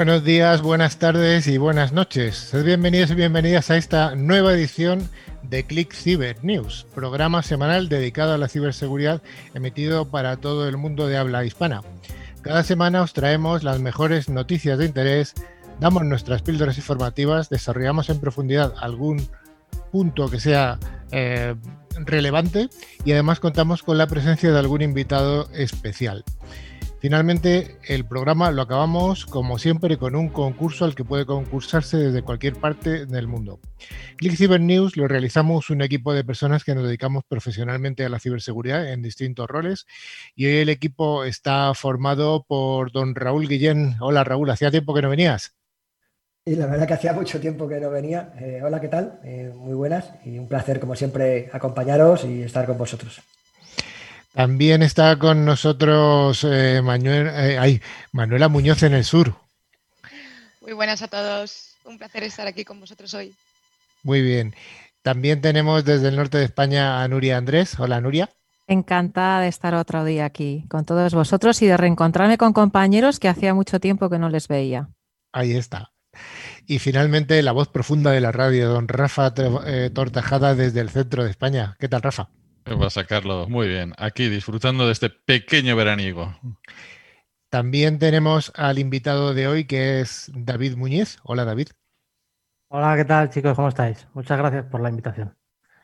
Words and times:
Buenos 0.00 0.24
días, 0.24 0.62
buenas 0.62 0.96
tardes 0.96 1.46
y 1.46 1.58
buenas 1.58 1.92
noches. 1.92 2.34
Sed 2.34 2.64
bienvenidos 2.64 3.10
y 3.10 3.16
bienvenidas 3.16 3.70
a 3.70 3.76
esta 3.76 4.14
nueva 4.14 4.54
edición 4.54 5.10
de 5.42 5.66
Click 5.66 5.92
Cyber 5.92 6.42
News, 6.42 6.86
programa 6.94 7.42
semanal 7.42 7.90
dedicado 7.90 8.32
a 8.32 8.38
la 8.38 8.48
ciberseguridad 8.48 9.20
emitido 9.52 10.10
para 10.10 10.38
todo 10.38 10.66
el 10.66 10.78
mundo 10.78 11.06
de 11.06 11.18
habla 11.18 11.44
hispana. 11.44 11.82
Cada 12.40 12.62
semana 12.62 13.02
os 13.02 13.12
traemos 13.12 13.62
las 13.62 13.78
mejores 13.78 14.30
noticias 14.30 14.78
de 14.78 14.86
interés, 14.86 15.34
damos 15.80 16.02
nuestras 16.04 16.40
píldoras 16.40 16.78
informativas, 16.78 17.50
desarrollamos 17.50 18.08
en 18.08 18.20
profundidad 18.20 18.72
algún 18.80 19.28
punto 19.92 20.30
que 20.30 20.40
sea 20.40 20.78
eh, 21.12 21.56
relevante 22.06 22.70
y 23.04 23.12
además 23.12 23.38
contamos 23.38 23.82
con 23.82 23.98
la 23.98 24.06
presencia 24.06 24.50
de 24.50 24.58
algún 24.58 24.80
invitado 24.80 25.50
especial. 25.52 26.24
Finalmente, 27.00 27.78
el 27.88 28.04
programa 28.04 28.50
lo 28.50 28.60
acabamos, 28.60 29.24
como 29.24 29.58
siempre, 29.58 29.96
con 29.96 30.14
un 30.14 30.28
concurso 30.28 30.84
al 30.84 30.94
que 30.94 31.02
puede 31.02 31.24
concursarse 31.24 31.96
desde 31.96 32.20
cualquier 32.20 32.56
parte 32.56 33.06
del 33.06 33.26
mundo. 33.26 33.58
Click 34.18 34.36
Cyber 34.36 34.60
News 34.60 34.98
lo 34.98 35.08
realizamos 35.08 35.70
un 35.70 35.80
equipo 35.80 36.12
de 36.12 36.24
personas 36.24 36.62
que 36.62 36.74
nos 36.74 36.84
dedicamos 36.84 37.24
profesionalmente 37.26 38.04
a 38.04 38.10
la 38.10 38.18
ciberseguridad 38.18 38.92
en 38.92 39.00
distintos 39.00 39.48
roles 39.48 39.86
y 40.36 40.44
hoy 40.44 40.56
el 40.58 40.68
equipo 40.68 41.24
está 41.24 41.72
formado 41.72 42.44
por 42.46 42.92
don 42.92 43.14
Raúl 43.14 43.48
Guillén. 43.48 43.96
Hola 44.00 44.22
Raúl, 44.22 44.50
hacía 44.50 44.70
tiempo 44.70 44.92
que 44.92 45.00
no 45.00 45.08
venías. 45.08 45.54
Y 46.44 46.54
la 46.54 46.66
verdad 46.66 46.86
que 46.86 46.94
hacía 46.94 47.14
mucho 47.14 47.40
tiempo 47.40 47.66
que 47.66 47.80
no 47.80 47.90
venía. 47.90 48.34
Eh, 48.38 48.60
hola, 48.62 48.78
¿qué 48.78 48.88
tal? 48.88 49.20
Eh, 49.24 49.50
muy 49.56 49.72
buenas 49.72 50.12
y 50.26 50.38
un 50.38 50.48
placer, 50.48 50.78
como 50.78 50.94
siempre, 50.94 51.48
acompañaros 51.50 52.26
y 52.26 52.42
estar 52.42 52.66
con 52.66 52.76
vosotros. 52.76 53.22
También 54.32 54.82
está 54.82 55.18
con 55.18 55.44
nosotros 55.44 56.44
eh, 56.44 56.80
eh 56.80 57.80
Manuela 58.12 58.48
Muñoz 58.48 58.82
en 58.84 58.94
el 58.94 59.04
sur. 59.04 59.34
Muy 60.60 60.72
buenas 60.72 61.02
a 61.02 61.08
todos. 61.08 61.76
Un 61.84 61.98
placer 61.98 62.22
estar 62.22 62.46
aquí 62.46 62.64
con 62.64 62.78
vosotros 62.78 63.12
hoy. 63.14 63.34
Muy 64.02 64.22
bien. 64.22 64.54
También 65.02 65.40
tenemos 65.40 65.84
desde 65.84 66.08
el 66.08 66.16
norte 66.16 66.38
de 66.38 66.44
España 66.44 67.02
a 67.02 67.08
Nuria 67.08 67.38
Andrés. 67.38 67.78
Hola, 67.80 68.00
Nuria. 68.00 68.30
Encantada 68.68 69.40
de 69.40 69.48
estar 69.48 69.74
otro 69.74 70.04
día 70.04 70.26
aquí 70.26 70.64
con 70.68 70.84
todos 70.84 71.12
vosotros 71.12 71.60
y 71.62 71.66
de 71.66 71.76
reencontrarme 71.76 72.38
con 72.38 72.52
compañeros 72.52 73.18
que 73.18 73.28
hacía 73.28 73.52
mucho 73.52 73.80
tiempo 73.80 74.08
que 74.08 74.18
no 74.18 74.28
les 74.28 74.46
veía. 74.46 74.90
Ahí 75.32 75.56
está. 75.56 75.90
Y 76.66 76.78
finalmente 76.78 77.42
la 77.42 77.52
voz 77.52 77.68
profunda 77.68 78.12
de 78.12 78.20
la 78.20 78.30
radio, 78.30 78.68
don 78.68 78.86
Rafa 78.86 79.32
eh, 79.66 79.90
Tortajada 79.92 80.54
desde 80.54 80.80
el 80.80 80.90
centro 80.90 81.24
de 81.24 81.30
España. 81.30 81.76
¿Qué 81.80 81.88
tal, 81.88 82.02
Rafa? 82.02 82.28
Va 82.66 82.86
a 82.86 82.90
sacarlo 82.90 83.48
muy 83.48 83.68
bien. 83.68 83.94
Aquí 83.98 84.28
disfrutando 84.28 84.86
de 84.86 84.92
este 84.92 85.10
pequeño 85.10 85.76
veraniego. 85.76 86.34
También 87.48 87.98
tenemos 87.98 88.52
al 88.54 88.78
invitado 88.78 89.34
de 89.34 89.48
hoy 89.48 89.64
que 89.64 90.00
es 90.00 90.30
David 90.34 90.76
Muñiz. 90.76 91.18
Hola 91.24 91.44
David. 91.44 91.68
Hola, 92.68 92.96
¿qué 92.96 93.04
tal 93.04 93.30
chicos? 93.30 93.56
¿Cómo 93.56 93.68
estáis? 93.68 94.06
Muchas 94.14 94.38
gracias 94.38 94.66
por 94.66 94.80
la 94.80 94.90
invitación. 94.90 95.36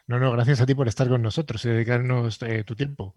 No, 0.06 0.20
no, 0.20 0.30
gracias 0.30 0.60
a 0.60 0.66
ti 0.66 0.74
por 0.74 0.86
estar 0.86 1.08
con 1.08 1.22
nosotros 1.22 1.64
y 1.64 1.68
dedicarnos 1.68 2.40
eh, 2.42 2.62
tu 2.62 2.76
tiempo. 2.76 3.16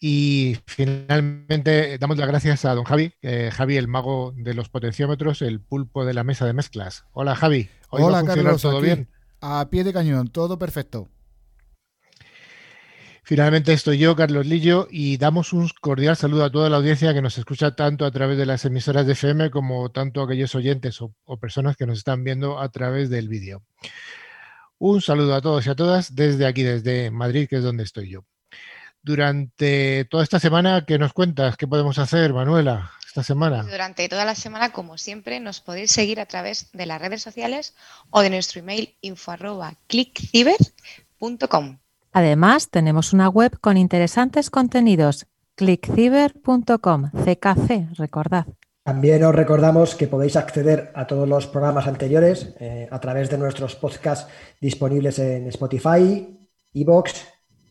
Y 0.00 0.56
finalmente 0.66 1.98
damos 1.98 2.16
las 2.16 2.28
gracias 2.28 2.64
a 2.64 2.74
don 2.74 2.84
Javi, 2.84 3.12
eh, 3.20 3.50
Javi, 3.52 3.76
el 3.76 3.88
mago 3.88 4.32
de 4.34 4.54
los 4.54 4.68
potenciómetros, 4.68 5.42
el 5.42 5.60
pulpo 5.60 6.04
de 6.06 6.14
la 6.14 6.24
mesa 6.24 6.46
de 6.46 6.54
mezclas. 6.54 7.04
Hola 7.12 7.34
Javi, 7.34 7.68
Hola 7.90 8.24
Carlos, 8.24 8.62
todo 8.62 8.80
bien. 8.80 9.08
A 9.40 9.68
pie 9.70 9.84
de 9.84 9.92
cañón, 9.92 10.28
todo 10.28 10.58
perfecto. 10.58 11.08
Finalmente 13.28 13.72
estoy 13.72 13.98
yo, 13.98 14.14
Carlos 14.14 14.46
Lillo, 14.46 14.86
y 14.88 15.16
damos 15.16 15.52
un 15.52 15.68
cordial 15.80 16.16
saludo 16.16 16.44
a 16.44 16.52
toda 16.52 16.70
la 16.70 16.76
audiencia 16.76 17.12
que 17.12 17.20
nos 17.20 17.36
escucha 17.38 17.74
tanto 17.74 18.04
a 18.04 18.12
través 18.12 18.38
de 18.38 18.46
las 18.46 18.64
emisoras 18.64 19.04
de 19.04 19.14
FM 19.14 19.50
como 19.50 19.90
tanto 19.90 20.20
a 20.20 20.26
aquellos 20.26 20.54
oyentes 20.54 21.02
o, 21.02 21.12
personas 21.40 21.76
que 21.76 21.86
nos 21.86 21.98
están 21.98 22.22
viendo 22.22 22.60
a 22.60 22.68
través 22.68 23.10
del 23.10 23.28
vídeo. 23.28 23.64
Un 24.78 25.02
saludo 25.02 25.34
a 25.34 25.40
todos 25.40 25.66
y 25.66 25.70
a 25.70 25.74
todas 25.74 26.14
desde 26.14 26.46
aquí, 26.46 26.62
desde 26.62 27.10
Madrid, 27.10 27.48
que 27.50 27.56
es 27.56 27.64
donde 27.64 27.82
estoy 27.82 28.10
yo. 28.10 28.24
Durante 29.02 30.04
toda 30.04 30.22
esta 30.22 30.38
semana, 30.38 30.84
¿qué 30.86 30.96
nos 30.96 31.12
cuentas? 31.12 31.56
¿Qué 31.56 31.66
podemos 31.66 31.98
hacer, 31.98 32.32
Manuela, 32.32 32.92
esta 33.04 33.24
semana? 33.24 33.64
Durante 33.64 34.08
toda 34.08 34.24
la 34.24 34.36
semana, 34.36 34.70
como 34.70 34.98
siempre, 34.98 35.40
nos 35.40 35.60
podéis 35.60 35.90
seguir 35.90 36.20
a 36.20 36.26
través 36.26 36.70
de 36.70 36.86
las 36.86 37.00
redes 37.00 37.22
sociales 37.22 37.74
o 38.10 38.20
de 38.20 38.30
nuestro 38.30 38.60
email 38.60 38.94
info 39.00 39.32
Además, 42.16 42.70
tenemos 42.70 43.12
una 43.12 43.28
web 43.28 43.60
con 43.60 43.76
interesantes 43.76 44.48
contenidos, 44.48 45.26
clickciber.com, 45.54 47.10
CKC, 47.10 47.98
recordad. 47.98 48.46
También 48.82 49.22
os 49.22 49.34
recordamos 49.34 49.94
que 49.94 50.06
podéis 50.06 50.36
acceder 50.36 50.92
a 50.94 51.06
todos 51.06 51.28
los 51.28 51.46
programas 51.46 51.86
anteriores 51.86 52.54
eh, 52.58 52.88
a 52.90 52.98
través 53.00 53.28
de 53.28 53.36
nuestros 53.36 53.76
podcasts 53.76 54.32
disponibles 54.62 55.18
en 55.18 55.46
Spotify, 55.48 56.26
Evox, 56.72 57.26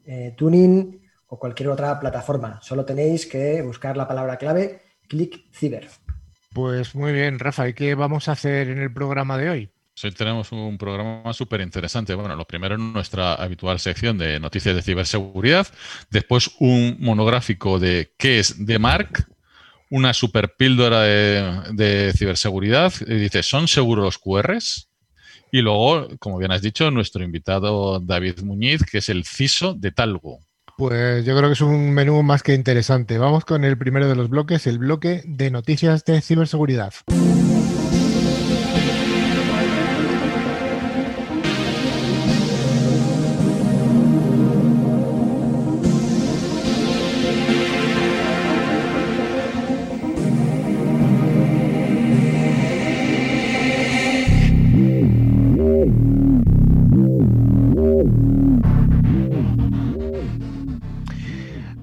eh, 0.06 0.36
Tuning 0.38 1.02
o 1.26 1.40
cualquier 1.40 1.70
otra 1.70 2.00
plataforma. 2.00 2.60
Solo 2.62 2.86
tenéis 2.86 3.26
que 3.26 3.64
buscar 3.64 3.98
la 3.98 4.08
palabra 4.08 4.38
clave 4.38 4.84
ClickCiber. 5.08 5.90
Pues 6.54 6.94
muy 6.94 7.14
bien, 7.14 7.40
Rafa, 7.40 7.68
¿y 7.68 7.74
qué 7.74 7.96
vamos 7.96 8.30
a 8.30 8.34
hacer 8.34 8.70
en 8.70 8.78
el 8.78 8.94
programa 8.94 9.40
de 9.40 9.50
hoy? 9.50 9.75
Hoy 10.04 10.12
tenemos 10.12 10.52
un 10.52 10.78
programa 10.78 11.34
súper 11.34 11.62
interesante. 11.62 12.14
Bueno, 12.16 12.36
lo 12.36 12.46
primero 12.46 12.76
en 12.76 12.92
nuestra 12.92 13.34
habitual 13.36 13.80
sección 13.80 14.18
de 14.18 14.40
noticias 14.42 14.76
de 14.76 14.82
ciberseguridad. 14.82 15.68
Después 16.12 16.52
un 16.60 16.98
monográfico 17.00 17.80
de 17.80 18.12
qué 18.18 18.40
es 18.40 18.66
de 18.66 18.78
Mark, 18.78 19.26
una 19.90 20.14
super 20.14 20.56
píldora 20.58 21.02
de, 21.02 22.14
ciberseguridad. 22.16 22.94
dice, 23.08 23.42
¿son 23.42 23.70
seguros 23.70 24.04
los 24.04 24.18
QRs? 24.18 24.90
Y 25.52 25.62
luego, 25.62 26.10
como 26.20 26.40
bien 26.40 26.52
has 26.52 26.62
dicho, 26.62 26.92
nuestro 26.92 27.24
invitado 27.24 28.02
David 28.02 28.42
Muñiz, 28.42 28.84
que 28.84 28.98
es 28.98 29.08
el 29.08 29.24
CISO 29.24 29.76
de 29.76 29.92
Talgo. 29.92 30.40
Pues 30.78 31.24
yo 31.24 31.38
creo 31.38 31.48
que 31.48 31.54
es 31.54 31.62
un 31.62 31.92
menú 31.94 32.22
más 32.22 32.44
que 32.44 32.54
interesante. 32.54 33.18
Vamos 33.18 33.46
con 33.46 33.64
el 33.64 33.78
primero 33.78 34.10
de 34.10 34.16
los 34.16 34.30
bloques, 34.30 34.68
el 34.68 34.78
bloque 34.78 35.22
de 35.24 35.52
noticias 35.52 36.04
de 36.04 36.22
ciberseguridad. 36.22 36.94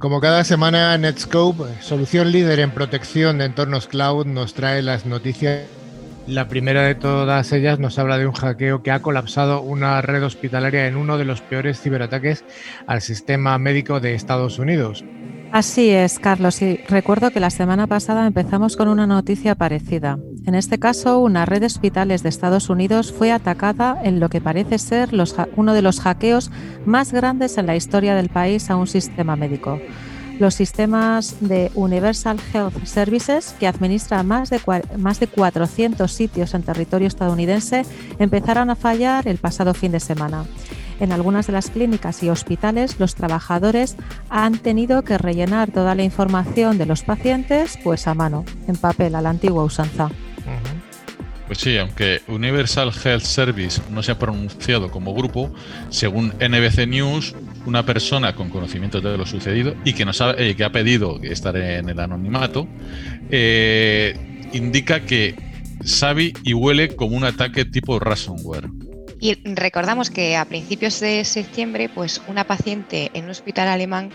Como 0.02 0.20
cada 0.20 0.42
semana, 0.42 0.98
Netscope, 0.98 1.80
solución 1.80 2.32
líder 2.32 2.58
en 2.58 2.72
protección 2.72 3.38
de 3.38 3.44
entornos 3.44 3.86
cloud, 3.86 4.26
nos 4.26 4.52
trae 4.52 4.82
las 4.82 5.06
noticias. 5.06 5.60
La 6.26 6.48
primera 6.48 6.82
de 6.82 6.96
todas 6.96 7.52
ellas 7.52 7.78
nos 7.78 8.00
habla 8.00 8.18
de 8.18 8.26
un 8.26 8.32
hackeo 8.32 8.82
que 8.82 8.90
ha 8.90 9.00
colapsado 9.00 9.62
una 9.62 10.02
red 10.02 10.24
hospitalaria 10.24 10.88
en 10.88 10.96
uno 10.96 11.18
de 11.18 11.24
los 11.24 11.40
peores 11.40 11.80
ciberataques 11.80 12.44
al 12.88 13.00
sistema 13.00 13.56
médico 13.58 14.00
de 14.00 14.14
Estados 14.16 14.58
Unidos. 14.58 15.04
Así 15.52 15.90
es, 15.90 16.18
Carlos, 16.18 16.60
y 16.62 16.78
recuerdo 16.88 17.30
que 17.30 17.38
la 17.38 17.50
semana 17.50 17.86
pasada 17.86 18.26
empezamos 18.26 18.76
con 18.76 18.88
una 18.88 19.06
noticia 19.06 19.54
parecida. 19.54 20.18
En 20.44 20.56
este 20.56 20.78
caso, 20.78 21.20
una 21.20 21.46
red 21.46 21.60
de 21.60 21.66
hospitales 21.66 22.24
de 22.24 22.28
Estados 22.28 22.68
Unidos 22.68 23.12
fue 23.12 23.30
atacada 23.30 23.96
en 24.02 24.18
lo 24.18 24.28
que 24.28 24.40
parece 24.40 24.78
ser 24.78 25.10
uno 25.56 25.72
de 25.72 25.82
los 25.82 26.00
hackeos 26.00 26.50
más 26.84 27.12
grandes 27.12 27.58
en 27.58 27.66
la 27.66 27.76
historia 27.76 28.16
del 28.16 28.28
país 28.28 28.68
a 28.68 28.76
un 28.76 28.88
sistema 28.88 29.36
médico. 29.36 29.78
Los 30.40 30.54
sistemas 30.54 31.36
de 31.40 31.70
Universal 31.74 32.40
Health 32.52 32.84
Services, 32.84 33.54
que 33.60 33.68
administra 33.68 34.24
más 34.24 34.50
de, 34.50 34.60
más 34.98 35.20
de 35.20 35.28
400 35.28 36.10
sitios 36.10 36.54
en 36.54 36.64
territorio 36.64 37.06
estadounidense, 37.06 37.84
empezaron 38.18 38.68
a 38.70 38.74
fallar 38.74 39.28
el 39.28 39.38
pasado 39.38 39.74
fin 39.74 39.92
de 39.92 40.00
semana. 40.00 40.44
En 40.98 41.12
algunas 41.12 41.46
de 41.46 41.52
las 41.52 41.70
clínicas 41.70 42.22
y 42.24 42.30
hospitales, 42.30 42.98
los 42.98 43.14
trabajadores 43.14 43.96
han 44.28 44.58
tenido 44.58 45.02
que 45.02 45.18
rellenar 45.18 45.70
toda 45.70 45.94
la 45.94 46.02
información 46.02 46.78
de 46.78 46.86
los 46.86 47.02
pacientes 47.02 47.78
pues 47.84 48.08
a 48.08 48.14
mano, 48.14 48.44
en 48.66 48.76
papel, 48.76 49.14
a 49.14 49.22
la 49.22 49.30
antigua 49.30 49.64
usanza. 49.64 50.10
Pues 51.46 51.58
sí, 51.58 51.76
aunque 51.76 52.22
Universal 52.28 52.92
Health 53.04 53.24
Service 53.24 53.82
no 53.90 54.02
se 54.02 54.12
ha 54.12 54.18
pronunciado 54.18 54.90
como 54.90 55.12
grupo, 55.12 55.52
según 55.90 56.32
NBC 56.40 56.86
News, 56.86 57.34
una 57.66 57.84
persona 57.84 58.34
con 58.34 58.48
conocimiento 58.48 59.00
de 59.00 59.18
lo 59.18 59.26
sucedido 59.26 59.74
y 59.84 59.92
que, 59.92 60.06
eh, 60.38 60.54
que 60.56 60.64
ha 60.64 60.72
pedido 60.72 61.20
estar 61.22 61.54
en 61.56 61.90
el 61.90 62.00
anonimato, 62.00 62.66
eh, 63.30 64.16
indica 64.52 65.00
que 65.00 65.34
sabe 65.84 66.32
y 66.42 66.54
huele 66.54 66.96
como 66.96 67.16
un 67.16 67.24
ataque 67.24 67.64
tipo 67.64 67.98
ransomware. 67.98 68.70
Y 69.20 69.34
recordamos 69.54 70.10
que 70.10 70.36
a 70.36 70.44
principios 70.46 71.00
de 71.00 71.24
septiembre, 71.24 71.88
pues 71.88 72.22
una 72.28 72.44
paciente 72.44 73.10
en 73.14 73.24
un 73.24 73.30
hospital 73.30 73.68
alemán 73.68 74.10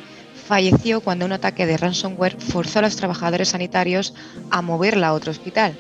falleció 0.48 1.02
cuando 1.02 1.26
un 1.26 1.34
ataque 1.34 1.66
de 1.66 1.78
ransomware 1.78 2.36
forzó 2.40 2.80
a 2.80 2.82
los 2.82 2.96
trabajadores 2.96 3.50
sanitarios 3.50 4.14
a 4.50 4.62
moverla 4.62 5.10
a 5.10 5.14
otro 5.14 5.32
hospital. 5.32 5.78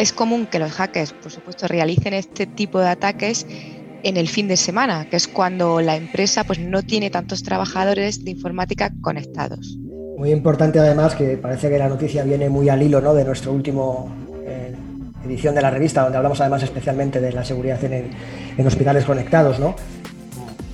Es 0.00 0.12
común 0.12 0.46
que 0.46 0.58
los 0.58 0.72
hackers, 0.72 1.12
por 1.12 1.30
supuesto, 1.30 1.68
realicen 1.68 2.14
este 2.14 2.46
tipo 2.46 2.80
de 2.80 2.88
ataques 2.88 3.46
en 4.02 4.16
el 4.16 4.28
fin 4.28 4.48
de 4.48 4.56
semana, 4.56 5.06
que 5.10 5.16
es 5.16 5.28
cuando 5.28 5.80
la 5.80 5.96
empresa 5.96 6.44
pues, 6.44 6.58
no 6.58 6.82
tiene 6.82 7.10
tantos 7.10 7.42
trabajadores 7.42 8.24
de 8.24 8.30
informática 8.30 8.90
conectados. 9.02 9.76
Muy 10.16 10.30
importante 10.32 10.78
además 10.78 11.14
que 11.14 11.36
parece 11.36 11.68
que 11.68 11.78
la 11.78 11.88
noticia 11.88 12.24
viene 12.24 12.48
muy 12.48 12.68
al 12.68 12.82
hilo 12.82 13.00
¿no? 13.00 13.14
de 13.14 13.24
nuestro 13.24 13.52
último 13.52 14.10
eh, 14.46 14.74
edición 15.24 15.54
de 15.54 15.62
la 15.62 15.70
revista, 15.70 16.02
donde 16.02 16.16
hablamos 16.16 16.40
además 16.40 16.62
especialmente 16.62 17.20
de 17.20 17.32
la 17.32 17.44
seguridad 17.44 17.82
en, 17.84 18.10
en 18.56 18.66
hospitales 18.66 19.04
conectados. 19.04 19.58
¿no? 19.58 19.74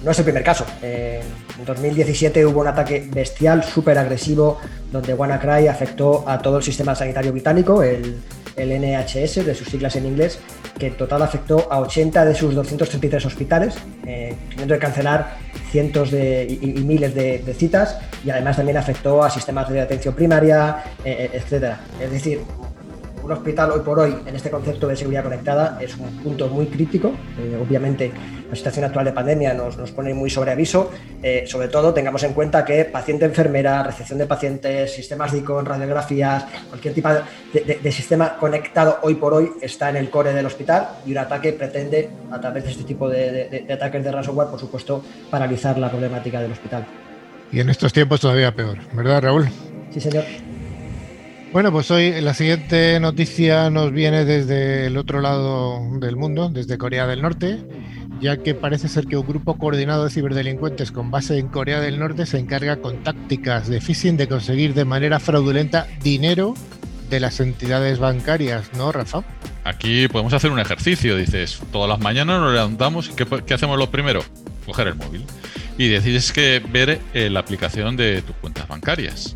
No 0.06 0.12
es 0.12 0.18
el 0.20 0.24
primer 0.24 0.44
caso. 0.44 0.64
Eh, 0.82 1.20
en 1.58 1.64
2017 1.64 2.46
hubo 2.46 2.60
un 2.60 2.68
ataque 2.68 3.08
bestial, 3.12 3.64
súper 3.64 3.98
agresivo, 3.98 4.60
donde 4.92 5.12
WannaCry 5.14 5.66
afectó 5.66 6.22
a 6.28 6.38
todo 6.38 6.58
el 6.58 6.62
sistema 6.62 6.94
sanitario 6.94 7.32
británico, 7.32 7.82
el, 7.82 8.22
NHS, 8.56 9.44
de 9.44 9.54
sus 9.54 9.68
siglas 9.68 9.96
en 9.96 10.06
inglés, 10.06 10.38
que 10.78 10.86
en 10.86 10.96
total 10.96 11.22
afectó 11.22 11.70
a 11.70 11.80
80 11.80 12.24
de 12.24 12.34
sus 12.36 12.54
233 12.54 13.26
hospitales, 13.26 13.74
eh, 14.06 14.34
teniendo 14.50 14.74
que 14.74 14.80
cancelar 14.80 15.38
cientos 15.72 16.12
de, 16.12 16.46
y, 16.48 16.66
miles 16.84 17.12
de, 17.12 17.54
citas, 17.58 17.98
y 18.24 18.30
además 18.30 18.56
también 18.56 18.78
afectó 18.78 19.24
a 19.24 19.28
sistemas 19.28 19.68
de 19.68 19.80
atención 19.80 20.14
primaria, 20.14 20.84
eh, 21.04 21.30
etcétera. 21.34 21.80
Es 22.00 22.12
decir, 22.12 22.40
un 23.26 23.32
hospital 23.32 23.72
hoy 23.72 23.80
por 23.80 23.98
hoy 23.98 24.14
en 24.24 24.36
este 24.36 24.50
concepto 24.50 24.86
de 24.86 24.94
seguridad 24.94 25.24
conectada 25.24 25.78
es 25.80 25.96
un 25.96 26.08
punto 26.22 26.46
muy 26.48 26.66
crítico. 26.66 27.12
Eh, 27.38 27.60
obviamente 27.60 28.12
la 28.48 28.54
situación 28.54 28.84
actual 28.84 29.06
de 29.06 29.12
pandemia 29.12 29.52
nos, 29.52 29.76
nos 29.76 29.90
pone 29.90 30.14
muy 30.14 30.30
sobre 30.30 30.52
aviso. 30.52 30.92
Eh, 31.20 31.44
sobre 31.46 31.66
todo 31.66 31.92
tengamos 31.92 32.22
en 32.22 32.34
cuenta 32.34 32.64
que 32.64 32.84
paciente 32.84 33.24
enfermera, 33.24 33.82
recepción 33.82 34.20
de 34.20 34.26
pacientes, 34.26 34.92
sistemas 34.92 35.32
de 35.32 35.38
ICON, 35.38 35.66
radiografías, 35.66 36.44
cualquier 36.68 36.94
tipo 36.94 37.08
de, 37.52 37.92
sistema 37.92 38.36
conectado 38.36 39.00
hoy 39.02 39.14
por 39.14 39.34
hoy 39.34 39.50
está 39.60 39.90
en 39.90 39.96
el 39.96 40.08
core 40.08 40.32
del 40.32 40.46
hospital 40.46 40.88
y 41.04 41.10
un 41.10 41.18
ataque 41.18 41.52
pretende 41.52 42.08
a 42.30 42.40
través 42.40 42.62
de 42.62 42.70
este 42.70 42.84
tipo 42.84 43.08
de, 43.08 43.66
ataques 43.72 44.04
de 44.04 44.12
ransomware, 44.12 44.50
por 44.50 44.60
supuesto, 44.60 45.02
paralizar 45.30 45.76
la 45.78 45.90
problemática 45.90 46.40
del 46.40 46.52
hospital. 46.52 46.86
Y 47.50 47.58
en 47.58 47.70
estos 47.70 47.92
tiempos 47.92 48.20
todavía 48.20 48.54
peor, 48.54 48.78
¿verdad 48.92 49.22
Raúl? 49.22 49.48
Sí, 49.90 50.00
señor. 50.00 50.24
Bueno, 51.52 51.72
pues 51.72 51.90
hoy 51.90 52.20
la 52.20 52.34
siguiente 52.34 52.98
noticia 53.00 53.70
nos 53.70 53.92
viene 53.92 54.24
desde 54.24 54.86
el 54.86 54.96
otro 54.96 55.20
lado 55.20 55.80
del 55.98 56.16
mundo, 56.16 56.50
desde 56.50 56.76
Corea 56.76 57.06
del 57.06 57.22
Norte, 57.22 57.58
ya 58.20 58.36
que 58.38 58.54
parece 58.54 58.88
ser 58.88 59.06
que 59.06 59.16
un 59.16 59.26
grupo 59.26 59.56
coordinado 59.56 60.04
de 60.04 60.10
ciberdelincuentes 60.10 60.92
con 60.92 61.10
base 61.10 61.38
en 61.38 61.48
Corea 61.48 61.80
del 61.80 61.98
Norte 61.98 62.26
se 62.26 62.38
encarga 62.38 62.76
con 62.76 63.02
tácticas 63.02 63.68
de 63.68 63.80
phishing 63.80 64.16
de 64.16 64.28
conseguir 64.28 64.74
de 64.74 64.84
manera 64.84 65.20
fraudulenta 65.20 65.86
dinero 66.02 66.54
de 67.08 67.20
las 67.20 67.40
entidades 67.40 67.98
bancarias, 67.98 68.72
¿no, 68.76 68.92
Rafa? 68.92 69.22
Aquí 69.64 70.08
podemos 70.08 70.32
hacer 70.32 70.50
un 70.50 70.58
ejercicio, 70.58 71.16
dices, 71.16 71.60
todas 71.72 71.88
las 71.88 72.00
mañanas 72.00 72.40
nos 72.40 72.52
levantamos, 72.52 73.08
¿qué, 73.10 73.26
qué 73.46 73.54
hacemos 73.54 73.78
lo 73.78 73.90
primero? 73.90 74.22
Coger 74.66 74.88
el 74.88 74.96
móvil 74.96 75.24
y 75.78 75.88
decides 75.88 76.32
que 76.32 76.62
ver 76.70 77.00
eh, 77.14 77.30
la 77.30 77.40
aplicación 77.40 77.96
de 77.96 78.22
tus 78.22 78.36
cuentas 78.36 78.66
bancarias. 78.68 79.34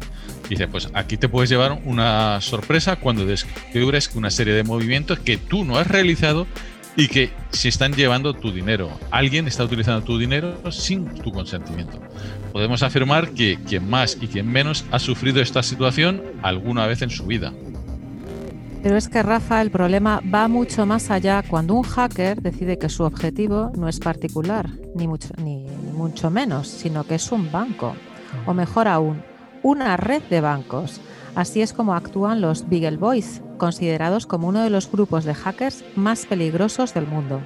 Dice, 0.50 0.66
pues 0.66 0.88
aquí 0.94 1.16
te 1.16 1.28
puedes 1.28 1.48
llevar 1.48 1.80
una 1.84 2.40
sorpresa 2.40 2.96
cuando 2.96 3.24
descubres 3.24 4.10
una 4.16 4.32
serie 4.32 4.52
de 4.52 4.64
movimientos 4.64 5.20
que 5.20 5.36
tú 5.36 5.64
no 5.64 5.78
has 5.78 5.86
realizado 5.86 6.48
y 6.96 7.06
que 7.06 7.30
se 7.50 7.68
están 7.68 7.92
llevando 7.92 8.34
tu 8.34 8.50
dinero. 8.50 8.90
Alguien 9.12 9.46
está 9.46 9.62
utilizando 9.62 10.02
tu 10.02 10.18
dinero 10.18 10.72
sin 10.72 11.06
tu 11.06 11.30
consentimiento. 11.30 12.00
Podemos 12.52 12.82
afirmar 12.82 13.30
que 13.30 13.60
quien 13.64 13.88
más 13.88 14.18
y 14.20 14.26
quien 14.26 14.50
menos 14.50 14.84
ha 14.90 14.98
sufrido 14.98 15.40
esta 15.40 15.62
situación 15.62 16.20
alguna 16.42 16.84
vez 16.88 17.02
en 17.02 17.10
su 17.10 17.26
vida. 17.26 17.52
Pero 18.82 18.96
es 18.96 19.08
que, 19.08 19.22
Rafa, 19.22 19.62
el 19.62 19.70
problema 19.70 20.20
va 20.34 20.48
mucho 20.48 20.84
más 20.84 21.12
allá 21.12 21.44
cuando 21.46 21.74
un 21.74 21.84
hacker 21.84 22.42
decide 22.42 22.76
que 22.76 22.88
su 22.88 23.04
objetivo 23.04 23.70
no 23.76 23.88
es 23.88 24.00
particular, 24.00 24.68
ni 24.96 25.06
mucho, 25.06 25.28
ni 25.36 25.64
mucho 25.94 26.28
menos, 26.28 26.66
sino 26.66 27.04
que 27.04 27.14
es 27.14 27.30
un 27.30 27.52
banco. 27.52 27.94
O 28.46 28.54
mejor 28.54 28.88
aún, 28.88 29.22
una 29.62 29.96
red 29.96 30.22
de 30.30 30.40
bancos. 30.40 31.00
Así 31.34 31.62
es 31.62 31.72
como 31.72 31.94
actúan 31.94 32.40
los 32.40 32.68
Beagle 32.68 32.96
Boys, 32.96 33.42
considerados 33.56 34.26
como 34.26 34.48
uno 34.48 34.62
de 34.62 34.70
los 34.70 34.90
grupos 34.90 35.24
de 35.24 35.34
hackers 35.34 35.84
más 35.96 36.26
peligrosos 36.26 36.94
del 36.94 37.06
mundo. 37.06 37.40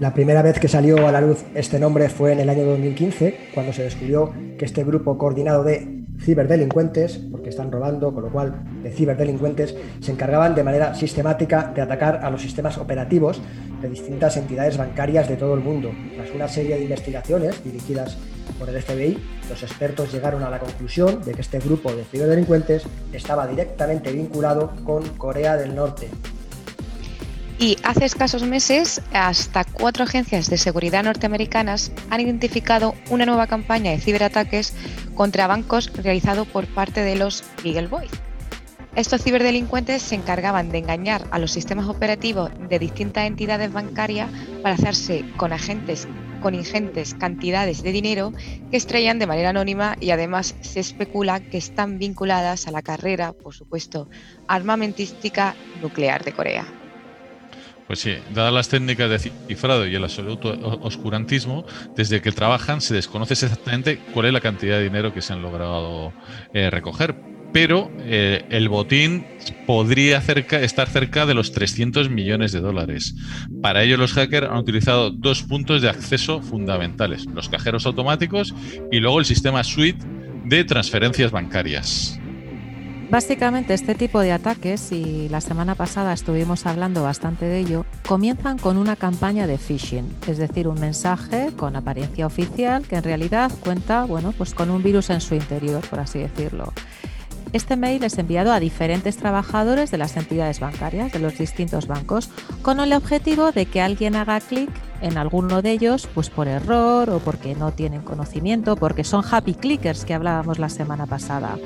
La 0.00 0.12
primera 0.12 0.42
vez 0.42 0.58
que 0.58 0.66
salió 0.66 1.06
a 1.06 1.12
la 1.12 1.20
luz 1.20 1.44
este 1.54 1.78
nombre 1.78 2.08
fue 2.08 2.32
en 2.32 2.40
el 2.40 2.50
año 2.50 2.64
2015, 2.64 3.50
cuando 3.54 3.72
se 3.72 3.84
descubrió 3.84 4.32
que 4.58 4.64
este 4.64 4.82
grupo 4.82 5.16
coordinado 5.16 5.62
de 5.62 6.02
ciberdelincuentes, 6.20 7.18
porque 7.30 7.50
están 7.50 7.70
robando, 7.70 8.12
con 8.12 8.24
lo 8.24 8.30
cual 8.30 8.64
de 8.82 8.90
ciberdelincuentes, 8.90 9.76
se 10.00 10.12
encargaban 10.12 10.54
de 10.54 10.64
manera 10.64 10.94
sistemática 10.94 11.70
de 11.74 11.82
atacar 11.82 12.20
a 12.24 12.30
los 12.30 12.42
sistemas 12.42 12.78
operativos 12.78 13.40
de 13.80 13.88
distintas 13.88 14.36
entidades 14.36 14.76
bancarias 14.76 15.28
de 15.28 15.36
todo 15.36 15.54
el 15.54 15.60
mundo. 15.60 15.92
Tras 16.16 16.30
una 16.32 16.48
serie 16.48 16.76
de 16.76 16.82
investigaciones 16.82 17.62
dirigidas 17.62 18.18
por 18.58 18.68
el 18.68 18.82
FBI, 18.82 19.18
los 19.48 19.62
expertos 19.62 20.12
llegaron 20.12 20.42
a 20.42 20.50
la 20.50 20.58
conclusión 20.58 21.22
de 21.24 21.32
que 21.32 21.40
este 21.40 21.58
grupo 21.58 21.92
de 21.92 22.04
ciberdelincuentes 22.04 22.84
estaba 23.12 23.46
directamente 23.46 24.12
vinculado 24.12 24.72
con 24.84 25.08
Corea 25.16 25.56
del 25.56 25.74
Norte. 25.74 26.08
Y 27.58 27.76
hace 27.84 28.04
escasos 28.04 28.42
meses, 28.42 29.00
hasta 29.12 29.64
cuatro 29.64 30.04
agencias 30.04 30.50
de 30.50 30.58
seguridad 30.58 31.04
norteamericanas 31.04 31.92
han 32.10 32.20
identificado 32.20 32.94
una 33.10 33.26
nueva 33.26 33.46
campaña 33.46 33.92
de 33.92 34.00
ciberataques 34.00 34.74
contra 35.14 35.46
bancos 35.46 35.92
realizado 36.02 36.44
por 36.44 36.66
parte 36.66 37.00
de 37.00 37.16
los 37.16 37.44
Beagle 37.62 37.86
Boys. 37.86 38.10
Estos 38.96 39.22
ciberdelincuentes 39.22 40.02
se 40.02 40.14
encargaban 40.14 40.70
de 40.70 40.78
engañar 40.78 41.26
a 41.30 41.38
los 41.38 41.50
sistemas 41.50 41.88
operativos 41.88 42.50
de 42.68 42.78
distintas 42.78 43.26
entidades 43.26 43.72
bancarias 43.72 44.30
para 44.62 44.74
hacerse 44.74 45.24
con 45.36 45.52
agentes 45.52 46.06
con 46.44 46.54
ingentes 46.54 47.14
cantidades 47.14 47.82
de 47.82 47.90
dinero 47.90 48.30
que 48.70 48.76
estrellan 48.76 49.18
de 49.18 49.26
manera 49.26 49.48
anónima 49.48 49.96
y 49.98 50.10
además 50.10 50.54
se 50.60 50.78
especula 50.78 51.40
que 51.40 51.56
están 51.56 51.98
vinculadas 51.98 52.68
a 52.68 52.70
la 52.70 52.82
carrera, 52.82 53.32
por 53.32 53.54
supuesto, 53.54 54.10
armamentística 54.46 55.54
nuclear 55.80 56.22
de 56.22 56.32
Corea. 56.32 56.66
Pues 57.86 58.00
sí, 58.00 58.16
dadas 58.34 58.52
las 58.52 58.68
técnicas 58.68 59.08
de 59.08 59.18
cifrado 59.48 59.86
y 59.86 59.94
el 59.94 60.04
absoluto 60.04 60.50
oscurantismo, 60.82 61.64
desde 61.96 62.20
que 62.20 62.30
trabajan 62.30 62.82
se 62.82 62.92
desconoce 62.92 63.32
exactamente 63.32 63.98
cuál 64.12 64.26
es 64.26 64.34
la 64.34 64.42
cantidad 64.42 64.76
de 64.76 64.84
dinero 64.84 65.14
que 65.14 65.22
se 65.22 65.32
han 65.32 65.40
logrado 65.40 66.12
eh, 66.52 66.68
recoger 66.68 67.33
pero 67.54 67.88
eh, 68.00 68.44
el 68.50 68.68
botín 68.68 69.24
podría 69.64 70.18
estar 70.18 70.88
cerca 70.88 71.24
de 71.24 71.34
los 71.34 71.52
300 71.52 72.10
millones 72.10 72.50
de 72.50 72.58
dólares. 72.58 73.14
Para 73.62 73.84
ello 73.84 73.96
los 73.96 74.12
hackers 74.12 74.48
han 74.50 74.56
utilizado 74.56 75.12
dos 75.12 75.44
puntos 75.44 75.80
de 75.80 75.88
acceso 75.88 76.42
fundamentales, 76.42 77.26
los 77.26 77.48
cajeros 77.48 77.86
automáticos 77.86 78.52
y 78.90 78.98
luego 78.98 79.20
el 79.20 79.24
sistema 79.24 79.62
suite 79.62 80.04
de 80.46 80.64
transferencias 80.64 81.30
bancarias. 81.30 82.18
Básicamente 83.08 83.74
este 83.74 83.94
tipo 83.94 84.18
de 84.18 84.32
ataques, 84.32 84.90
y 84.90 85.28
la 85.28 85.40
semana 85.40 85.76
pasada 85.76 86.12
estuvimos 86.12 86.66
hablando 86.66 87.04
bastante 87.04 87.44
de 87.44 87.60
ello, 87.60 87.86
comienzan 88.04 88.58
con 88.58 88.78
una 88.78 88.96
campaña 88.96 89.46
de 89.46 89.58
phishing, 89.58 90.12
es 90.26 90.38
decir, 90.38 90.66
un 90.66 90.80
mensaje 90.80 91.50
con 91.56 91.76
apariencia 91.76 92.26
oficial 92.26 92.84
que 92.84 92.96
en 92.96 93.04
realidad 93.04 93.52
cuenta 93.60 94.02
bueno, 94.06 94.32
pues 94.36 94.54
con 94.54 94.70
un 94.70 94.82
virus 94.82 95.10
en 95.10 95.20
su 95.20 95.36
interior, 95.36 95.86
por 95.88 96.00
así 96.00 96.18
decirlo. 96.18 96.72
Este 97.54 97.76
mail 97.76 98.02
es 98.02 98.18
enviado 98.18 98.52
a 98.52 98.58
diferentes 98.58 99.16
trabajadores 99.16 99.92
de 99.92 99.96
las 99.96 100.16
entidades 100.16 100.58
bancarias, 100.58 101.12
de 101.12 101.20
los 101.20 101.38
distintos 101.38 101.86
bancos, 101.86 102.28
con 102.62 102.80
el 102.80 102.92
objetivo 102.92 103.52
de 103.52 103.66
que 103.66 103.80
alguien 103.80 104.16
haga 104.16 104.40
clic 104.40 104.68
en 105.00 105.16
alguno 105.16 105.62
de 105.62 105.70
ellos, 105.70 106.08
pues 106.12 106.30
por 106.30 106.48
error 106.48 107.08
o 107.10 107.20
porque 107.20 107.54
no 107.54 107.70
tienen 107.70 108.02
conocimiento, 108.02 108.74
porque 108.74 109.04
son 109.04 109.22
happy 109.30 109.54
clickers 109.54 110.04
que 110.04 110.14
hablábamos 110.14 110.58
la 110.58 110.68
semana 110.68 111.06
pasada. 111.06 111.56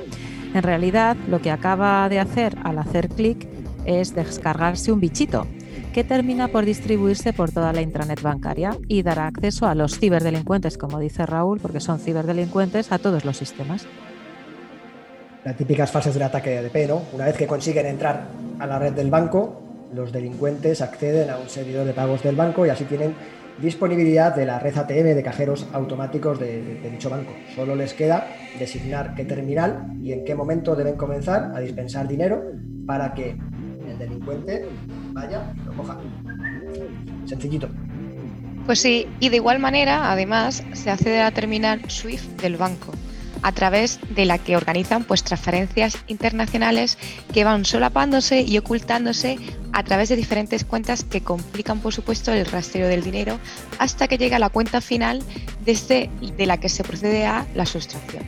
En 0.53 0.63
realidad, 0.63 1.17
lo 1.27 1.41
que 1.41 1.51
acaba 1.51 2.07
de 2.11 2.21
hacer 2.21 2.59
al 2.65 2.77
hacer 2.77 3.09
clic 3.09 3.49
es 3.87 4.15
descargarse 4.15 4.93
un 4.93 5.01
bichito 5.01 5.47
que 5.95 6.05
termina 6.05 6.49
por 6.49 6.67
distribuirse 6.67 7.33
por 7.33 7.51
toda 7.51 7.73
la 7.73 7.81
intranet 7.81 8.21
bancaria 8.21 8.77
y 8.89 9.03
dará 9.03 9.27
acceso 9.27 9.67
a 9.67 9.75
los 9.75 9.99
ciberdelincuentes, 9.99 10.77
como 10.77 10.99
dice 10.99 11.25
Raúl, 11.25 11.61
porque 11.61 11.81
son 11.81 11.99
ciberdelincuentes, 11.99 12.93
a 12.93 12.99
todos 12.99 13.25
los 13.25 13.39
sistemas 13.39 13.87
las 15.45 15.57
típicas 15.57 15.91
fases 15.91 16.15
del 16.15 16.23
ataque 16.23 16.51
de 16.51 16.59
ADP, 16.59 16.89
¿no? 16.89 17.03
Una 17.13 17.27
vez 17.27 17.37
que 17.37 17.47
consiguen 17.47 17.87
entrar 17.87 18.25
a 18.59 18.67
la 18.67 18.79
red 18.79 18.93
del 18.93 19.11
banco, 19.11 19.63
los 19.95 20.13
delincuentes 20.13 20.83
acceden 20.83 21.31
a 21.31 21.39
un 21.39 21.49
servidor 21.49 21.87
de 21.87 21.93
pagos 21.93 22.23
del 22.23 22.37
banco 22.37 22.67
y 22.67 22.71
así 22.71 22.85
tienen 22.85 23.15
disponibilidad 23.61 24.35
de 24.35 24.47
la 24.47 24.59
red 24.59 24.77
ATM 24.77 25.15
de 25.15 25.23
cajeros 25.23 25.67
automáticos 25.73 26.39
de, 26.39 26.81
dicho 26.91 27.11
banco. 27.11 27.33
Solo 27.55 27.75
les 27.75 27.95
queda 27.95 28.29
designar 28.59 29.15
qué 29.15 29.25
terminal 29.25 29.87
y 30.01 30.13
en 30.13 30.25
qué 30.25 30.35
momento 30.35 30.77
deben 30.77 30.97
comenzar 30.97 31.53
a 31.55 31.61
dispensar 31.61 32.07
dinero 32.07 32.43
para 32.87 33.15
que 33.15 33.37
el 33.87 33.99
delincuente 33.99 34.67
vaya 35.13 35.53
y 35.57 35.67
lo 35.67 35.73
coja. 35.73 35.99
Sencillito. 37.25 37.69
Pues 38.67 38.81
sí, 38.81 39.09
y 39.19 39.31
de 39.31 39.37
igual 39.37 39.59
manera, 39.59 40.13
además, 40.13 40.63
se 40.75 40.91
accede 40.91 41.21
a 41.21 41.25
la 41.25 41.31
terminal 41.31 41.81
SWIFT 41.89 42.43
del 42.43 42.57
banco 42.57 42.93
a 43.43 43.53
través 43.53 44.01
de 44.15 44.25
la 44.25 44.39
que 44.39 44.57
organizan 44.57 45.05
pues 45.05 45.25
transferencias 45.25 45.99
internacionales 46.07 46.99
que 47.33 47.45
van 47.45 47.65
solapándose 47.65 48.43
y 48.43 48.59
ocultándose 48.59 49.39
a 49.73 49.83
través 49.83 50.09
de 50.09 50.17
diferentes 50.17 50.65
cuentas 50.65 51.05
que 51.05 51.21
complican 51.21 51.81
por 51.81 51.95
supuesto 51.95 52.33
el 52.33 52.47
rastreo 52.47 52.89
del 52.89 53.03
dinero 53.03 53.39
hasta 53.79 54.09
que 54.09 54.19
llega 54.19 54.37
a 54.37 54.41
la 54.41 54.51
cuenta 54.51 54.81
final 54.81 55.23
desde 55.65 56.11
de 56.37 56.47
la 56.47 56.59
que 56.59 56.69
se 56.69 56.85
procede 56.85 57.27
a 57.27 57.47
la 57.55 57.67
sustracción. 57.67 58.25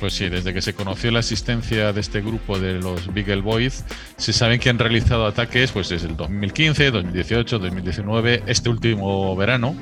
Pues 0.00 0.14
sí, 0.14 0.30
desde 0.30 0.54
que 0.54 0.62
se 0.62 0.72
conoció 0.72 1.10
la 1.10 1.18
existencia 1.18 1.92
de 1.92 2.00
este 2.00 2.22
grupo 2.22 2.58
de 2.58 2.80
los 2.80 3.12
Beagle 3.12 3.42
Boys, 3.42 3.84
se 4.16 4.32
saben 4.32 4.58
que 4.58 4.70
han 4.70 4.78
realizado 4.78 5.26
ataques 5.26 5.72
pues 5.72 5.90
desde 5.90 6.08
el 6.08 6.16
2015, 6.16 6.90
2018, 6.90 7.58
2019, 7.58 8.44
este 8.46 8.70
último 8.70 9.36
verano. 9.36 9.76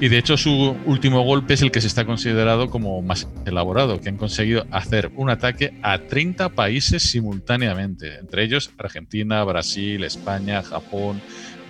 Y 0.00 0.08
de 0.08 0.16
hecho 0.16 0.38
su 0.38 0.74
último 0.86 1.20
golpe 1.20 1.52
es 1.52 1.60
el 1.60 1.70
que 1.70 1.82
se 1.82 1.86
está 1.86 2.06
considerado 2.06 2.70
como 2.70 3.02
más 3.02 3.28
elaborado, 3.44 4.00
que 4.00 4.08
han 4.08 4.16
conseguido 4.16 4.64
hacer 4.70 5.12
un 5.14 5.28
ataque 5.28 5.74
a 5.82 5.98
30 5.98 6.48
países 6.48 7.02
simultáneamente, 7.02 8.18
entre 8.18 8.44
ellos 8.44 8.70
Argentina, 8.78 9.44
Brasil, 9.44 10.02
España, 10.04 10.62
Japón, 10.62 11.20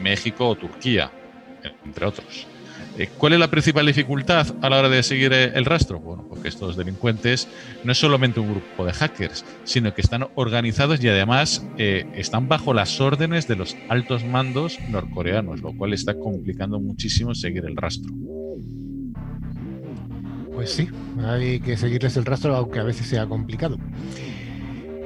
México 0.00 0.48
o 0.48 0.54
Turquía, 0.54 1.10
entre 1.84 2.06
otros. 2.06 2.46
Eh, 3.00 3.08
¿Cuál 3.16 3.32
es 3.32 3.38
la 3.38 3.50
principal 3.50 3.86
dificultad 3.86 4.46
a 4.60 4.68
la 4.68 4.78
hora 4.78 4.90
de 4.90 5.02
seguir 5.02 5.32
eh, 5.32 5.52
el 5.54 5.64
rastro? 5.64 6.00
Bueno, 6.00 6.26
porque 6.28 6.48
estos 6.48 6.76
delincuentes 6.76 7.48
no 7.82 7.92
es 7.92 7.98
solamente 7.98 8.40
un 8.40 8.50
grupo 8.50 8.84
de 8.84 8.92
hackers, 8.92 9.42
sino 9.64 9.94
que 9.94 10.02
están 10.02 10.26
organizados 10.34 11.02
y 11.02 11.08
además 11.08 11.66
eh, 11.78 12.04
están 12.14 12.46
bajo 12.46 12.74
las 12.74 13.00
órdenes 13.00 13.48
de 13.48 13.56
los 13.56 13.74
altos 13.88 14.22
mandos 14.26 14.78
norcoreanos, 14.90 15.62
lo 15.62 15.72
cual 15.72 15.94
está 15.94 16.12
complicando 16.12 16.78
muchísimo 16.78 17.34
seguir 17.34 17.64
el 17.64 17.74
rastro. 17.74 18.12
Pues 20.52 20.70
sí, 20.70 20.90
hay 21.24 21.58
que 21.60 21.78
seguirles 21.78 22.18
el 22.18 22.26
rastro, 22.26 22.54
aunque 22.54 22.80
a 22.80 22.84
veces 22.84 23.06
sea 23.06 23.24
complicado. 23.24 23.78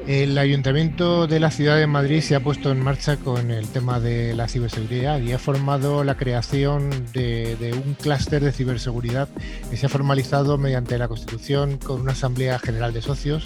El 0.06 0.36
Ayuntamiento 0.36 1.26
de 1.26 1.40
la 1.40 1.50
Ciudad 1.50 1.78
de 1.78 1.86
Madrid 1.86 2.20
se 2.20 2.34
ha 2.34 2.40
puesto 2.40 2.70
en 2.70 2.78
marcha 2.78 3.16
con 3.16 3.50
el 3.50 3.66
tema 3.68 4.00
de 4.00 4.34
la 4.34 4.48
ciberseguridad 4.48 5.18
y 5.18 5.32
ha 5.32 5.38
formado 5.38 6.04
la 6.04 6.18
creación 6.18 6.90
de, 7.14 7.72
un 7.72 7.94
clúster 7.94 8.44
de 8.44 8.52
ciberseguridad 8.52 9.30
que 9.70 9.78
se 9.78 9.86
ha 9.86 9.88
formalizado 9.88 10.58
mediante 10.58 10.98
la 10.98 11.08
Constitución 11.08 11.78
con 11.78 12.02
una 12.02 12.12
Asamblea 12.12 12.58
General 12.58 12.92
de 12.92 13.00
Socios, 13.00 13.44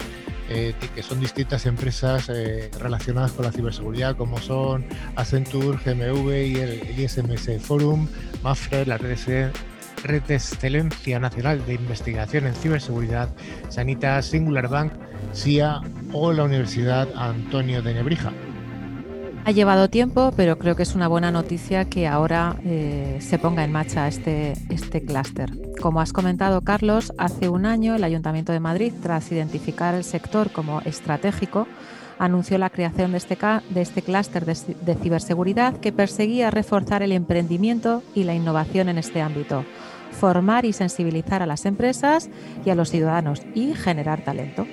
eh, 0.49 0.73
que 0.93 1.01
son 1.01 1.21
distintas 1.21 1.65
empresas 1.65 2.27
eh, 2.27 2.69
relacionadas 2.77 3.31
con 3.31 3.45
la 3.45 3.53
ciberseguridad, 3.53 4.17
como 4.17 4.37
son 4.39 4.85
Accenture, 5.15 5.77
GMV 5.77 6.29
y 6.45 6.55
el, 6.57 6.99
ISMS 6.99 7.61
Forum, 7.61 8.09
MAFRE, 8.43 8.85
la 8.85 8.97
red 8.97 9.17
Red 10.03 10.23
de 10.23 10.35
Excelencia 10.35 11.19
Nacional 11.19 11.65
de 11.65 11.75
Investigación 11.75 12.47
en 12.47 12.53
Ciberseguridad, 12.55 13.29
Sanita, 13.69 14.21
Singular 14.21 14.67
Bank, 14.67 14.93
SIA 15.33 15.81
o 16.13 16.33
la 16.33 16.43
Universidad 16.43 17.07
Antonio 17.15 17.81
de 17.81 17.93
Nebrija. 17.93 18.31
Ha 19.45 19.51
llevado 19.51 19.89
tiempo, 19.89 20.33
pero 20.35 20.59
creo 20.59 20.75
que 20.75 20.83
es 20.83 20.95
una 20.95 21.07
buena 21.07 21.31
noticia 21.31 21.85
que 21.85 22.07
ahora 22.07 22.57
eh, 22.65 23.17
se 23.19 23.39
ponga 23.39 23.63
en 23.63 23.71
marcha 23.71 24.07
este, 24.07 24.53
este 24.69 25.01
clúster. 25.01 25.49
Como 25.81 26.01
has 26.01 26.13
comentado, 26.13 26.61
Carlos, 26.61 27.13
hace 27.17 27.49
un 27.49 27.65
año 27.65 27.95
el 27.95 28.03
Ayuntamiento 28.03 28.51
de 28.51 28.59
Madrid, 28.59 28.93
tras 29.01 29.31
identificar 29.31 29.95
el 29.95 30.03
sector 30.03 30.51
como 30.51 30.81
estratégico, 30.81 31.67
anunció 32.19 32.57
la 32.57 32.69
creación 32.69 33.11
de 33.11 33.17
este, 33.17 33.37
de 33.69 33.81
este 33.81 34.01
clúster 34.01 34.45
de 34.45 34.95
ciberseguridad 34.95 35.77
que 35.77 35.93
perseguía 35.93 36.51
reforzar 36.51 37.01
el 37.01 37.13
emprendimiento 37.13 38.03
y 38.13 38.25
la 38.25 38.35
innovación 38.35 38.89
en 38.89 38.97
este 38.97 39.21
ámbito, 39.21 39.63
formar 40.19 40.65
y 40.65 40.73
sensibilizar 40.73 41.41
a 41.41 41.45
las 41.45 41.65
empresas 41.65 42.29
y 42.65 42.69
a 42.69 42.75
los 42.75 42.89
ciudadanos 42.89 43.41
y 43.55 43.73
generar 43.73 44.21
talento. 44.23 44.65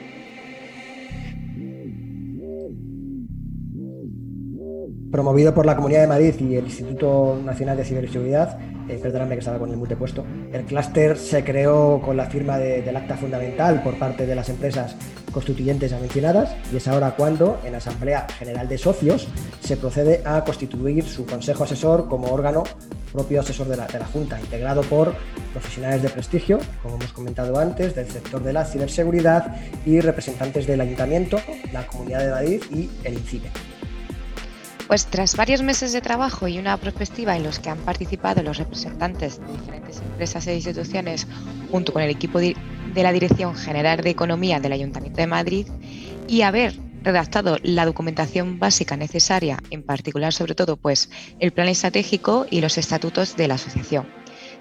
Promovido 5.16 5.54
por 5.54 5.64
la 5.64 5.74
Comunidad 5.74 6.02
de 6.02 6.08
Madrid 6.08 6.34
y 6.40 6.56
el 6.56 6.66
Instituto 6.66 7.40
Nacional 7.42 7.74
de 7.78 7.86
Ciberseguridad, 7.86 8.58
eh, 8.86 8.98
perdóname 9.02 9.36
que 9.36 9.38
estaba 9.38 9.58
con 9.58 9.70
el 9.70 9.78
multipuesto, 9.78 10.22
el 10.52 10.66
clúster 10.66 11.16
se 11.16 11.42
creó 11.42 12.02
con 12.04 12.18
la 12.18 12.26
firma 12.26 12.58
del 12.58 12.94
acta 12.94 13.16
fundamental 13.16 13.82
por 13.82 13.98
parte 13.98 14.26
de 14.26 14.34
las 14.34 14.50
empresas 14.50 14.94
constituyentes 15.32 15.90
ya 15.90 15.98
mencionadas 15.98 16.54
y 16.70 16.76
es 16.76 16.86
ahora 16.86 17.12
cuando 17.16 17.58
en 17.64 17.74
Asamblea 17.74 18.26
General 18.38 18.68
de 18.68 18.76
Socios 18.76 19.26
se 19.60 19.78
procede 19.78 20.20
a 20.26 20.44
constituir 20.44 21.02
su 21.04 21.24
Consejo 21.24 21.64
Asesor 21.64 22.10
como 22.10 22.30
órgano 22.30 22.64
propio 23.10 23.40
asesor 23.40 23.68
de 23.68 23.78
la, 23.78 23.86
de 23.86 23.98
la 23.98 24.04
Junta, 24.04 24.38
integrado 24.38 24.82
por 24.82 25.14
profesionales 25.52 26.02
de 26.02 26.10
prestigio, 26.10 26.58
como 26.82 26.96
hemos 26.96 27.12
comentado 27.14 27.58
antes, 27.58 27.94
del 27.94 28.06
sector 28.06 28.42
de 28.42 28.52
la 28.52 28.66
ciberseguridad 28.66 29.56
y 29.86 29.98
representantes 30.02 30.66
del 30.66 30.82
Ayuntamiento, 30.82 31.38
la 31.72 31.86
Comunidad 31.86 32.20
de 32.20 32.30
Madrid 32.32 32.62
y 32.70 32.90
el 33.02 33.14
INCIBE. 33.14 33.75
Pues 34.86 35.06
tras 35.06 35.34
varios 35.34 35.62
meses 35.62 35.92
de 35.92 36.00
trabajo 36.00 36.46
y 36.46 36.58
una 36.58 36.76
perspectiva 36.76 37.36
en 37.36 37.42
los 37.42 37.58
que 37.58 37.70
han 37.70 37.78
participado 37.78 38.42
los 38.44 38.58
representantes 38.58 39.40
de 39.40 39.52
diferentes 39.52 39.98
empresas 39.98 40.46
e 40.46 40.54
instituciones 40.54 41.26
junto 41.72 41.92
con 41.92 42.02
el 42.02 42.10
equipo 42.10 42.38
de 42.38 42.54
la 42.94 43.12
Dirección 43.12 43.56
General 43.56 44.00
de 44.00 44.10
Economía 44.10 44.60
del 44.60 44.72
Ayuntamiento 44.72 45.20
de 45.20 45.26
Madrid 45.26 45.66
y 46.28 46.42
haber 46.42 46.78
redactado 47.02 47.58
la 47.62 47.84
documentación 47.84 48.60
básica 48.60 48.96
necesaria, 48.96 49.58
en 49.70 49.82
particular 49.82 50.32
sobre 50.32 50.54
todo 50.54 50.76
pues 50.76 51.10
el 51.40 51.52
plan 51.52 51.68
estratégico 51.68 52.46
y 52.48 52.60
los 52.60 52.78
estatutos 52.78 53.36
de 53.36 53.48
la 53.48 53.54
asociación. 53.54 54.06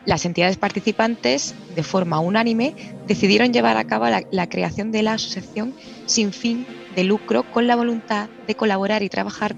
Las 0.05 0.25
entidades 0.25 0.57
participantes, 0.57 1.55
de 1.75 1.83
forma 1.83 2.19
unánime, 2.19 2.75
decidieron 3.07 3.53
llevar 3.53 3.77
a 3.77 3.85
cabo 3.85 4.05
la, 4.07 4.23
la 4.31 4.49
creación 4.49 4.91
de 4.91 5.01
la 5.01 5.13
asociación 5.13 5.73
sin 6.05 6.33
fin 6.33 6.65
de 6.95 7.03
lucro 7.03 7.43
con 7.51 7.67
la 7.67 7.75
voluntad 7.75 8.29
de 8.47 8.55
colaborar 8.55 9.01
y 9.01 9.09
trabajar 9.09 9.55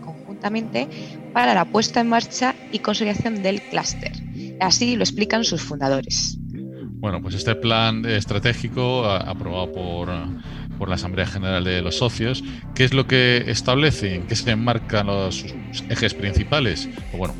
para 1.33 1.53
la 1.53 1.65
puesta 1.65 2.01
en 2.01 2.09
marcha 2.09 2.55
y 2.71 2.79
consolidación 2.79 3.43
del 3.43 3.61
clúster. 3.61 4.11
Así 4.59 4.95
lo 4.95 5.03
explican 5.03 5.43
sus 5.43 5.61
fundadores. 5.61 6.37
Bueno, 6.99 7.21
pues 7.21 7.35
este 7.35 7.55
plan 7.55 8.05
estratégico 8.05 9.05
aprobado 9.05 9.71
por, 9.71 10.09
por 10.77 10.89
la 10.89 10.95
Asamblea 10.95 11.27
General 11.27 11.63
de 11.63 11.81
los 11.81 11.97
Socios, 11.97 12.43
¿qué 12.73 12.85
es 12.85 12.93
lo 12.93 13.05
que 13.05 13.43
establece? 13.47 14.15
¿En 14.15 14.23
qué 14.25 14.35
se 14.35 14.49
enmarcan 14.51 15.07
los 15.07 15.45
ejes 15.89 16.13
principales? 16.15 16.89
Bueno, 17.15 17.35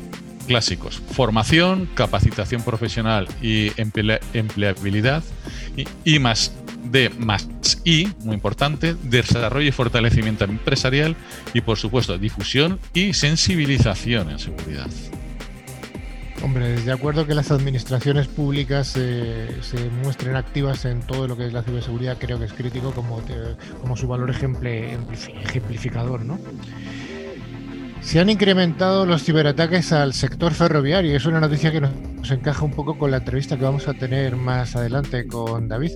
clásicos. 0.46 0.98
Formación, 0.98 1.88
capacitación 1.94 2.62
profesional 2.62 3.26
y 3.42 3.72
empleabilidad. 4.32 5.24
y 6.04 6.18
más 6.18 6.52
D 6.90 7.10
más 7.18 7.48
I, 7.84 8.08
muy 8.24 8.34
importante, 8.34 8.96
desarrollo 9.02 9.68
y 9.68 9.72
fortalecimiento 9.72 10.44
empresarial 10.44 11.16
y, 11.54 11.60
por 11.60 11.78
supuesto, 11.78 12.18
difusión 12.18 12.78
y 12.94 13.14
sensibilización 13.14 14.30
en 14.30 14.38
seguridad. 14.38 14.88
Hombre, 16.42 16.80
de 16.80 16.92
acuerdo 16.92 17.26
que 17.26 17.34
las 17.34 17.50
administraciones 17.50 18.28
públicas 18.28 18.86
se 18.86 19.48
muestren 20.02 20.36
activas 20.36 20.84
en 20.84 21.00
todo 21.00 21.26
lo 21.26 21.36
que 21.36 21.46
es 21.46 21.52
la 21.52 21.64
ciberseguridad, 21.64 22.16
creo 22.18 22.38
que 22.38 22.44
es 22.44 22.52
crítico 22.52 22.92
como, 22.92 23.20
como 23.80 23.96
su 23.96 24.06
valor 24.06 24.30
ejemplificador, 24.30 26.24
¿no? 26.24 26.38
Se 28.00 28.20
han 28.20 28.30
incrementado 28.30 29.04
los 29.04 29.24
ciberataques 29.24 29.92
al 29.92 30.14
sector 30.14 30.54
ferroviario. 30.54 31.16
Es 31.16 31.26
una 31.26 31.40
noticia 31.40 31.72
que 31.72 31.80
nos 31.80 32.30
encaja 32.30 32.64
un 32.64 32.70
poco 32.70 32.96
con 32.96 33.10
la 33.10 33.16
entrevista 33.16 33.58
que 33.58 33.64
vamos 33.64 33.88
a 33.88 33.94
tener 33.94 34.36
más 34.36 34.76
adelante 34.76 35.26
con 35.26 35.66
David. 35.66 35.90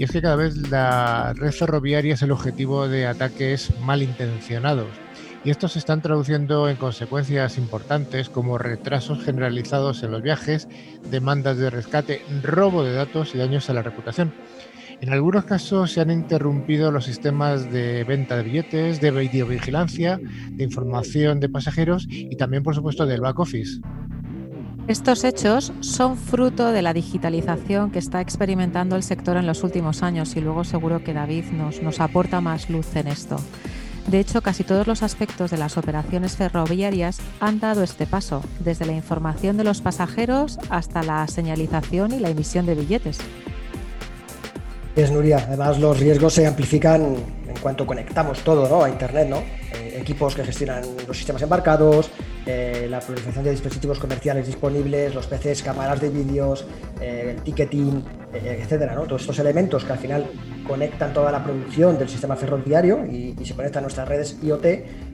Y 0.00 0.04
es 0.04 0.12
que 0.12 0.22
cada 0.22 0.36
vez 0.36 0.56
la 0.70 1.34
red 1.34 1.52
ferroviaria 1.52 2.14
es 2.14 2.22
el 2.22 2.30
objetivo 2.30 2.88
de 2.88 3.06
ataques 3.06 3.70
malintencionados. 3.82 4.88
Y 5.44 5.50
estos 5.50 5.72
se 5.72 5.78
están 5.78 6.00
traduciendo 6.00 6.70
en 6.70 6.76
consecuencias 6.76 7.58
importantes 7.58 8.30
como 8.30 8.56
retrasos 8.56 9.22
generalizados 9.22 10.02
en 10.02 10.12
los 10.12 10.22
viajes, 10.22 10.68
demandas 11.10 11.58
de 11.58 11.68
rescate, 11.68 12.22
robo 12.42 12.82
de 12.82 12.94
datos 12.94 13.34
y 13.34 13.38
daños 13.38 13.68
a 13.68 13.74
la 13.74 13.82
reputación. 13.82 14.32
En 15.02 15.12
algunos 15.12 15.44
casos 15.44 15.92
se 15.92 16.00
han 16.00 16.10
interrumpido 16.10 16.90
los 16.90 17.04
sistemas 17.04 17.70
de 17.70 18.02
venta 18.04 18.38
de 18.38 18.44
billetes, 18.44 19.02
de 19.02 19.10
videovigilancia, 19.10 20.18
de 20.50 20.64
información 20.64 21.40
de 21.40 21.50
pasajeros 21.50 22.06
y 22.08 22.36
también, 22.36 22.62
por 22.62 22.74
supuesto, 22.74 23.04
del 23.04 23.20
back 23.20 23.38
office. 23.38 23.82
Estos 24.88 25.22
hechos 25.24 25.72
son 25.80 26.16
fruto 26.16 26.72
de 26.72 26.82
la 26.82 26.92
digitalización 26.92 27.90
que 27.90 27.98
está 27.98 28.20
experimentando 28.20 28.96
el 28.96 29.02
sector 29.02 29.36
en 29.36 29.46
los 29.46 29.62
últimos 29.62 30.02
años 30.02 30.34
y 30.36 30.40
luego 30.40 30.64
seguro 30.64 31.04
que 31.04 31.14
David 31.14 31.44
nos, 31.52 31.80
nos 31.80 32.00
aporta 32.00 32.40
más 32.40 32.68
luz 32.68 32.96
en 32.96 33.06
esto. 33.06 33.36
De 34.08 34.18
hecho, 34.18 34.42
casi 34.42 34.64
todos 34.64 34.86
los 34.86 35.02
aspectos 35.04 35.52
de 35.52 35.58
las 35.58 35.76
operaciones 35.76 36.36
ferroviarias 36.36 37.20
han 37.38 37.60
dado 37.60 37.84
este 37.84 38.06
paso, 38.06 38.42
desde 38.58 38.86
la 38.86 38.92
información 38.92 39.56
de 39.56 39.64
los 39.64 39.80
pasajeros 39.80 40.58
hasta 40.70 41.02
la 41.02 41.28
señalización 41.28 42.12
y 42.12 42.18
la 42.18 42.30
emisión 42.30 42.66
de 42.66 42.74
billetes. 42.74 43.18
Es 44.96 45.12
Nuria, 45.12 45.44
además 45.46 45.78
los 45.78 46.00
riesgos 46.00 46.34
se 46.34 46.46
amplifican 46.46 47.16
en 47.50 47.58
cuanto 47.58 47.86
conectamos 47.86 48.40
todo 48.40 48.68
¿no? 48.68 48.84
a 48.84 48.88
Internet, 48.88 49.28
¿no? 49.28 49.38
Eh, 49.38 49.98
equipos 50.00 50.34
que 50.34 50.44
gestionan 50.44 50.82
los 51.06 51.16
sistemas 51.16 51.42
embarcados, 51.42 52.10
eh, 52.46 52.86
la 52.88 53.00
proliferación 53.00 53.44
de 53.44 53.50
dispositivos 53.50 53.98
comerciales 53.98 54.46
disponibles, 54.46 55.14
los 55.14 55.26
PCs, 55.26 55.62
cámaras 55.62 56.00
de 56.00 56.08
vídeos, 56.08 56.64
el 57.00 57.42
ticketing, 57.42 58.04
etcétera, 58.32 58.94
¿no? 58.94 59.02
Todos 59.02 59.22
estos 59.22 59.38
elementos 59.38 59.84
que 59.84 59.92
al 59.92 59.98
final 59.98 60.26
conectan 60.66 61.12
toda 61.12 61.32
la 61.32 61.42
producción 61.42 61.98
del 61.98 62.08
sistema 62.08 62.36
ferroviario 62.36 63.04
y, 63.04 63.36
se 63.44 63.54
conectan 63.54 63.80
a 63.80 63.82
nuestras 63.82 64.08
redes 64.08 64.38
IoT, 64.42 64.64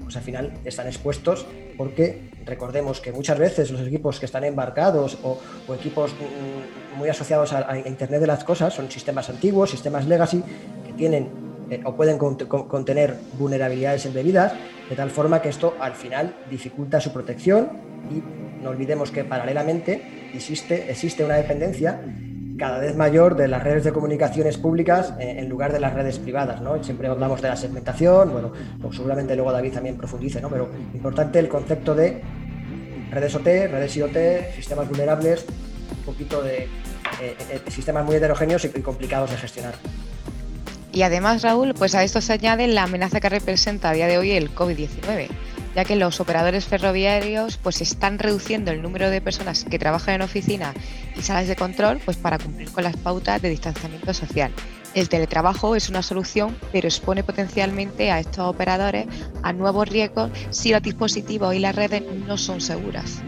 pues 0.02 0.16
al 0.16 0.22
final 0.22 0.52
están 0.64 0.86
expuestos 0.86 1.46
porque 1.76 2.30
recordemos 2.44 3.00
que 3.00 3.12
muchas 3.12 3.38
veces 3.38 3.70
los 3.70 3.80
equipos 3.80 4.20
que 4.20 4.26
están 4.26 4.44
embarcados 4.44 5.18
o, 5.22 5.38
equipos 5.74 6.12
mm, 6.12 6.98
muy 6.98 7.08
asociados 7.08 7.52
a, 7.52 7.78
Internet 7.78 8.20
de 8.20 8.26
las 8.26 8.44
cosas 8.44 8.74
son 8.74 8.90
sistemas 8.90 9.28
antiguos, 9.30 9.70
sistemas 9.70 10.06
legacy 10.06 10.42
que 10.86 10.92
tienen 10.92 11.28
eh, 11.70 11.80
o 11.84 11.94
pueden 11.94 12.18
contener 12.18 13.16
vulnerabilidades 13.38 14.06
embebidas, 14.06 14.52
de 14.88 14.96
tal 14.96 15.10
forma 15.10 15.42
que 15.42 15.48
esto 15.48 15.74
al 15.80 15.94
final 15.94 16.36
dificulta 16.50 17.00
su 17.00 17.12
protección 17.12 17.70
y 18.10 18.22
no 18.62 18.70
olvidemos 18.70 19.10
que 19.10 19.24
paralelamente 19.24 20.30
existe, 20.34 20.90
existe 20.90 21.24
una 21.24 21.34
dependencia 21.34 22.00
cada 22.58 22.78
vez 22.78 22.96
mayor 22.96 23.36
de 23.36 23.48
las 23.48 23.62
redes 23.62 23.84
de 23.84 23.92
comunicaciones 23.92 24.56
públicas 24.56 25.14
eh, 25.18 25.36
en 25.38 25.48
lugar 25.48 25.72
de 25.72 25.80
las 25.80 25.94
redes 25.94 26.18
privadas. 26.18 26.60
¿no? 26.60 26.82
Siempre 26.82 27.08
hablamos 27.08 27.42
de 27.42 27.48
la 27.48 27.56
segmentación, 27.56 28.32
bueno, 28.32 28.52
pues 28.80 28.96
seguramente 28.96 29.34
luego 29.34 29.52
David 29.52 29.74
también 29.74 29.96
profundice, 29.96 30.40
¿no? 30.40 30.48
pero 30.48 30.68
importante 30.94 31.38
el 31.38 31.48
concepto 31.48 31.94
de 31.94 32.22
redes 33.10 33.34
OT, 33.34 33.44
redes 33.44 33.96
IoT, 33.96 34.54
sistemas 34.54 34.88
vulnerables, 34.88 35.46
un 35.90 36.04
poquito 36.04 36.42
de 36.42 36.64
eh, 36.64 37.36
eh, 37.50 37.60
sistemas 37.68 38.04
muy 38.04 38.16
heterogéneos 38.16 38.64
y 38.64 38.68
complicados 38.68 39.30
de 39.30 39.36
gestionar. 39.36 39.74
Y 40.96 41.02
además, 41.02 41.42
Raúl, 41.42 41.74
pues 41.74 41.94
a 41.94 42.04
esto 42.04 42.22
se 42.22 42.32
añade 42.32 42.66
la 42.68 42.84
amenaza 42.84 43.20
que 43.20 43.28
representa 43.28 43.90
a 43.90 43.92
día 43.92 44.06
de 44.06 44.16
hoy 44.16 44.30
el 44.30 44.54
COVID-19 44.54 45.28
ya 45.74 45.84
que 45.84 45.94
los 45.94 46.20
operadores 46.20 46.64
ferroviarios 46.64 47.58
pues 47.58 47.82
están 47.82 48.18
reduciendo 48.18 48.70
el 48.70 48.80
número 48.80 49.10
de 49.10 49.20
personas 49.20 49.64
que 49.64 49.78
trabajan 49.78 50.14
en 50.14 50.22
oficina 50.22 50.72
y 51.14 51.20
salas 51.20 51.48
de 51.48 51.54
control 51.54 52.00
pues 52.02 52.16
para 52.16 52.38
cumplir 52.38 52.70
con 52.70 52.82
las 52.82 52.96
pautas 52.96 53.42
de 53.42 53.50
distanciamiento 53.50 54.14
social. 54.14 54.50
El 54.94 55.10
teletrabajo 55.10 55.76
es 55.76 55.90
una 55.90 56.00
solución, 56.00 56.56
pero 56.72 56.88
expone 56.88 57.22
potencialmente 57.22 58.10
a 58.10 58.18
estos 58.18 58.46
operadores 58.46 59.06
a 59.42 59.52
nuevos 59.52 59.86
riesgos 59.90 60.30
si 60.48 60.70
los 60.70 60.80
dispositivos 60.80 61.54
y 61.54 61.58
las 61.58 61.76
redes 61.76 62.04
no 62.26 62.38
son 62.38 62.62
seguras. 62.62 63.20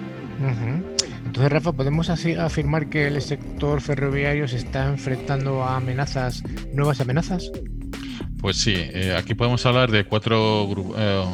Entonces, 1.28 1.52
Rafa, 1.52 1.72
¿podemos 1.72 2.08
afirmar 2.08 2.88
que 2.88 3.06
el 3.06 3.20
sector 3.20 3.82
ferroviario 3.82 4.48
se 4.48 4.56
está 4.56 4.86
enfrentando 4.86 5.62
a 5.62 5.76
amenazas, 5.76 6.42
nuevas 6.72 7.02
amenazas? 7.02 7.52
Pues 8.40 8.56
sí, 8.56 8.72
eh, 8.74 9.14
aquí 9.14 9.34
podemos 9.34 9.64
hablar 9.66 9.90
de 9.90 10.04
cuatro. 10.04 10.94
Eh, 10.96 11.24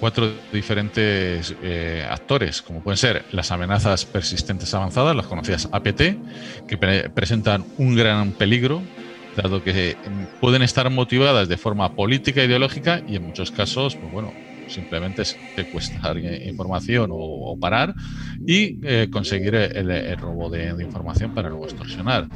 cuatro 0.00 0.30
diferentes 0.52 1.54
eh, 1.62 2.04
actores, 2.10 2.60
como 2.60 2.82
pueden 2.82 2.98
ser 2.98 3.24
las 3.30 3.50
amenazas 3.50 4.04
persistentes 4.04 4.74
avanzadas, 4.74 5.16
las 5.16 5.26
conocidas 5.26 5.70
APT, 5.72 6.02
que 6.66 6.76
presentan 7.14 7.64
un 7.78 7.94
gran 7.96 8.32
peligro, 8.32 8.82
dado 9.36 9.64
que 9.64 9.96
pueden 10.38 10.60
estar 10.60 10.90
motivadas 10.90 11.48
de 11.48 11.56
forma 11.56 11.94
política, 11.94 12.44
ideológica 12.44 13.00
y 13.08 13.16
en 13.16 13.22
muchos 13.22 13.52
casos, 13.52 13.96
pues 13.96 14.12
bueno, 14.12 14.34
simplemente 14.68 15.24
secuestrar 15.24 16.18
información 16.18 17.10
o, 17.12 17.56
parar 17.60 17.94
y 18.46 18.78
eh, 18.82 19.08
conseguir 19.10 19.54
el, 19.54 20.18
robo 20.18 20.50
de, 20.50 20.74
de, 20.74 20.84
información 20.84 21.32
para 21.34 21.48
luego 21.48 21.64
extorsionar 21.64 22.28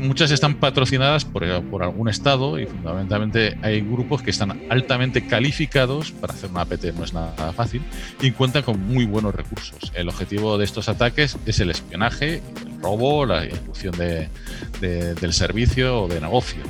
muchas 0.00 0.30
están 0.30 0.54
patrocinadas 0.54 1.24
por, 1.24 1.44
algún 1.82 2.08
estado 2.08 2.58
y 2.58 2.66
fundamentalmente 2.66 3.58
hay 3.62 3.80
grupos 3.80 4.22
que 4.22 4.30
están 4.30 4.62
altamente 4.70 5.26
calificados 5.26 6.12
para 6.12 6.32
hacer 6.32 6.50
una 6.50 6.62
APT, 6.62 6.84
no 6.96 7.04
es 7.04 7.12
nada 7.12 7.52
fácil, 7.52 7.82
y 8.20 8.30
cuentan 8.30 8.62
con 8.62 8.80
muy 8.80 9.04
buenos 9.04 9.34
recursos. 9.34 9.92
El 9.94 10.08
objetivo 10.08 10.56
de 10.58 10.64
estos 10.64 10.88
ataques 10.88 11.36
es 11.44 11.60
el 11.60 11.70
espionaje, 11.70 12.40
el 12.64 12.80
robo, 12.80 13.26
la 13.26 13.44
ejecución 13.44 13.94
del 13.98 15.32
servicio 15.32 16.02
o 16.02 16.08
de 16.08 16.20
negocio. 16.20 16.62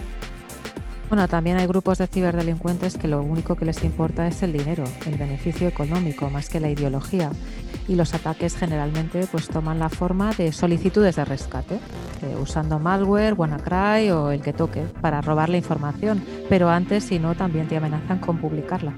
Bueno, 1.08 1.26
también 1.26 1.56
hay 1.56 1.66
grupos 1.66 1.96
de 1.96 2.06
ciberdelincuentes 2.06 2.98
que 2.98 3.08
lo 3.08 3.22
único 3.22 3.56
que 3.56 3.64
les 3.64 3.82
importa 3.82 4.26
es 4.26 4.42
el 4.42 4.52
dinero, 4.52 4.84
el 5.06 5.16
beneficio 5.16 5.66
económico, 5.66 6.28
más 6.28 6.50
que 6.50 6.60
la 6.60 6.68
ideología. 6.68 7.30
Y 7.88 7.94
los 7.94 8.12
ataques 8.12 8.54
generalmente 8.54 9.26
pues 9.32 9.48
toman 9.48 9.78
la 9.78 9.88
forma 9.88 10.34
de 10.34 10.52
solicitudes 10.52 11.16
de 11.16 11.24
rescate, 11.24 11.76
eh, 11.76 12.36
usando 12.38 12.78
malware, 12.78 13.32
WannaCry 13.32 14.10
o 14.10 14.30
el 14.30 14.42
que 14.42 14.52
toque 14.52 14.82
para 15.00 15.22
robar 15.22 15.48
la 15.48 15.56
información, 15.56 16.22
pero 16.50 16.68
antes, 16.68 17.04
si 17.04 17.18
no, 17.18 17.34
también 17.34 17.68
te 17.68 17.78
amenazan 17.78 18.18
con 18.18 18.38
publicarla. 18.38 18.92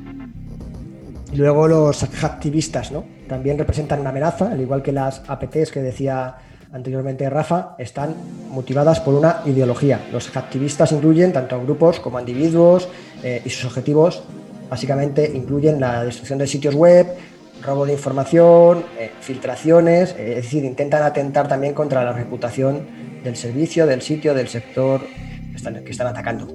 Y 1.33 1.37
luego 1.37 1.69
los 1.69 2.03
activistas, 2.03 2.91
¿no? 2.91 3.05
También 3.29 3.57
representan 3.57 4.01
una 4.01 4.11
amenaza, 4.11 4.51
al 4.51 4.61
igual 4.61 4.83
que 4.83 4.91
las 4.91 5.23
APTs 5.29 5.71
que 5.71 5.81
decía 5.81 6.35
anteriormente 6.73 7.29
Rafa, 7.29 7.75
están 7.79 8.15
motivadas 8.51 9.01
por 9.01 9.15
una 9.15 9.43
ideología. 9.47 10.01
Los 10.13 10.35
activistas 10.37 10.93
incluyen 10.93 11.33
tanto 11.33 11.57
a 11.57 11.59
grupos 11.59 12.01
como 12.01 12.19
a 12.19 12.21
individuos 12.21 12.89
eh, 13.23 13.43
y 13.45 13.51
sus 13.51 13.67
objetivos 13.67 14.23
básicamente 14.69 15.31
incluyen 15.35 15.81
la 15.81 16.05
destrucción 16.05 16.39
de 16.39 16.47
sitios 16.47 16.75
web, 16.77 17.09
robo 17.61 17.85
de 17.85 17.93
información, 17.93 18.85
eh, 18.99 19.11
filtraciones, 19.21 20.15
eh, 20.17 20.37
es 20.39 20.45
decir, 20.45 20.65
intentan 20.65 21.03
atentar 21.03 21.49
también 21.49 21.75
contra 21.75 22.05
la 22.05 22.13
reputación 22.13 22.87
del 23.25 23.37
servicio, 23.37 23.85
del 23.87 24.01
sitio, 24.01 24.33
del 24.33 24.49
sector 24.49 25.03
que 25.85 25.91
están 25.91 26.07
atacando. 26.07 26.49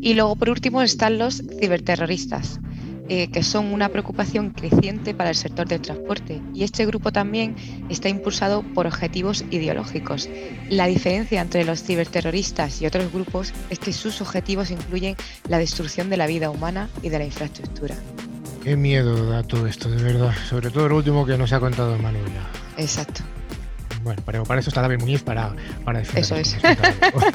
Y 0.00 0.12
luego, 0.12 0.36
por 0.36 0.50
último, 0.50 0.82
están 0.82 1.16
los 1.16 1.42
ciberterroristas. 1.60 2.60
Eh, 3.08 3.28
que 3.30 3.42
son 3.42 3.66
una 3.66 3.90
preocupación 3.90 4.50
creciente 4.50 5.12
para 5.12 5.28
el 5.28 5.36
sector 5.36 5.68
del 5.68 5.82
transporte. 5.82 6.40
Y 6.54 6.64
este 6.64 6.86
grupo 6.86 7.12
también 7.12 7.54
está 7.90 8.08
impulsado 8.08 8.62
por 8.62 8.86
objetivos 8.86 9.44
ideológicos. 9.50 10.30
La 10.70 10.86
diferencia 10.86 11.42
entre 11.42 11.64
los 11.66 11.82
ciberterroristas 11.82 12.80
y 12.80 12.86
otros 12.86 13.12
grupos 13.12 13.52
es 13.68 13.78
que 13.78 13.92
sus 13.92 14.22
objetivos 14.22 14.70
incluyen 14.70 15.16
la 15.48 15.58
destrucción 15.58 16.08
de 16.08 16.16
la 16.16 16.26
vida 16.26 16.48
humana 16.48 16.88
y 17.02 17.10
de 17.10 17.18
la 17.18 17.26
infraestructura. 17.26 17.94
Qué 18.62 18.74
miedo 18.74 19.26
da 19.26 19.42
todo 19.42 19.66
esto, 19.66 19.90
de 19.90 20.02
verdad. 20.02 20.32
Sobre 20.48 20.70
todo 20.70 20.86
el 20.86 20.92
último 20.92 21.26
que 21.26 21.36
nos 21.36 21.52
ha 21.52 21.60
contado 21.60 21.98
Manuela. 21.98 22.48
Exacto. 22.78 23.20
Bueno, 24.02 24.22
pero 24.24 24.44
para 24.44 24.60
eso 24.60 24.70
está 24.70 24.80
David 24.80 25.00
Muñiz 25.00 25.22
para, 25.22 25.54
para 25.84 26.00
Eso 26.00 26.36
es. 26.36 26.56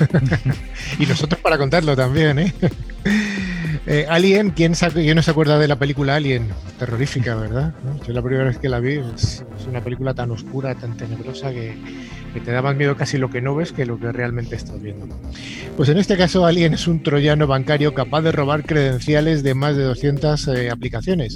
y 0.99 1.05
nosotros 1.05 1.39
para 1.41 1.59
contarlo 1.59 1.95
también, 1.95 2.39
¿eh? 2.39 2.53
Eh, 3.85 4.05
Alien, 4.09 4.51
¿quién, 4.51 4.73
no 4.73 5.21
se 5.21 5.31
acuerda 5.31 5.57
de 5.57 5.67
la 5.67 5.77
película 5.77 6.15
Alien? 6.15 6.47
Terrorífica, 6.77 7.35
¿verdad? 7.35 7.73
Yo 8.05 8.13
la 8.13 8.21
primera 8.21 8.45
vez 8.45 8.57
que 8.57 8.69
la 8.69 8.79
vi 8.79 8.99
es, 9.15 9.43
una 9.67 9.81
película 9.81 10.13
tan 10.13 10.31
oscura, 10.31 10.75
tan 10.75 10.97
tenebrosa 10.97 11.51
que, 11.51 11.75
te 12.43 12.51
da 12.51 12.61
más 12.61 12.75
miedo 12.75 12.95
casi 12.95 13.17
lo 13.17 13.29
que 13.29 13.41
no 13.41 13.55
ves 13.55 13.71
que 13.71 13.85
lo 13.85 13.99
que 13.99 14.11
realmente 14.11 14.55
estás 14.55 14.81
viendo. 14.81 15.07
Pues 15.75 15.89
en 15.89 15.97
este 15.97 16.17
caso 16.17 16.45
Alien 16.45 16.73
es 16.73 16.87
un 16.87 17.01
troyano 17.01 17.47
bancario 17.47 17.93
capaz 17.93 18.21
de 18.21 18.31
robar 18.31 18.63
credenciales 18.63 19.43
de 19.43 19.55
más 19.55 19.75
de 19.75 19.83
200 19.83 20.47
eh, 20.49 20.69
aplicaciones. 20.69 21.35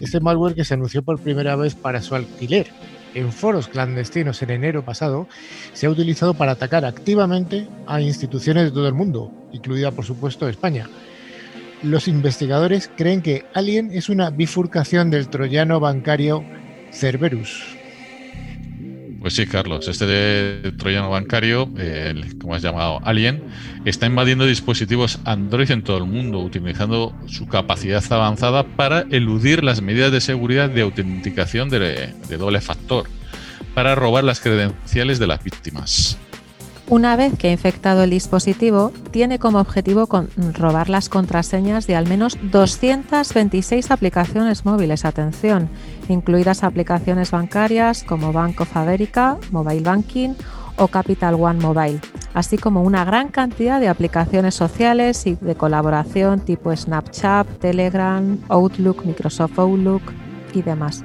Este 0.00 0.20
malware 0.20 0.54
que 0.54 0.64
se 0.64 0.74
anunció 0.74 1.02
por 1.02 1.20
primera 1.20 1.56
vez 1.56 1.74
para 1.74 2.02
su 2.02 2.14
alquiler 2.14 2.66
en 3.14 3.30
foros 3.30 3.68
clandestinos 3.68 4.42
en 4.42 4.50
enero 4.50 4.84
pasado, 4.84 5.28
se 5.74 5.86
ha 5.86 5.90
utilizado 5.90 6.32
para 6.32 6.52
atacar 6.52 6.86
activamente 6.86 7.68
a 7.86 8.00
instituciones 8.00 8.64
de 8.64 8.70
todo 8.70 8.88
el 8.88 8.94
mundo, 8.94 9.30
incluida 9.52 9.90
por 9.90 10.06
supuesto 10.06 10.48
España 10.48 10.88
los 11.82 12.08
investigadores 12.08 12.90
creen 12.96 13.22
que 13.22 13.44
Alien 13.54 13.90
es 13.92 14.08
una 14.08 14.30
bifurcación 14.30 15.10
del 15.10 15.28
troyano 15.28 15.80
bancario 15.80 16.44
Cerberus. 16.92 17.76
Pues 19.20 19.34
sí, 19.34 19.46
Carlos, 19.46 19.86
este 19.86 20.72
troyano 20.72 21.10
bancario, 21.10 21.68
como 22.40 22.56
has 22.56 22.62
llamado 22.62 23.00
Alien, 23.04 23.44
está 23.84 24.06
invadiendo 24.06 24.46
dispositivos 24.46 25.20
Android 25.24 25.70
en 25.70 25.82
todo 25.82 25.98
el 25.98 26.06
mundo, 26.06 26.40
utilizando 26.40 27.14
su 27.28 27.46
capacidad 27.46 28.02
avanzada 28.10 28.64
para 28.64 29.04
eludir 29.10 29.62
las 29.62 29.80
medidas 29.80 30.10
de 30.10 30.20
seguridad 30.20 30.70
de 30.70 30.82
autenticación 30.82 31.68
de 31.70 32.12
doble 32.36 32.60
factor, 32.60 33.06
para 33.74 33.94
robar 33.94 34.24
las 34.24 34.40
credenciales 34.40 35.20
de 35.20 35.28
las 35.28 35.44
víctimas. 35.44 36.18
Una 36.92 37.16
vez 37.16 37.38
que 37.38 37.48
ha 37.48 37.52
infectado 37.52 38.02
el 38.02 38.10
dispositivo, 38.10 38.92
tiene 39.12 39.38
como 39.38 39.60
objetivo 39.60 40.06
robar 40.52 40.90
las 40.90 41.08
contraseñas 41.08 41.86
de 41.86 41.96
al 41.96 42.06
menos 42.06 42.36
226 42.42 43.90
aplicaciones 43.90 44.66
móviles, 44.66 45.06
atención, 45.06 45.70
incluidas 46.10 46.62
aplicaciones 46.62 47.30
bancarias 47.30 48.04
como 48.04 48.34
Bank 48.34 48.60
of 48.60 48.76
America, 48.76 49.38
Mobile 49.50 49.80
Banking 49.80 50.34
o 50.76 50.88
Capital 50.88 51.36
One 51.36 51.60
Mobile, 51.60 51.98
así 52.34 52.58
como 52.58 52.82
una 52.82 53.06
gran 53.06 53.28
cantidad 53.28 53.80
de 53.80 53.88
aplicaciones 53.88 54.54
sociales 54.54 55.26
y 55.26 55.36
de 55.36 55.54
colaboración 55.54 56.40
tipo 56.40 56.76
Snapchat, 56.76 57.46
Telegram, 57.58 58.38
Outlook, 58.50 59.06
Microsoft 59.06 59.58
Outlook 59.58 60.02
y 60.52 60.60
demás. 60.60 61.02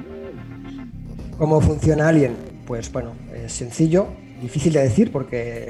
¿Cómo 1.38 1.62
funciona 1.62 2.10
Alien? 2.10 2.36
Pues 2.65 2.91
bueno, 2.91 3.13
es 3.34 3.54
sencillo, 3.54 4.08
difícil 4.41 4.73
de 4.73 4.84
decir 4.84 5.12
porque 5.12 5.67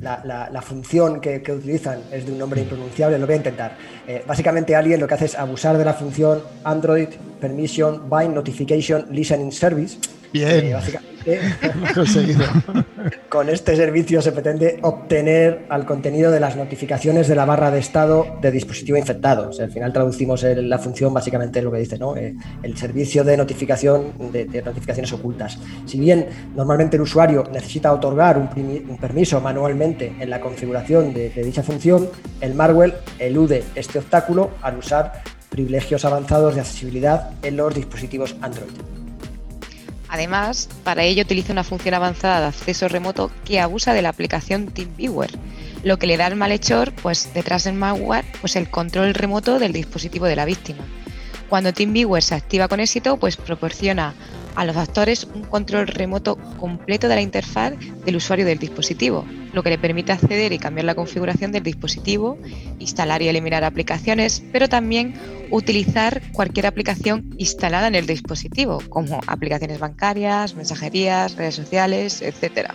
la, 0.00 0.62
función 0.62 1.20
que, 1.20 1.42
utilizan 1.52 2.00
es 2.12 2.26
de 2.26 2.32
un 2.32 2.38
nombre 2.38 2.60
impronunciable, 2.60 3.18
lo 3.18 3.26
voy 3.26 3.34
a 3.34 3.38
intentar. 3.38 3.76
Eh, 4.06 4.22
básicamente 4.26 4.74
alguien 4.76 5.00
lo 5.00 5.06
que 5.06 5.14
hace 5.14 5.26
es 5.26 5.38
abusar 5.38 5.76
de 5.78 5.84
la 5.84 5.94
función 5.94 6.42
Android 6.64 7.08
Permission 7.40 8.08
Bind 8.08 8.34
Notification 8.34 9.06
Listening 9.10 9.52
Service. 9.52 9.98
Bien. 10.32 10.74
Con 13.28 13.48
este 13.48 13.76
servicio 13.76 14.22
se 14.22 14.32
pretende 14.32 14.78
obtener 14.82 15.66
al 15.68 15.84
contenido 15.84 16.30
de 16.30 16.40
las 16.40 16.56
notificaciones 16.56 17.28
de 17.28 17.34
la 17.34 17.44
barra 17.44 17.70
de 17.70 17.78
estado 17.78 18.26
de 18.40 18.50
dispositivo 18.50 18.98
infectado. 18.98 19.50
al 19.58 19.70
final 19.70 19.92
traducimos 19.92 20.42
la 20.42 20.78
función 20.78 21.12
básicamente 21.12 21.62
lo 21.62 21.70
que 21.70 21.78
dice, 21.78 21.98
¿no? 21.98 22.16
Eh, 22.16 22.34
el 22.62 22.76
servicio 22.76 23.24
de 23.24 23.36
notificación 23.36 24.12
de, 24.32 24.62
notificaciones 24.62 25.12
ocultas. 25.12 25.58
Si 25.86 25.98
bien 25.98 26.26
normalmente 26.54 26.96
el 26.96 27.02
usuario 27.02 27.44
necesita 27.52 27.92
otorgar 27.92 28.38
un, 28.38 28.48
permiso 28.98 29.40
manualmente 29.40 30.14
en 30.18 30.30
la 30.30 30.40
configuración 30.40 31.14
de, 31.14 31.30
de 31.30 31.44
dicha 31.44 31.62
función, 31.62 32.08
el 32.40 32.54
malware 32.54 32.98
elude 33.18 33.64
este 33.74 33.98
obstáculo 33.98 34.50
al 34.62 34.78
usar 34.78 35.22
privilegios 35.48 36.04
avanzados 36.04 36.54
de 36.54 36.60
accesibilidad 36.60 37.30
en 37.42 37.56
los 37.56 37.74
dispositivos 37.74 38.36
Android. 38.40 38.97
Además, 40.08 40.68
para 40.84 41.04
ello 41.04 41.22
utiliza 41.22 41.52
una 41.52 41.64
función 41.64 41.94
avanzada 41.94 42.40
de 42.40 42.46
acceso 42.46 42.88
remoto 42.88 43.30
que 43.44 43.60
abusa 43.60 43.92
de 43.92 44.02
la 44.02 44.08
aplicación 44.08 44.66
TeamViewer, 44.66 45.30
lo 45.84 45.98
que 45.98 46.06
le 46.06 46.16
da 46.16 46.26
al 46.26 46.36
malhechor, 46.36 46.92
pues 46.92 47.32
detrás 47.34 47.64
del 47.64 47.74
malware, 47.74 48.24
pues 48.40 48.56
el 48.56 48.70
control 48.70 49.14
remoto 49.14 49.58
del 49.58 49.72
dispositivo 49.72 50.26
de 50.26 50.36
la 50.36 50.44
víctima. 50.44 50.84
Cuando 51.48 51.72
TeamViewer 51.72 52.22
se 52.22 52.34
activa 52.34 52.68
con 52.68 52.80
éxito, 52.80 53.16
pues 53.16 53.36
proporciona 53.36 54.14
a 54.54 54.64
los 54.64 54.76
actores 54.76 55.24
un 55.34 55.44
control 55.44 55.86
remoto 55.86 56.36
completo 56.58 57.08
de 57.08 57.14
la 57.14 57.22
interfaz 57.22 57.74
del 58.04 58.16
usuario 58.16 58.44
del 58.44 58.58
dispositivo, 58.58 59.24
lo 59.58 59.64
que 59.64 59.70
le 59.70 59.78
permite 59.78 60.12
acceder 60.12 60.52
y 60.52 60.58
cambiar 60.60 60.84
la 60.84 60.94
configuración 60.94 61.50
del 61.50 61.64
dispositivo, 61.64 62.38
instalar 62.78 63.22
y 63.22 63.28
eliminar 63.28 63.64
aplicaciones, 63.64 64.40
pero 64.52 64.68
también 64.68 65.14
utilizar 65.50 66.22
cualquier 66.30 66.66
aplicación 66.66 67.34
instalada 67.38 67.88
en 67.88 67.96
el 67.96 68.06
dispositivo, 68.06 68.80
como 68.88 69.20
aplicaciones 69.26 69.80
bancarias, 69.80 70.54
mensajerías, 70.54 71.34
redes 71.34 71.56
sociales, 71.56 72.22
etc. 72.22 72.70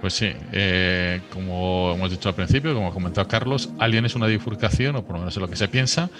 Pues 0.00 0.14
sí, 0.14 0.32
eh, 0.50 1.20
como 1.32 1.92
hemos 1.94 2.10
dicho 2.10 2.28
al 2.28 2.34
principio, 2.34 2.74
como 2.74 2.88
ha 2.88 2.92
comentado 2.92 3.28
Carlos, 3.28 3.70
Alien 3.78 4.06
es 4.06 4.16
una 4.16 4.26
bifurcación, 4.26 4.96
o 4.96 5.04
por 5.04 5.12
lo 5.12 5.20
menos 5.20 5.36
es 5.36 5.40
lo 5.40 5.48
que 5.48 5.56
se 5.56 5.68
piensa, 5.68 6.10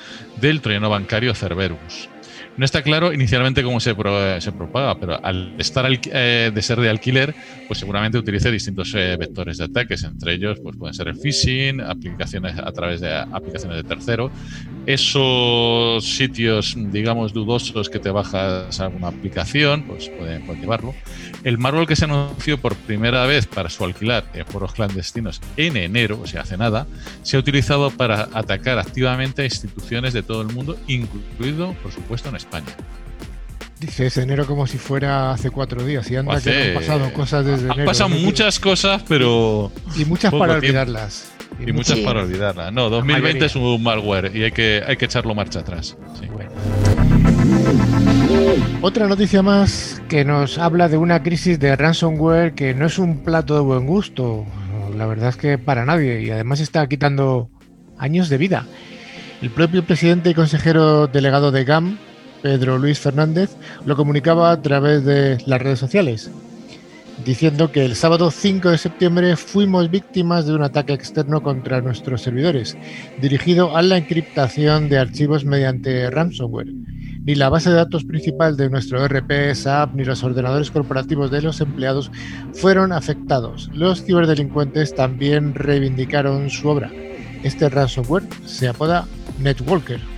del 0.41 0.61
troyano 0.61 0.89
bancario 0.91 1.35
Cerberus. 1.35 2.09
No 2.57 2.65
está 2.65 2.83
claro 2.83 3.13
inicialmente 3.13 3.63
cómo 3.63 3.81
se, 3.81 3.95
se 4.41 4.53
propaga, 4.53 4.99
pero 4.99 5.23
al 5.23 5.55
estar 5.59 5.87
eh, 5.91 6.51
de 6.55 6.63
ser 6.63 6.81
de 6.81 6.89
alquiler, 6.89 7.35
pues 7.67 7.79
seguramente 7.79 8.17
utilice 8.17 8.51
distintos 8.51 8.95
eh, 8.95 9.17
vectores 9.19 9.59
de 9.59 9.65
ataques. 9.65 10.03
Entre 10.05 10.35
ellos, 10.35 10.59
pues 10.63 10.75
pueden 10.77 10.95
ser 10.95 11.09
el 11.09 11.17
phishing, 11.17 11.83
aplicaciones 11.83 12.59
a 12.59 12.73
través 12.73 13.01
de 13.01 13.15
aplicaciones 13.15 13.77
de 13.77 13.85
tercero. 13.85 14.31
Esos 14.87 16.05
sitios, 16.05 16.75
digamos, 16.77 17.35
dudosos 17.35 17.91
que 17.91 17.99
te 17.99 18.11
bajas 18.11 18.81
alguna 18.81 19.09
aplicación, 19.09 19.83
pues 19.83 20.09
pueden, 20.09 20.47
llevarlo. 20.61 20.95
El 21.45 21.59
Marvel 21.59 21.87
que 21.87 21.97
se 21.97 22.05
anunció 22.05 22.57
por 22.59 22.75
primera 22.75 23.27
vez 23.27 23.47
para 23.47 23.69
su 23.69 23.85
alquilar 23.85 24.25
en 24.33 24.47
foros 24.47 24.73
clandestinos 24.73 25.41
en 25.57 25.77
enero, 25.77 26.21
o 26.23 26.27
sea, 26.27 26.43
hace 26.43 26.57
nada, 26.57 26.87
se 27.23 27.37
ha 27.37 27.41
utilizado 27.41 27.91
para 27.91 28.29
atacar 28.33 28.79
activamente 28.79 29.43
a 29.43 29.45
instituciones 29.45 30.13
de 30.13 30.23
todo 30.23 30.41
el 30.41 30.49
mundo, 30.49 30.79
incluido, 30.87 31.75
por 31.83 31.93
supuesto, 31.93 32.29
en 32.29 32.37
España. 32.47 32.77
Dices 33.81 34.17
enero 34.17 34.47
como 34.47 34.67
si 34.67 34.79
fuera 34.79 35.33
hace 35.33 35.51
cuatro 35.51 35.85
días 35.85 36.11
y 36.11 36.17
anda 36.17 36.41
que 36.41 36.71
han 36.71 36.75
pasado 36.75 37.13
cosas 37.13 37.45
desde 37.45 37.67
enero. 37.67 37.81
Han 37.81 37.87
pasado 37.87 38.09
muchas 38.09 38.59
cosas, 38.59 39.03
pero. 39.07 39.71
Y 39.97 40.07
muchas 40.07 40.33
para 40.33 40.55
olvidarlas. 40.55 41.31
Y, 41.59 41.73
muchas 41.73 41.99
para 42.01 42.23
olvidarlas. 42.23 42.73
No, 42.73 42.89
2020 42.89 43.45
es 43.45 43.57
un 43.57 43.83
malware 43.83 44.35
y 44.35 44.45
hay 44.45 44.53
que, 44.53 44.83
hay 44.87 44.97
que 44.97 45.05
echarlo 45.05 45.35
marcha 45.35 45.61
atrás. 45.61 45.97
Otra 48.83 49.09
noticia 49.09 49.43
más 49.43 50.03
que 50.09 50.25
nos 50.25 50.59
habla 50.59 50.89
de 50.89 50.97
una 50.97 51.23
crisis 51.23 51.59
de 51.59 51.75
ransomware 51.77 52.55
que 52.55 52.75
no 52.75 52.87
es 52.87 52.99
un 52.99 53.25
plato 53.25 53.55
de 53.55 53.61
buen 53.61 53.87
gusto, 53.87 54.47
la 54.97 55.07
verdad 55.07 55.31
es 55.31 55.37
que 55.37 55.59
para 55.59 55.85
nadie, 55.85 56.23
y 56.23 56.31
además 56.31 56.61
está 56.61 56.87
quitando 56.87 57.51
años 57.99 58.29
de 58.29 58.39
vida. 58.39 58.67
El 59.43 59.51
propio 59.51 59.85
presidente 59.85 60.31
y 60.31 60.35
consejero 60.35 61.07
delegado 61.07 61.53
de 61.53 61.65
GAM, 61.65 61.99
Pedro 62.47 62.79
Luis 62.79 63.01
Fernández, 63.01 63.57
lo 63.85 63.97
comunicaba 63.97 64.53
a 64.53 64.63
través 64.63 65.05
de 65.05 65.37
las 65.47 65.61
redes 65.61 65.81
sociales, 65.81 66.31
diciendo 67.25 67.73
que 67.73 67.85
el 67.85 67.97
sábado 67.97 68.31
5 68.31 68.71
de 68.71 68.79
septiembre 68.79 69.35
fuimos 69.35 69.91
víctimas 69.91 70.47
de 70.47 70.55
un 70.55 70.63
ataque 70.63 70.93
externo 70.93 71.43
contra 71.43 71.81
nuestros 71.81 72.23
servidores, 72.23 72.79
dirigido 73.21 73.77
a 73.77 73.83
la 73.83 73.97
encriptación 73.97 74.89
de 74.89 74.97
archivos 74.97 75.45
mediante 75.45 76.09
ransomware 76.09 76.69
ni 77.25 77.35
la 77.35 77.49
base 77.49 77.71
de 77.71 77.77
datos 77.77 78.05
principal 78.05 78.57
de 78.57 78.71
nuestro 78.71 79.05
RP, 79.05 79.53
SAP, 79.53 79.97
ni 79.97 80.05
los 80.05 80.23
ordenadores 80.23 80.71
corporativos 80.71 81.33
de 81.33 81.43
los 81.43 81.61
empleados 81.61 82.13
fueron 82.53 82.93
afectados. 82.93 83.69
Los 83.75 84.05
ciberdelincuentes 84.05 84.95
también 84.95 85.53
reivindicaron 85.53 86.49
su 86.49 86.69
obra. 86.69 86.93
Este 87.43 87.69
ransomware 87.69 88.23
se 88.45 88.69
apoda 88.69 89.05
Netwalker. 89.41 90.16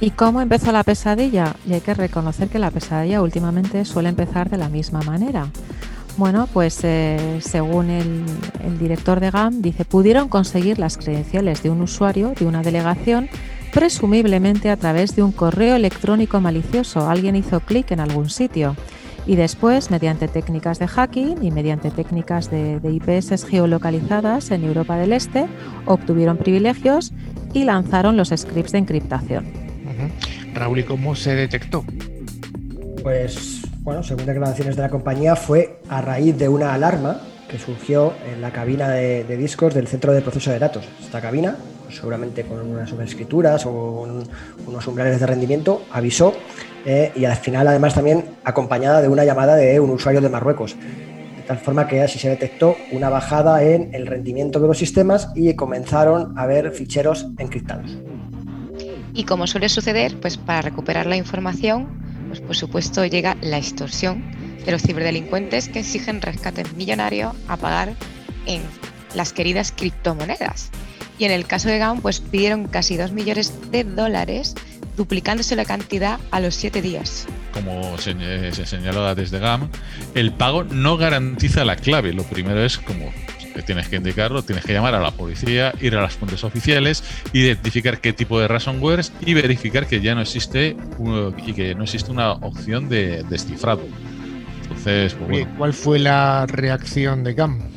¿Y 0.00 0.10
cómo 0.10 0.40
empezó 0.40 0.72
la 0.72 0.82
pesadilla? 0.82 1.54
Y 1.66 1.72
hay 1.72 1.80
que 1.80 1.94
reconocer 1.94 2.48
que 2.48 2.58
la 2.58 2.70
pesadilla 2.70 3.22
últimamente 3.22 3.84
suele 3.84 4.08
empezar 4.08 4.50
de 4.50 4.58
la 4.58 4.68
misma 4.68 5.00
manera. 5.02 5.48
Bueno, 6.16 6.48
pues 6.52 6.78
eh, 6.82 7.38
según 7.40 7.90
el, 7.90 8.24
director 8.78 9.18
de 9.18 9.30
GAM, 9.30 9.62
dice, 9.62 9.84
pudieron 9.84 10.28
conseguir 10.28 10.78
las 10.78 10.96
credenciales 10.96 11.62
de 11.62 11.70
un 11.70 11.80
usuario 11.80 12.34
de 12.38 12.46
una 12.46 12.62
delegación 12.62 13.28
presumiblemente 13.72 14.70
a 14.70 14.76
través 14.76 15.16
de 15.16 15.24
un 15.24 15.32
correo 15.32 15.74
electrónico 15.74 16.40
malicioso. 16.40 17.08
Alguien 17.08 17.34
hizo 17.34 17.58
clic 17.60 17.90
en 17.90 17.98
algún 17.98 18.30
sitio 18.30 18.76
y 19.26 19.36
después, 19.36 19.90
mediante 19.90 20.28
técnicas 20.28 20.78
de 20.78 20.86
hacking 20.86 21.42
y 21.42 21.50
mediante 21.50 21.90
técnicas 21.90 22.50
de, 22.50 22.78
IPS 22.84 23.44
geolocalizadas 23.46 24.50
en 24.50 24.64
Europa 24.64 24.96
del 24.96 25.12
Este, 25.12 25.46
obtuvieron 25.86 26.36
privilegios 26.36 27.12
y 27.52 27.64
lanzaron 27.64 28.16
los 28.16 28.28
scripts 28.28 28.72
de 28.72 28.78
encriptación. 28.78 29.63
Raúl, 30.54 30.80
¿y 30.80 30.82
cómo 30.84 31.14
se 31.14 31.34
detectó? 31.34 31.84
Pues, 33.02 33.62
bueno, 33.80 34.02
según 34.02 34.26
declaraciones 34.26 34.76
de 34.76 34.82
la 34.82 34.88
compañía, 34.88 35.36
fue 35.36 35.80
a 35.88 36.00
raíz 36.00 36.36
de 36.38 36.48
una 36.48 36.74
alarma 36.74 37.20
que 37.48 37.58
surgió 37.58 38.14
en 38.32 38.40
la 38.40 38.50
cabina 38.50 38.90
de, 38.90 39.36
discos 39.36 39.74
del 39.74 39.86
centro 39.86 40.12
de 40.12 40.22
proceso 40.22 40.50
de 40.50 40.58
datos. 40.58 40.88
Esta 41.02 41.20
cabina 41.20 41.56
seguramente 41.90 42.44
con 42.44 42.60
unas 42.60 42.90
sobrescrituras 42.90 43.64
o 43.66 44.06
unos 44.66 44.86
umbrales 44.86 45.20
de 45.20 45.26
rendimiento, 45.26 45.82
avisó 45.90 46.34
eh, 46.84 47.12
y 47.14 47.24
al 47.24 47.36
final 47.36 47.68
además 47.68 47.94
también 47.94 48.24
acompañada 48.44 49.00
de 49.00 49.08
una 49.08 49.24
llamada 49.24 49.56
de 49.56 49.80
un 49.80 49.90
usuario 49.90 50.20
de 50.20 50.28
Marruecos. 50.28 50.76
De 51.36 51.42
tal 51.46 51.58
forma 51.58 51.86
que 51.86 52.02
así 52.02 52.18
se 52.18 52.28
detectó 52.28 52.76
una 52.90 53.10
bajada 53.10 53.62
en 53.62 53.94
el 53.94 54.06
rendimiento 54.06 54.60
de 54.60 54.66
los 54.66 54.78
sistemas 54.78 55.30
y 55.34 55.54
comenzaron 55.54 56.38
a 56.38 56.46
ver 56.46 56.72
ficheros 56.72 57.28
encriptados. 57.38 57.98
Y 59.14 59.24
como 59.24 59.46
suele 59.46 59.68
suceder, 59.68 60.18
pues 60.20 60.36
para 60.36 60.60
recuperar 60.60 61.06
la 61.06 61.16
información, 61.16 61.88
pues 62.28 62.40
por 62.40 62.56
supuesto 62.56 63.06
llega 63.06 63.36
la 63.40 63.58
extorsión 63.58 64.24
de 64.66 64.72
los 64.72 64.82
ciberdelincuentes 64.82 65.68
que 65.68 65.80
exigen 65.80 66.20
rescates 66.20 66.72
millonarios 66.74 67.34
a 67.46 67.56
pagar 67.56 67.94
en 68.46 68.62
las 69.14 69.32
queridas 69.32 69.72
criptomonedas. 69.72 70.70
Y 71.16 71.26
en 71.26 71.30
el 71.30 71.46
caso 71.46 71.68
de 71.68 71.78
GAM, 71.78 72.00
pues 72.00 72.18
pidieron 72.18 72.66
casi 72.66 72.96
2 72.96 73.12
millones 73.12 73.70
de 73.70 73.84
dólares, 73.84 74.56
duplicándose 74.96 75.54
la 75.54 75.64
cantidad 75.64 76.18
a 76.32 76.40
los 76.40 76.56
7 76.56 76.82
días. 76.82 77.26
Como 77.52 77.96
se, 77.98 78.52
se 78.52 78.66
señala 78.66 79.14
desde 79.14 79.38
GAM, 79.38 79.70
el 80.16 80.32
pago 80.32 80.64
no 80.64 80.96
garantiza 80.96 81.64
la 81.64 81.76
clave. 81.76 82.12
Lo 82.12 82.24
primero 82.24 82.64
es 82.64 82.78
como 82.78 83.12
tienes 83.62 83.88
que 83.88 83.96
indicarlo, 83.96 84.42
tienes 84.42 84.64
que 84.64 84.72
llamar 84.72 84.94
a 84.94 85.00
la 85.00 85.10
policía, 85.10 85.72
ir 85.80 85.96
a 85.96 86.02
las 86.02 86.14
fuentes 86.14 86.44
oficiales, 86.44 87.04
identificar 87.32 88.00
qué 88.00 88.12
tipo 88.12 88.40
de 88.40 88.48
ransomware 88.48 89.04
y 89.20 89.34
verificar 89.34 89.86
que 89.86 90.00
ya 90.00 90.14
no 90.14 90.20
existe 90.20 90.76
y 91.46 91.52
que 91.52 91.74
no 91.74 91.84
existe 91.84 92.10
una 92.10 92.32
opción 92.32 92.88
de 92.88 93.22
descifrado. 93.24 93.82
Entonces, 94.62 95.14
pues 95.14 95.46
¿cuál 95.58 95.72
fue 95.72 95.98
la 95.98 96.46
reacción 96.46 97.24
de 97.24 97.34
GAM? 97.34 97.74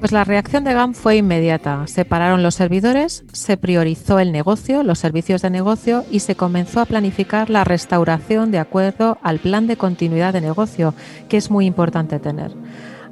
Pues 0.00 0.12
la 0.12 0.24
reacción 0.24 0.64
de 0.64 0.72
GAM 0.72 0.94
fue 0.94 1.16
inmediata. 1.16 1.86
Separaron 1.86 2.42
los 2.42 2.54
servidores, 2.54 3.22
se 3.32 3.58
priorizó 3.58 4.18
el 4.18 4.32
negocio, 4.32 4.82
los 4.82 4.98
servicios 4.98 5.42
de 5.42 5.50
negocio 5.50 6.06
y 6.10 6.20
se 6.20 6.36
comenzó 6.36 6.80
a 6.80 6.86
planificar 6.86 7.50
la 7.50 7.64
restauración 7.64 8.50
de 8.50 8.60
acuerdo 8.60 9.18
al 9.22 9.40
plan 9.40 9.66
de 9.66 9.76
continuidad 9.76 10.32
de 10.32 10.40
negocio, 10.40 10.94
que 11.28 11.36
es 11.36 11.50
muy 11.50 11.66
importante 11.66 12.18
tener. 12.18 12.50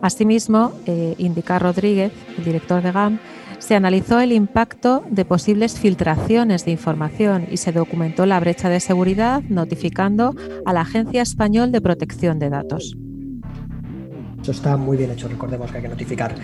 Asimismo, 0.01 0.73
eh, 0.87 1.15
indica 1.19 1.59
Rodríguez, 1.59 2.13
el 2.37 2.45
director 2.45 2.83
de 2.83 2.93
GAM, 2.93 3.19
se 3.59 3.75
analizó 3.75 4.21
el 4.21 4.33
impacto 4.33 5.05
de 5.11 5.25
posibles 5.25 5.79
filtraciones 5.79 6.65
de 6.65 6.71
información 6.71 7.47
y 7.51 7.57
se 7.57 7.73
documentó 7.73 8.25
la 8.25 8.39
brecha 8.39 8.69
de 8.69 8.79
seguridad 8.79 9.43
notificando 9.49 10.35
a 10.65 10.73
la 10.73 10.83
Agencia 10.83 11.23
Español 11.23 11.73
de 11.73 11.81
Protección 11.81 12.39
de 12.39 12.51
Datos. 12.51 12.97
Esto 14.37 14.53
está 14.53 14.77
muy 14.77 14.97
bien 14.97 15.11
hecho, 15.11 15.27
recordemos 15.27 15.71
que 15.71 15.79
hay 15.79 15.83
que 15.83 15.89
notificar. 15.89 16.35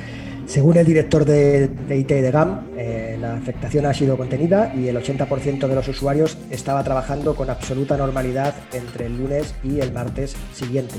Según 0.46 0.76
el 0.76 0.84
director 0.84 1.24
de, 1.24 1.70
IT 1.88 2.08
de 2.08 2.30
GAM, 2.30 2.66
eh, 2.76 3.16
la 3.18 3.36
afectación 3.36 3.86
ha 3.86 3.94
sido 3.94 4.16
contenida 4.16 4.74
y 4.74 4.88
el 4.88 4.96
80% 4.96 5.68
de 5.68 5.74
los 5.74 5.88
usuarios 5.88 6.36
estaba 6.50 6.84
trabajando 6.84 7.34
con 7.34 7.48
absoluta 7.48 7.96
normalidad 7.96 8.54
entre 8.72 9.06
el 9.06 9.16
lunes 9.16 9.54
y 9.62 9.80
el 9.80 9.92
martes 9.92 10.36
siguiente. 10.52 10.96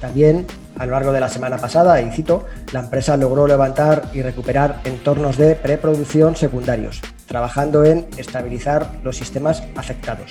También, 0.00 0.46
a 0.78 0.86
lo 0.86 0.92
largo 0.92 1.12
de 1.12 1.20
la 1.20 1.28
semana 1.28 1.58
pasada, 1.58 2.00
y 2.00 2.10
cito, 2.10 2.44
la 2.72 2.80
empresa 2.80 3.16
logró 3.16 3.46
levantar 3.46 4.10
y 4.12 4.22
recuperar 4.22 4.80
entornos 4.84 5.36
de 5.36 5.54
preproducción 5.54 6.36
secundarios, 6.36 7.00
trabajando 7.26 7.84
en 7.84 8.06
estabilizar 8.16 8.90
los 9.02 9.16
sistemas 9.16 9.62
afectados. 9.76 10.30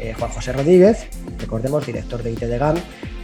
Eh, 0.00 0.14
Juan 0.18 0.30
José 0.30 0.52
Rodríguez, 0.52 1.06
recordemos, 1.38 1.86
director 1.86 2.22
de 2.22 2.32
IT 2.32 2.42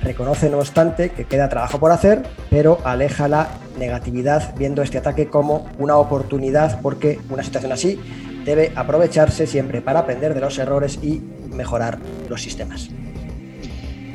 reconoce 0.03 0.49
no 0.49 0.59
obstante 0.59 1.11
que 1.11 1.25
queda 1.25 1.49
trabajo 1.49 1.81
por 1.81 1.91
hacer, 1.91 2.23
pero 2.51 2.79
aleja 2.85 3.27
la 3.27 3.49
negatividad 3.79 4.55
viendo 4.57 4.83
este 4.83 4.99
ataque 4.99 5.29
como 5.29 5.69
una 5.79 5.97
oportunidad 5.97 6.81
porque 6.81 7.19
una 7.31 7.43
situación 7.43 7.73
así 7.73 8.01
debe 8.45 8.73
aprovecharse 8.77 9.47
siempre 9.47 9.81
para 9.81 10.01
aprender 10.01 10.35
de 10.35 10.41
los 10.41 10.59
errores 10.59 10.99
y 11.03 11.21
mejorar 11.51 11.99
los 12.29 12.43
sistemas. 12.43 12.89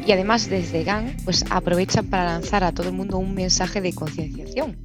Y 0.05 0.11
además 0.11 0.49
desde 0.49 0.83
GAN 0.83 1.15
pues 1.23 1.45
aprovechan 1.49 2.07
para 2.07 2.25
lanzar 2.25 2.63
a 2.63 2.73
todo 2.73 2.89
el 2.89 2.95
mundo 2.95 3.17
un 3.17 3.33
mensaje 3.33 3.79
de 3.79 3.93
concienciación 3.93 4.75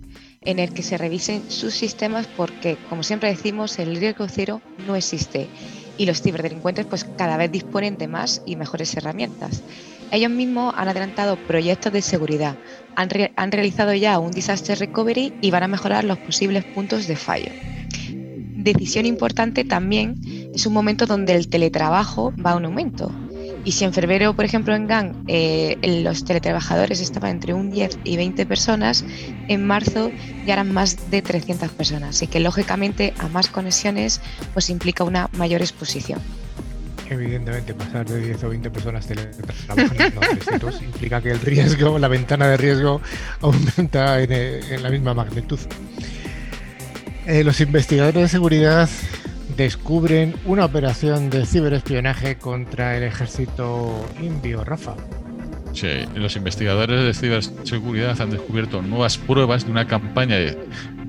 en 0.43 0.59
el 0.61 0.73
que 0.73 0.83
se 0.83 0.97
revisen 0.97 1.51
sus 1.51 1.75
sistemas 1.75 2.29
porque, 2.37 2.79
como 2.89 3.03
siempre 3.03 3.29
decimos, 3.29 3.79
el 3.79 3.97
riesgo 3.97 4.29
cero 4.29 4.63
no 4.87 4.95
existe 4.95 5.49
y 5.99 6.07
los 6.07 6.23
ciberdelincuentes 6.23 6.87
pues 6.87 7.05
cada 7.05 7.37
vez 7.37 7.51
disponen 7.51 7.99
de 7.99 8.07
más 8.07 8.43
y 8.47 8.55
mejores 8.55 8.97
herramientas. 8.97 9.63
Ellos 10.13 10.31
mismos 10.31 10.73
han 10.77 10.89
adelantado 10.89 11.37
proyectos 11.37 11.93
de 11.93 12.01
seguridad, 12.01 12.57
han, 12.95 13.09
han 13.35 13.53
realizado 13.53 13.93
ya 13.95 14.19
un 14.21 14.31
disaster 14.31 14.79
recovery 14.79 15.35
y 15.43 15.51
van 15.51 15.65
a 15.65 15.69
mejorar 15.69 16.05
los 16.05 16.19
posibles 16.19 16.65
puntos 16.65 17.09
de 17.09 17.17
fallo. 17.17 17.51
Decisión 18.11 19.05
importante 19.07 19.65
también 19.65 20.21
es 20.55 20.65
un 20.67 20.73
momento 20.73 21.07
donde 21.07 21.35
el 21.35 21.49
teletrabajo 21.49 22.33
va 22.45 22.53
a 22.53 22.57
un 22.57 22.67
aumento 22.67 23.13
y 23.69 23.73
si 23.73 23.85
en 23.85 23.93
febrero, 23.93 24.33
por 24.33 24.47
ejemplo, 24.47 24.75
en 24.75 24.87
GAN 24.87 25.25
eh, 25.27 25.77
los 26.03 26.25
teletrabajadores 26.25 27.03
estaban 27.03 27.33
entre 27.33 27.53
un 27.53 27.71
10 27.71 27.99
y 28.03 28.17
20 28.17 28.47
personas, 28.47 29.05
en 29.47 29.67
marzo 29.67 30.11
ya 30.47 30.55
eran 30.55 30.73
más 30.73 31.11
de 31.11 31.21
300 31.21 31.69
personas. 31.73 32.17
Así 32.17 32.29
que 32.29 32.41
lógicamente 32.41 33.13
a 33.19 33.29
más 33.29 33.49
conexiones 33.49 34.23
pues 34.55 34.71
implica 34.71 35.05
una 35.05 35.29
mayor 35.35 35.61
exposición. 35.61 36.19
Evidentemente, 37.11 37.75
pasar 37.75 38.07
de 38.07 38.19
10 38.29 38.45
o 38.45 38.49
20 38.49 38.71
personas 38.71 39.07
teletrabajando 39.07 40.23
en 40.23 40.85
implica 40.87 41.21
que 41.21 41.33
el 41.33 41.41
riesgo, 41.41 41.99
la 41.99 42.09
ventana 42.09 42.49
de 42.49 42.57
riesgo 42.57 43.03
aumenta 43.43 44.19
en, 44.23 44.33
en 44.33 44.83
la 44.83 44.89
misma 44.89 45.13
magnitud. 45.13 45.61
Eh, 47.27 47.45
los 47.45 47.61
investigadores 47.61 48.23
de 48.23 48.29
seguridad 48.29 48.89
descubren 49.59 50.37
una 50.47 50.65
operación 50.65 51.31
de 51.31 51.45
ciberespionaje 51.45 52.39
contra 52.39 52.97
el 52.97 53.03
ejército 53.03 54.07
indio, 54.23 54.63
Rafa. 54.63 54.95
Sí, 55.73 55.89
los 56.15 56.37
investigadores 56.37 57.05
de 57.05 57.13
ciberseguridad 57.13 58.21
han 58.21 58.31
descubierto 58.31 58.81
nuevas 58.83 59.19
pruebas 59.19 59.65
de 59.65 59.73
una 59.73 59.89
campaña 59.89 60.37
de 60.37 60.57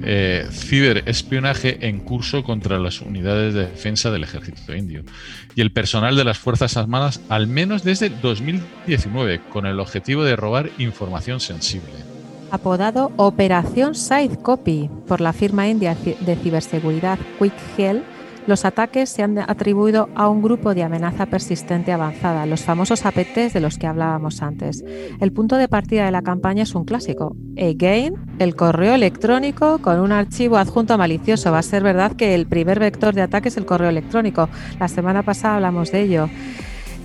eh, 0.01 0.47
ciberespionaje 0.51 1.87
en 1.87 1.99
curso 1.99 2.43
contra 2.43 2.79
las 2.79 3.01
unidades 3.01 3.53
de 3.53 3.67
defensa 3.67 4.09
del 4.09 4.23
ejército 4.23 4.75
indio 4.75 5.03
y 5.55 5.61
el 5.61 5.71
personal 5.71 6.15
de 6.15 6.23
las 6.23 6.39
Fuerzas 6.39 6.75
Armadas 6.75 7.21
al 7.29 7.45
menos 7.45 7.83
desde 7.83 8.09
2019 8.09 9.41
con 9.49 9.67
el 9.67 9.79
objetivo 9.79 10.23
de 10.23 10.35
robar 10.35 10.71
información 10.79 11.39
sensible. 11.39 11.93
Apodado 12.49 13.11
Operación 13.17 13.93
Side 13.93 14.41
Copy 14.41 14.89
por 15.07 15.21
la 15.21 15.33
firma 15.33 15.67
india 15.67 15.95
de 15.95 16.35
ciberseguridad 16.35 17.19
Quick 17.37 17.53
los 18.49 18.65
ataques 18.65 19.09
se 19.09 19.23
han 19.23 19.37
atribuido 19.37 20.09
a 20.15 20.27
un 20.27 20.41
grupo 20.41 20.73
de 20.73 20.83
amenaza 20.83 21.27
persistente 21.27 21.93
avanzada, 21.93 22.47
los 22.47 22.63
famosos 22.63 23.05
APTs 23.05 23.53
de 23.53 23.59
los 23.61 23.77
que 23.77 23.87
hablábamos 23.87 24.41
antes. 24.41 24.83
El 25.21 25.31
punto 25.31 25.55
de 25.55 25.67
partida 25.67 26.05
de 26.05 26.11
la 26.11 26.23
campaña 26.23 26.63
es 26.63 26.73
un 26.73 26.83
clásico. 26.83 27.35
Again, 27.57 28.15
el 28.39 28.55
correo 28.55 28.95
electrónico 28.95 29.77
con 29.77 29.99
un 29.99 30.11
archivo 30.11 30.57
adjunto 30.57 30.97
malicioso. 30.97 31.51
Va 31.51 31.59
a 31.59 31.63
ser 31.63 31.83
verdad 31.83 32.13
que 32.13 32.33
el 32.33 32.47
primer 32.47 32.79
vector 32.79 33.13
de 33.13 33.21
ataque 33.21 33.49
es 33.49 33.57
el 33.57 33.67
correo 33.67 33.89
electrónico. 33.89 34.49
La 34.79 34.87
semana 34.87 35.21
pasada 35.23 35.55
hablamos 35.55 35.91
de 35.91 36.01
ello 36.01 36.29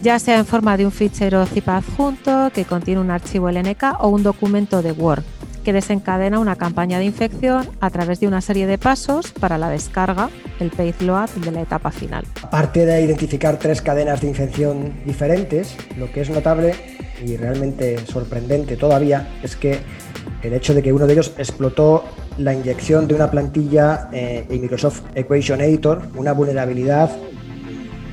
ya 0.03 0.19
sea 0.19 0.39
en 0.39 0.45
forma 0.45 0.77
de 0.77 0.85
un 0.85 0.93
fichero 0.93 1.47
zip 1.47 1.67
adjunto 1.67 2.51
que 2.53 2.67
contiene 2.67 3.01
un 3.01 3.11
archivo 3.11 3.51
LNK 3.51 4.01
o 4.01 4.09
un 4.09 4.23
documento 4.23 4.83
de 4.83 4.93
Word 4.93 5.25
que 5.65 5.73
desencadena 5.73 6.39
una 6.39 6.57
campaña 6.57 6.99
de 6.99 7.07
infección 7.07 7.69
a 7.81 7.91
través 7.91 8.21
de 8.21 8.29
una 8.29 8.41
serie 8.41 8.67
de 8.67 8.79
pasos 8.79 9.33
para 9.33 9.59
la 9.59 9.69
descarga, 9.71 10.31
el 10.61 10.71
payload 10.71 11.31
de 11.31 11.51
la 11.51 11.63
etapa 11.63 11.91
final. 11.91 12.25
Aparte 12.43 12.87
de 12.87 13.03
identificar 13.03 13.59
tres 13.59 13.83
cadenas 13.83 14.21
de 14.21 14.29
infección 14.29 14.93
diferentes, 15.05 15.77
lo 15.99 16.13
que 16.13 16.21
es 16.21 16.31
notable 16.31 16.75
y 17.25 17.37
realmente 17.37 17.99
sorprendente 18.07 18.77
todavía 18.77 19.29
es 19.43 19.57
que 19.57 19.81
el 20.43 20.53
hecho 20.53 20.75
de 20.75 20.83
que 20.83 20.93
uno 20.93 21.07
de 21.07 21.15
ellos 21.15 21.33
explotó 21.39 22.05
la 22.39 22.53
inyección 22.53 23.09
de 23.09 23.15
una 23.15 23.31
plantilla 23.31 24.09
eh, 24.13 24.47
en 24.49 24.61
Microsoft 24.61 25.03
Equation 25.15 25.61
Editor, 25.61 26.03
una 26.17 26.33
vulnerabilidad 26.33 27.11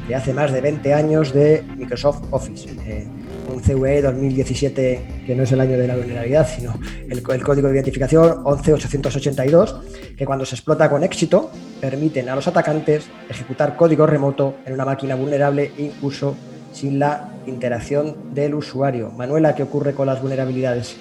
de 0.08 0.16
hace 0.16 0.34
más 0.34 0.52
de 0.52 0.62
20 0.62 0.94
años 0.94 1.34
de 1.34 1.64
Microsoft 1.78 2.24
Office. 2.32 2.70
Eh, 2.86 3.08
un 3.52 3.62
CVE 3.62 4.02
2017, 4.02 5.24
que 5.26 5.36
no 5.36 5.44
es 5.44 5.52
el 5.52 5.60
año 5.60 5.78
de 5.78 5.88
la 5.88 5.96
vulnerabilidad, 5.96 6.48
sino 6.48 6.80
el, 7.10 7.22
código 7.22 7.68
de 7.68 7.76
identificación 7.76 8.42
11882, 8.46 9.76
que 10.18 10.26
cuando 10.26 10.46
se 10.46 10.56
explota 10.56 10.90
con 10.90 11.04
éxito, 11.04 11.52
permiten 11.80 12.30
a 12.30 12.36
los 12.36 12.48
atacantes 12.48 13.06
ejecutar 13.30 13.76
código 13.76 14.06
remoto 14.06 14.56
en 14.66 14.74
una 14.74 14.86
máquina 14.86 15.16
vulnerable, 15.16 15.72
incluso 15.78 16.36
sin 16.72 17.00
la 17.00 17.30
interacción 17.46 18.34
del 18.34 18.56
usuario. 18.56 19.12
Manuela, 19.12 19.56
¿qué 19.56 19.64
ocurre 19.64 19.94
con 19.94 20.08
las 20.08 20.22
vulnerabilidades? 20.22 20.96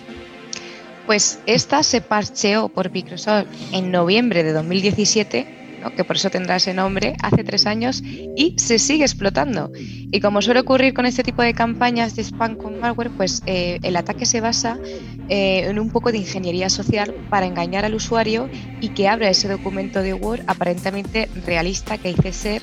Pues 1.07 1.41
esta 1.47 1.83
se 1.83 2.01
parcheó 2.01 2.69
por 2.69 2.91
Microsoft 2.91 3.47
en 3.73 3.91
noviembre 3.91 4.43
de 4.43 4.53
2017 4.53 5.60
que 5.97 6.05
por 6.05 6.17
eso 6.17 6.31
tendrá 6.31 6.57
ese 6.57 6.75
nombre, 6.75 7.17
hace 7.23 7.45
tres 7.45 7.67
años 7.67 8.03
y 8.05 8.55
se 8.59 8.79
sigue 8.79 9.05
explotando. 9.05 9.71
Y 9.75 10.21
como 10.21 10.43
suele 10.43 10.61
ocurrir 10.61 10.95
con 10.95 11.07
este 11.07 11.23
tipo 11.23 11.43
de 11.43 11.55
campañas 11.55 12.17
de 12.17 12.23
spam 12.23 12.57
con 12.57 12.79
malware, 12.81 13.11
pues 13.11 13.43
eh, 13.47 13.79
el 13.83 13.97
ataque 13.97 14.27
se 14.27 14.41
basa 14.41 14.79
eh, 15.29 15.67
en 15.69 15.79
un 15.79 15.91
poco 15.91 16.13
de 16.13 16.19
ingeniería 16.19 16.69
social 16.69 17.15
para 17.31 17.47
engañar 17.47 17.85
al 17.85 17.95
usuario 17.95 18.49
y 18.81 18.91
que 18.91 19.09
abra 19.09 19.31
ese 19.31 19.49
documento 19.49 20.03
de 20.03 20.15
Word 20.15 20.43
aparentemente 20.47 21.29
realista 21.47 21.99
que 21.99 22.13
dice 22.13 22.33
ser 22.33 22.63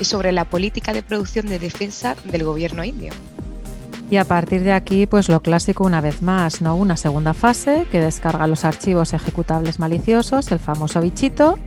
sobre 0.00 0.32
la 0.32 0.44
política 0.44 0.92
de 0.92 1.02
producción 1.02 1.46
de 1.46 1.58
defensa 1.58 2.16
del 2.24 2.44
gobierno 2.44 2.84
indio. 2.84 3.12
Y 4.10 4.16
a 4.16 4.24
partir 4.24 4.62
de 4.62 4.72
aquí, 4.72 5.06
pues 5.06 5.28
lo 5.28 5.42
clásico 5.42 5.84
una 5.84 6.00
vez 6.00 6.22
más, 6.22 6.62
¿no? 6.62 6.76
Una 6.76 6.96
segunda 6.96 7.34
fase 7.34 7.86
que 7.92 8.00
descarga 8.00 8.46
los 8.46 8.64
archivos 8.64 9.12
ejecutables 9.12 9.78
maliciosos, 9.78 10.50
el 10.50 10.58
famoso 10.58 11.02
bichito. 11.02 11.58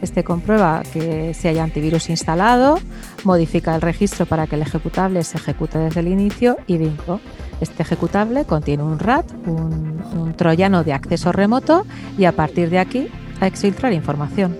Este 0.00 0.24
comprueba 0.24 0.82
que 0.94 1.34
si 1.34 1.48
hay 1.48 1.58
antivirus 1.58 2.08
instalado, 2.08 2.78
modifica 3.24 3.74
el 3.74 3.82
registro 3.82 4.24
para 4.24 4.46
que 4.46 4.56
el 4.56 4.62
ejecutable 4.62 5.22
se 5.24 5.36
ejecute 5.36 5.78
desde 5.78 6.00
el 6.00 6.08
inicio 6.08 6.56
y 6.66 6.78
bingo. 6.78 7.20
Este 7.60 7.82
ejecutable 7.82 8.46
contiene 8.46 8.82
un 8.82 8.98
RAT, 8.98 9.30
un, 9.46 10.34
troyano 10.38 10.84
de 10.84 10.94
acceso 10.94 11.32
remoto 11.32 11.84
y 12.16 12.24
a 12.24 12.32
partir 12.32 12.70
de 12.70 12.78
aquí 12.78 13.08
a 13.40 13.46
exfiltrar 13.46 13.92
información. 13.92 14.56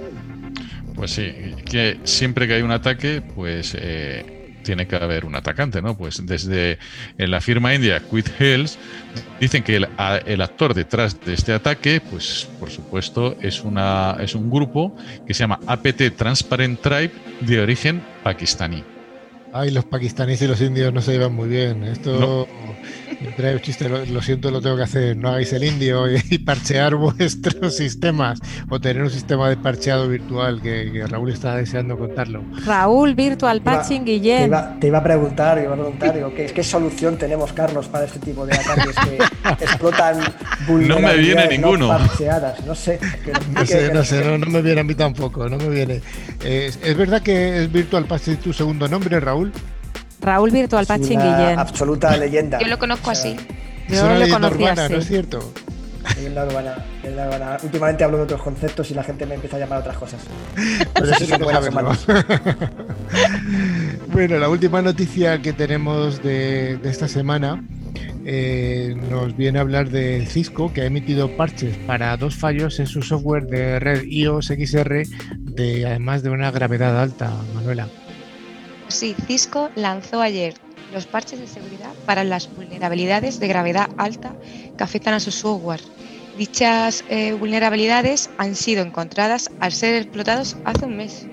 Pues 0.95 1.13
sí, 1.13 1.33
que 1.65 2.01
siempre 2.05 2.47
que 2.47 2.55
hay 2.55 2.63
un 2.63 2.73
ataque, 2.73 3.23
pues 3.23 3.75
eh, 3.79 4.40
tiene 4.63 4.87
que 4.87 4.97
haber 4.97 5.25
un 5.25 5.35
atacante, 5.35 5.83
¿no? 5.83 5.97
Pues 5.97 6.25
desde 6.27 6.79
en 7.19 7.31
la 7.31 7.41
firma 7.41 7.75
india 7.75 8.01
Quit 8.01 8.29
Hills 8.41 8.79
dicen 9.41 9.63
que 9.63 9.77
el, 9.77 10.41
actor 10.41 10.75
detrás 10.75 11.21
de 11.21 11.35
este 11.35 11.53
ataque, 11.53 12.01
pues 12.01 12.49
por 12.59 12.71
supuesto 12.71 13.37
es 13.41 13.63
una 13.63 14.17
es 14.21 14.35
un 14.35 14.51
grupo 14.51 14.97
que 15.27 15.35
se 15.35 15.41
llama 15.41 15.61
APT 15.67 16.17
Transparent 16.17 16.81
Tribe 16.81 17.13
de 17.41 17.61
origen 17.61 18.03
pakistaní. 18.23 18.85
Ay, 19.53 19.71
los 19.71 19.85
pakistaníes 19.85 20.41
y 20.43 20.47
los 20.47 20.61
indios 20.61 20.93
no 20.93 21.03
se 21.03 21.13
llevan 21.13 21.35
muy 21.35 21.49
bien. 21.49 21.83
Esto 21.83 22.47
trae 23.37 23.61
chiste, 23.61 23.89
lo, 23.89 24.23
siento, 24.23 24.51
lo 24.51 24.61
tengo 24.61 24.77
que 24.77 24.83
hacer. 24.83 25.17
No 25.17 25.29
hagáis 25.29 25.53
el 25.53 25.65
indio 25.65 26.07
y, 26.11 26.39
parchear 26.39 26.95
vuestros 26.95 27.77
sistemas 27.77 28.41
o 28.69 28.81
tener 28.81 29.03
un 29.03 29.11
sistema 29.11 29.49
de 29.49 29.57
parcheado 29.57 30.09
virtual 30.09 30.61
que, 30.61 31.05
Raúl 31.09 31.31
está 31.31 31.57
deseando 31.57 31.99
contarlo. 31.99 32.43
Raúl, 32.65 33.15
Virtual 33.15 33.61
Patching, 33.61 34.05
Guillén. 34.05 34.51
Te 34.81 34.87
iba, 34.87 34.99
a 34.99 35.03
preguntar, 35.03 35.61
iba 35.63 35.73
a 35.73 35.77
preguntar 35.77 36.33
¿qué, 36.35 36.65
solución 36.65 37.17
tenemos, 37.19 37.53
Carlos, 37.53 37.89
para 37.89 38.05
este 38.05 38.19
tipo 38.21 38.47
de 38.47 38.55
ataques 38.55 38.97
que 38.97 39.19
explotan 39.65 40.19
No 40.69 40.99
me 40.99 41.17
viene 41.17 41.49
ninguno. 41.49 41.89
No 41.89 41.99
parcheadas? 41.99 42.65
No 42.67 42.75
sé. 42.75 42.99
no 43.53 43.67
sé, 43.67 43.93
no, 43.93 44.05
sé 44.05 44.39
no, 44.39 44.47
me 44.47 44.63
viene 44.63 44.81
a 44.81 44.85
mí 44.85 44.95
tampoco, 44.95 45.49
no 45.49 45.57
me 45.57 45.69
viene. 45.69 46.01
es 46.43 46.97
verdad 46.97 47.23
que 47.23 47.65
es 47.65 47.73
Virtual 47.73 48.05
Patching 48.05 48.37
tu 48.37 48.53
segundo 48.53 48.89
nombre, 48.89 49.21
Raúl. 49.21 49.53
Raúl 50.21 50.51
Virtual 50.51 50.87
Patching 50.87 51.19
Guillén. 51.19 51.59
Absoluta 51.59 52.17
leyenda. 52.17 52.59
Yo 52.59 52.69
lo 52.69 52.79
conozco 52.79 53.11
así. 53.11 53.37
Yo 53.89 54.15
lo 54.15 54.29
conocí 54.29 54.65
así. 54.65 54.93
¿no 54.93 54.99
es 54.99 55.09
cierto? 55.09 55.53
Últimamente 57.63 58.05
hablo 58.05 58.19
de 58.19 58.25
otros 58.25 58.43
conceptos 58.43 58.91
y 58.91 58.95
la 58.95 59.03
gente 59.03 59.25
me 59.27 59.35
empieza 59.35 59.57
a 59.57 59.61
llamar 59.61 59.79
a 59.79 59.81
otras 59.81 59.97
cosas. 59.97 60.21
bueno, 64.13 64.39
la 64.39 64.49
última 64.49 64.83
noticia 64.83 65.43
que 65.43 65.53
tenemos 65.53 66.23
de, 66.23 66.79
esta 66.85 67.09
semana 67.09 67.65
eh, 68.25 68.95
nos 69.11 69.37
viene 69.37 69.59
a 69.59 69.63
hablar 69.63 69.91
de 69.91 70.27
Cisco, 70.27 70.73
que 70.73 70.83
ha 70.83 70.87
emitido 70.87 71.37
parches 71.37 71.77
para 71.87 72.17
dos 72.17 72.37
fallos 72.37 72.79
en 72.81 72.87
su 72.87 73.03
software 73.03 73.47
de 73.47 73.79
red 73.79 74.05
iOS 74.05 74.47
XR, 74.47 75.03
de, 75.39 75.87
además 75.87 76.23
de 76.23 76.31
una 76.31 76.51
gravedad 76.51 76.99
alta, 77.01 77.31
Manuela. 77.55 77.89
Sí, 78.91 79.15
Cisco 79.27 79.71
lanzó 79.77 80.21
ayer 80.21 80.55
los 80.93 81.07
parches 81.07 81.39
de 81.39 81.47
seguridad 81.47 81.91
para 82.07 82.25
las 82.25 82.53
vulnerabilidades 82.55 83.39
de 83.39 83.47
gravedad 83.47 83.89
alta 83.97 84.33
que 84.77 84.83
afectan 84.83 85.15
a 85.15 85.21
su 85.21 85.31
software. 85.31 85.81
Dichas 86.37 87.05
eh, 87.09 87.33
vulnerabilidades 87.33 88.31
han 88.37 88.57
sido 88.57 88.83
encontradas 88.83 89.49
al 89.61 89.73
ser 89.73 89.95
explotados 89.95 90.57
hace 90.65 90.87
un 90.87 90.97
mes. 90.97 91.27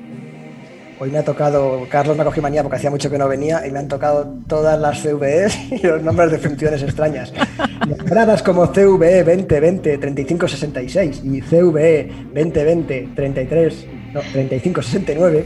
Hoy 0.99 1.09
me 1.09 1.17
ha 1.17 1.23
tocado, 1.23 1.87
Carlos 1.89 2.15
me 2.15 2.23
cogido 2.23 2.43
manía 2.43 2.61
porque 2.61 2.77
hacía 2.77 2.91
mucho 2.91 3.09
que 3.09 3.17
no 3.17 3.27
venía 3.27 3.65
y 3.65 3.71
me 3.71 3.79
han 3.79 3.87
tocado 3.87 4.35
todas 4.47 4.79
las 4.79 5.01
CVEs 5.01 5.57
y 5.71 5.87
los 5.87 6.03
nombres 6.03 6.31
de 6.31 6.37
funciones 6.37 6.83
extrañas. 6.83 7.33
Nombradas 7.87 8.43
como 8.43 8.71
CVE 8.71 9.23
2020 9.23 9.97
3566 9.97 11.21
y 11.23 11.41
CVE 11.41 12.11
2020 12.33 13.09
33, 13.15 13.85
no, 14.13 14.21
3569 14.21 15.45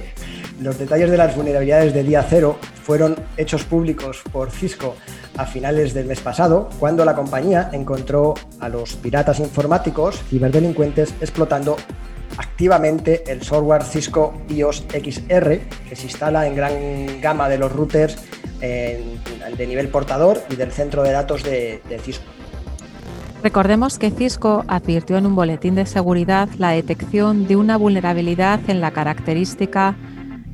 los 0.61 0.77
detalles 0.77 1.09
de 1.09 1.17
las 1.17 1.35
vulnerabilidades 1.35 1.93
de 1.93 2.03
día 2.03 2.23
cero 2.27 2.57
fueron 2.83 3.15
hechos 3.35 3.63
públicos 3.63 4.21
por 4.31 4.51
Cisco 4.51 4.95
a 5.37 5.45
finales 5.45 5.93
del 5.93 6.05
mes 6.05 6.19
pasado, 6.19 6.69
cuando 6.79 7.03
la 7.03 7.15
compañía 7.15 7.69
encontró 7.73 8.35
a 8.59 8.69
los 8.69 8.95
piratas 8.95 9.39
informáticos 9.39 10.21
ciberdelincuentes 10.29 11.15
explotando 11.19 11.77
activamente 12.37 13.23
el 13.31 13.41
software 13.41 13.83
Cisco 13.83 14.33
iOS 14.49 14.85
XR, 14.89 15.59
que 15.89 15.95
se 15.95 16.03
instala 16.03 16.45
en 16.45 16.55
gran 16.55 17.21
gama 17.21 17.49
de 17.49 17.57
los 17.57 17.71
routers 17.71 18.17
de 18.59 19.67
nivel 19.67 19.87
portador 19.87 20.43
y 20.49 20.55
del 20.55 20.71
centro 20.71 21.01
de 21.01 21.11
datos 21.11 21.43
de 21.43 21.81
Cisco. 22.03 22.25
Recordemos 23.41 23.97
que 23.97 24.11
Cisco 24.11 24.63
advirtió 24.67 25.17
en 25.17 25.25
un 25.25 25.33
boletín 25.33 25.73
de 25.73 25.87
seguridad 25.87 26.47
la 26.59 26.69
detección 26.69 27.47
de 27.47 27.55
una 27.55 27.75
vulnerabilidad 27.77 28.59
en 28.67 28.81
la 28.81 28.91
característica 28.91 29.95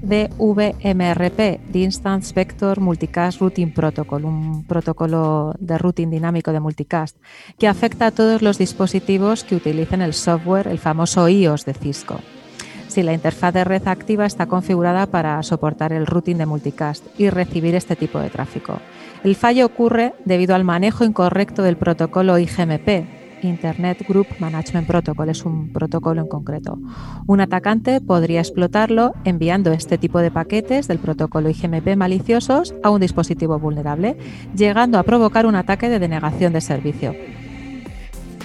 de 0.01 0.29
VMRP, 0.38 1.60
de 1.71 1.79
Instance 1.79 2.33
Vector 2.33 2.79
Multicast 2.79 3.39
Routing 3.39 3.73
Protocol, 3.73 4.25
un 4.25 4.63
protocolo 4.63 5.53
de 5.60 5.77
routing 5.77 6.10
dinámico 6.10 6.51
de 6.51 6.60
multicast, 6.60 7.17
que 7.57 7.67
afecta 7.67 8.07
a 8.07 8.12
todos 8.12 8.41
los 8.41 8.57
dispositivos 8.57 9.43
que 9.43 9.55
utilicen 9.55 10.01
el 10.01 10.13
software, 10.13 10.67
el 10.67 10.79
famoso 10.79 11.27
iOS 11.27 11.65
de 11.65 11.73
Cisco. 11.73 12.19
Si 12.88 13.03
la 13.03 13.13
interfaz 13.13 13.53
de 13.53 13.63
red 13.63 13.88
activa 13.88 14.25
está 14.25 14.45
configurada 14.45 15.07
para 15.07 15.41
soportar 15.43 15.93
el 15.93 16.05
routing 16.05 16.38
de 16.38 16.45
multicast 16.45 17.05
y 17.19 17.29
recibir 17.29 17.75
este 17.75 17.95
tipo 17.95 18.19
de 18.19 18.29
tráfico. 18.29 18.79
El 19.23 19.36
fallo 19.36 19.65
ocurre 19.65 20.13
debido 20.25 20.55
al 20.55 20.63
manejo 20.63 21.03
incorrecto 21.03 21.63
del 21.63 21.77
protocolo 21.77 22.38
IGMP, 22.38 23.26
Internet 23.41 24.06
Group 24.08 24.28
Management 24.39 24.88
Protocol, 24.88 25.30
es 25.30 25.45
un 25.45 25.71
protocolo 25.71 26.21
en 26.21 26.28
concreto. 26.28 26.80
Un 27.28 27.41
atacante 27.41 28.02
podría 28.02 28.39
explotarlo 28.39 29.13
enviando 29.23 29.71
este 29.71 29.97
tipo 29.97 30.19
de 30.19 30.32
paquetes 30.32 30.88
del 30.88 31.00
protocolo 31.00 31.50
IGMP 31.50 31.95
maliciosos 31.95 32.73
a 32.84 32.89
un 32.89 33.02
dispositivo 33.02 33.60
vulnerable, 33.60 34.17
llegando 34.56 35.00
a 35.00 35.04
provocar 35.04 35.45
un 35.45 35.56
ataque 35.56 35.89
de 35.89 36.00
denegación 36.00 36.54
de 36.54 36.62
servicio. 36.62 37.15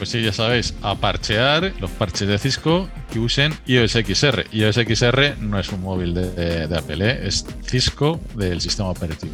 Pues 0.02 0.10
sí, 0.10 0.20
ya 0.20 0.32
sabéis, 0.32 0.74
a 0.82 0.96
parchear 0.96 1.74
los 1.78 1.88
parches 1.92 2.26
de 2.26 2.36
Cisco 2.36 2.88
que 3.12 3.20
usen 3.20 3.54
iOS 3.66 3.92
XR. 3.92 4.46
iOS 4.50 4.74
XR 4.74 5.36
no 5.38 5.60
es 5.60 5.68
un 5.68 5.80
móvil 5.80 6.12
de, 6.12 6.68
Apple, 6.76 7.08
¿eh? 7.08 7.20
es 7.28 7.46
Cisco 7.64 8.18
del 8.34 8.60
sistema 8.60 8.88
operativo. 8.88 9.32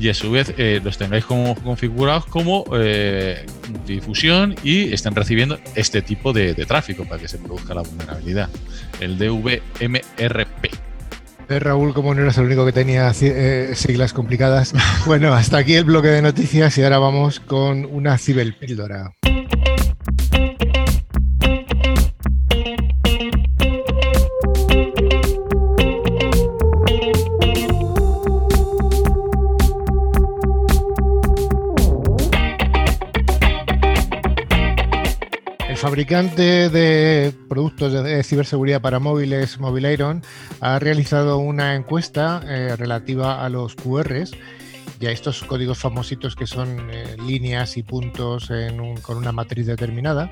Y 0.00 0.08
a 0.08 0.14
su 0.14 0.32
vez 0.32 0.52
eh, 0.58 0.80
los 0.82 0.98
tengáis 0.98 1.24
como, 1.24 1.54
configurados 1.54 2.26
como 2.26 2.64
eh, 2.74 3.46
difusión 3.86 4.56
y 4.64 4.92
estén 4.92 5.14
recibiendo 5.14 5.60
este 5.76 6.02
tipo 6.02 6.32
de, 6.32 6.52
tráfico 6.66 7.04
para 7.04 7.22
que 7.22 7.28
se 7.28 7.38
produzca 7.38 7.74
la 7.74 7.82
vulnerabilidad. 7.82 8.48
El 8.98 9.18
DVMRP. 9.18 10.66
Raúl, 11.48 11.94
como 11.94 12.12
no 12.12 12.22
eres 12.22 12.36
el 12.38 12.46
único 12.46 12.66
que 12.66 12.72
tenía 12.72 13.14
siglas 13.14 14.12
complicadas. 14.12 14.74
Bueno, 15.06 15.32
hasta 15.32 15.58
aquí 15.58 15.76
el 15.76 15.84
bloque 15.84 16.08
de 16.08 16.22
noticias 16.22 16.76
y 16.76 16.82
ahora 16.82 16.98
vamos 16.98 17.38
con 17.38 17.84
una 17.84 18.18
ciberpíldora. 18.18 19.12
Fabricante 35.78 36.68
de 36.68 37.32
productos 37.48 37.92
de 38.04 38.22
ciberseguridad 38.22 38.82
para 38.82 38.98
móviles, 38.98 39.58
Mobileiron, 39.58 40.22
ha 40.60 40.78
realizado 40.78 41.38
una 41.38 41.76
encuesta 41.76 42.42
eh, 42.46 42.76
relativa 42.76 43.44
a 43.44 43.48
los 43.48 43.74
QRs 43.74 44.32
y 45.00 45.06
a 45.06 45.10
estos 45.10 45.42
códigos 45.44 45.78
famositos 45.78 46.34
que 46.34 46.46
son 46.46 46.90
eh, 46.90 47.16
líneas 47.26 47.76
y 47.76 47.82
puntos 47.82 48.50
con 49.02 49.16
una 49.16 49.32
matriz 49.32 49.66
determinada. 49.66 50.30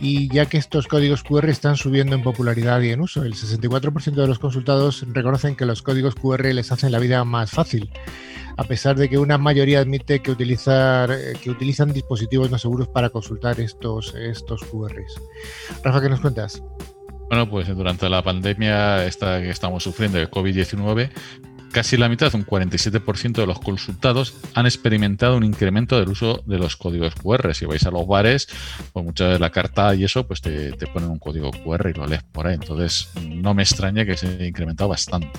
Y 0.00 0.28
ya 0.32 0.46
que 0.46 0.56
estos 0.56 0.86
códigos 0.86 1.22
QR 1.22 1.50
están 1.50 1.76
subiendo 1.76 2.14
en 2.14 2.22
popularidad 2.22 2.80
y 2.80 2.90
en 2.90 3.00
uso, 3.00 3.22
el 3.22 3.34
64% 3.34 4.14
de 4.14 4.26
los 4.26 4.38
consultados 4.38 5.04
reconocen 5.08 5.56
que 5.56 5.66
los 5.66 5.82
códigos 5.82 6.14
QR 6.14 6.44
les 6.54 6.72
hacen 6.72 6.90
la 6.90 6.98
vida 6.98 7.22
más 7.24 7.50
fácil 7.50 7.90
a 8.60 8.64
pesar 8.64 8.94
de 8.94 9.08
que 9.08 9.16
una 9.16 9.38
mayoría 9.38 9.80
admite 9.80 10.20
que, 10.20 10.30
utilizar, 10.30 11.10
eh, 11.10 11.32
que 11.42 11.50
utilizan 11.50 11.94
dispositivos 11.94 12.50
no 12.50 12.58
seguros 12.58 12.88
para 12.88 13.08
consultar 13.08 13.58
estos, 13.58 14.14
estos 14.14 14.62
QRs. 14.64 15.18
Rafa, 15.82 16.02
¿qué 16.02 16.10
nos 16.10 16.20
cuentas? 16.20 16.62
Bueno, 17.30 17.48
pues 17.48 17.74
durante 17.74 18.08
la 18.10 18.22
pandemia 18.22 19.06
esta 19.06 19.40
que 19.40 19.48
estamos 19.50 19.82
sufriendo 19.82 20.18
de 20.18 20.28
COVID-19, 20.28 21.10
casi 21.72 21.96
la 21.96 22.08
mitad, 22.08 22.34
un 22.34 22.44
47% 22.44 23.32
de 23.32 23.46
los 23.46 23.60
consultados 23.60 24.34
han 24.54 24.66
experimentado 24.66 25.36
un 25.36 25.44
incremento 25.44 25.98
del 25.98 26.08
uso 26.08 26.42
de 26.46 26.58
los 26.58 26.76
códigos 26.76 27.14
QR. 27.14 27.54
Si 27.54 27.66
vais 27.66 27.84
a 27.86 27.90
los 27.90 28.06
bares, 28.06 28.48
pues 28.92 29.04
muchas 29.04 29.28
veces 29.28 29.40
la 29.40 29.50
carta 29.50 29.94
y 29.94 30.04
eso, 30.04 30.26
pues 30.26 30.40
te, 30.40 30.72
te 30.72 30.86
ponen 30.86 31.10
un 31.10 31.18
código 31.18 31.50
QR 31.50 31.90
y 31.90 31.98
lo 31.98 32.06
lees 32.06 32.22
por 32.22 32.46
ahí. 32.46 32.54
Entonces, 32.54 33.08
no 33.22 33.54
me 33.54 33.62
extraña 33.62 34.04
que 34.04 34.16
se 34.16 34.26
haya 34.26 34.46
incrementado 34.46 34.88
bastante. 34.88 35.30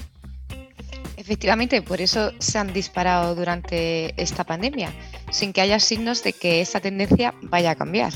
Efectivamente, 1.17 1.81
por 1.81 2.01
eso 2.01 2.31
se 2.39 2.57
han 2.57 2.73
disparado 2.73 3.35
durante 3.35 4.19
esta 4.21 4.43
pandemia, 4.43 4.91
sin 5.29 5.53
que 5.53 5.61
haya 5.61 5.79
signos 5.79 6.23
de 6.23 6.33
que 6.33 6.61
esa 6.61 6.79
tendencia 6.79 7.33
vaya 7.43 7.71
a 7.71 7.75
cambiar. 7.75 8.11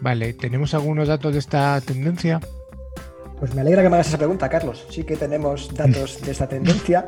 Vale, 0.00 0.32
¿tenemos 0.32 0.72
algunos 0.74 1.08
datos 1.08 1.32
de 1.32 1.38
esta 1.40 1.80
tendencia? 1.80 2.40
Pues 3.42 3.56
me 3.56 3.62
alegra 3.62 3.82
que 3.82 3.88
me 3.88 3.96
hagas 3.96 4.06
esa 4.06 4.18
pregunta, 4.18 4.48
Carlos. 4.48 4.86
Sí 4.88 5.02
que 5.02 5.16
tenemos 5.16 5.74
datos 5.74 6.20
de 6.20 6.30
esta 6.30 6.46
tendencia. 6.46 7.06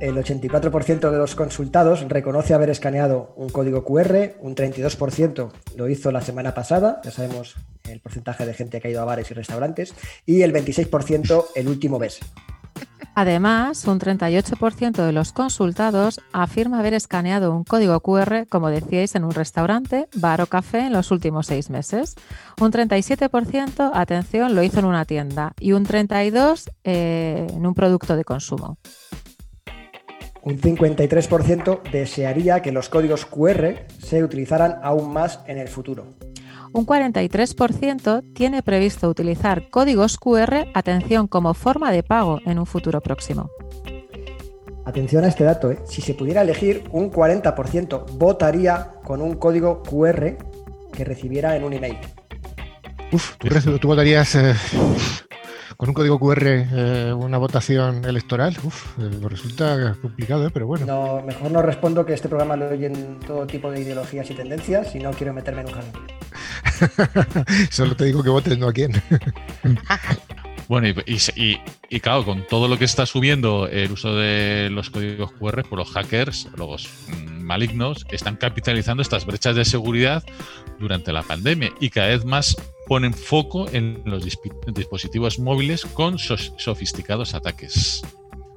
El 0.00 0.16
84% 0.16 1.10
de 1.10 1.18
los 1.18 1.34
consultados 1.34 2.08
reconoce 2.08 2.54
haber 2.54 2.70
escaneado 2.70 3.34
un 3.36 3.50
código 3.50 3.84
QR, 3.84 4.36
un 4.40 4.54
32% 4.54 5.52
lo 5.76 5.88
hizo 5.90 6.10
la 6.12 6.22
semana 6.22 6.54
pasada, 6.54 7.02
ya 7.04 7.10
sabemos 7.10 7.56
el 7.90 8.00
porcentaje 8.00 8.46
de 8.46 8.54
gente 8.54 8.80
que 8.80 8.88
ha 8.88 8.90
ido 8.90 9.02
a 9.02 9.04
bares 9.04 9.30
y 9.30 9.34
restaurantes, 9.34 9.92
y 10.24 10.40
el 10.40 10.54
26% 10.54 11.44
el 11.54 11.68
último 11.68 11.98
mes. 11.98 12.20
Además, 13.18 13.86
un 13.86 13.98
38% 13.98 15.06
de 15.06 15.10
los 15.10 15.32
consultados 15.32 16.20
afirma 16.34 16.80
haber 16.80 16.92
escaneado 16.92 17.56
un 17.56 17.64
código 17.64 17.98
QR, 18.00 18.46
como 18.46 18.68
decíais, 18.68 19.14
en 19.14 19.24
un 19.24 19.32
restaurante, 19.32 20.06
bar 20.16 20.42
o 20.42 20.46
café 20.46 20.80
en 20.80 20.92
los 20.92 21.10
últimos 21.10 21.46
seis 21.46 21.70
meses. 21.70 22.14
Un 22.60 22.70
37%, 22.70 23.90
atención, 23.94 24.54
lo 24.54 24.62
hizo 24.62 24.80
en 24.80 24.84
una 24.84 25.06
tienda 25.06 25.54
y 25.58 25.72
un 25.72 25.86
32% 25.86 26.70
eh, 26.84 27.46
en 27.54 27.66
un 27.66 27.72
producto 27.72 28.16
de 28.16 28.24
consumo. 28.24 28.76
Un 30.42 30.60
53% 30.60 31.90
desearía 31.90 32.60
que 32.60 32.70
los 32.70 32.90
códigos 32.90 33.24
QR 33.24 33.86
se 33.98 34.22
utilizaran 34.22 34.78
aún 34.82 35.10
más 35.10 35.40
en 35.46 35.56
el 35.56 35.68
futuro 35.68 36.04
un 36.72 36.86
43% 36.86 38.32
tiene 38.34 38.62
previsto 38.62 39.08
utilizar 39.08 39.68
códigos 39.70 40.18
QR, 40.18 40.66
atención, 40.74 41.26
como 41.26 41.54
forma 41.54 41.92
de 41.92 42.02
pago 42.02 42.40
en 42.44 42.58
un 42.58 42.66
futuro 42.66 43.00
próximo. 43.00 43.50
Atención 44.84 45.24
a 45.24 45.28
este 45.28 45.44
dato, 45.44 45.72
¿eh? 45.72 45.78
si 45.84 46.00
se 46.00 46.14
pudiera 46.14 46.42
elegir, 46.42 46.84
un 46.92 47.10
40% 47.10 48.06
votaría 48.12 48.92
con 49.04 49.20
un 49.20 49.34
código 49.34 49.82
QR 49.82 50.36
que 50.92 51.04
recibiera 51.04 51.56
en 51.56 51.64
un 51.64 51.72
email. 51.72 51.98
Uf, 53.12 53.36
tú, 53.38 53.88
votarías 53.88 54.34
eh, 54.36 54.54
con 55.76 55.90
un 55.90 55.94
código 55.94 56.18
QR 56.18 56.42
eh, 56.46 57.12
una 57.12 57.38
votación 57.38 58.04
electoral, 58.04 58.56
uf, 58.64 58.98
eh, 58.98 59.10
resulta 59.28 59.96
complicado, 60.00 60.46
¿eh? 60.46 60.50
pero 60.52 60.66
bueno. 60.66 60.86
No, 60.86 61.22
mejor 61.22 61.50
no 61.50 61.62
respondo 61.62 62.06
que 62.06 62.14
este 62.14 62.28
programa 62.28 62.56
lo 62.56 62.68
oyen 62.68 63.20
todo 63.26 63.46
tipo 63.46 63.70
de 63.70 63.80
ideologías 63.80 64.30
y 64.30 64.34
tendencias 64.34 64.94
y 64.94 65.00
no 65.00 65.10
quiero 65.10 65.34
meterme 65.34 65.60
en 65.62 65.66
un 65.68 65.72
jardín. 65.74 65.92
Solo 67.70 67.96
te 67.96 68.04
digo 68.04 68.22
que 68.22 68.30
votes 68.30 68.58
no 68.58 68.68
a 68.68 68.72
quién. 68.72 68.92
Bueno, 70.68 70.88
y, 71.06 72.00
claro, 72.00 72.24
con 72.24 72.44
todo 72.44 72.66
lo 72.66 72.76
que 72.76 72.84
está 72.84 73.06
subiendo 73.06 73.68
el 73.68 73.92
uso 73.92 74.16
de 74.16 74.68
los 74.70 74.90
códigos 74.90 75.30
QR, 75.32 75.62
pues 75.62 75.78
los 75.78 75.90
hackers, 75.92 76.48
los 76.56 76.88
malignos, 77.38 78.04
están 78.10 78.34
capitalizando 78.36 79.00
estas 79.00 79.26
brechas 79.26 79.54
de 79.54 79.64
seguridad 79.64 80.24
durante 80.80 81.12
la 81.12 81.22
pandemia 81.22 81.72
y 81.78 81.90
cada 81.90 82.08
vez 82.08 82.24
más 82.24 82.56
ponen 82.88 83.14
foco 83.14 83.68
en 83.70 84.02
los 84.04 84.24
dispositivos 84.24 85.38
móviles 85.38 85.84
con 85.84 86.18
sofisticados 86.18 87.34
ataques. 87.34 88.02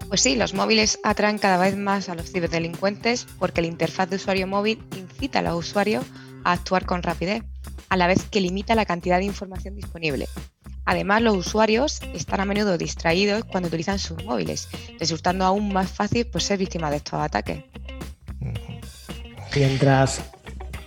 Pues 0.07 0.21
sí, 0.21 0.35
los 0.35 0.55
móviles 0.55 0.99
atraen 1.03 1.37
cada 1.37 1.59
vez 1.59 1.77
más 1.77 2.09
a 2.09 2.15
los 2.15 2.31
ciberdelincuentes 2.31 3.27
porque 3.37 3.61
la 3.61 3.67
interfaz 3.67 4.09
de 4.09 4.15
usuario 4.15 4.47
móvil 4.47 4.81
incita 4.97 5.39
a 5.39 5.41
los 5.43 5.53
usuarios 5.53 6.03
a 6.43 6.53
actuar 6.53 6.87
con 6.87 7.03
rapidez, 7.03 7.43
a 7.89 7.97
la 7.97 8.07
vez 8.07 8.23
que 8.29 8.41
limita 8.41 8.75
la 8.75 8.85
cantidad 8.85 9.19
de 9.19 9.25
información 9.25 9.75
disponible. 9.75 10.27
Además, 10.85 11.21
los 11.21 11.37
usuarios 11.37 12.01
están 12.13 12.39
a 12.39 12.45
menudo 12.45 12.77
distraídos 12.77 13.43
cuando 13.45 13.67
utilizan 13.67 13.99
sus 13.99 14.23
móviles, 14.25 14.67
resultando 14.99 15.45
aún 15.45 15.71
más 15.71 15.91
fácil 15.91 16.25
pues, 16.27 16.45
ser 16.45 16.57
víctima 16.57 16.89
de 16.89 16.97
estos 16.97 17.19
ataques. 17.19 17.63
Mientras 19.55 20.21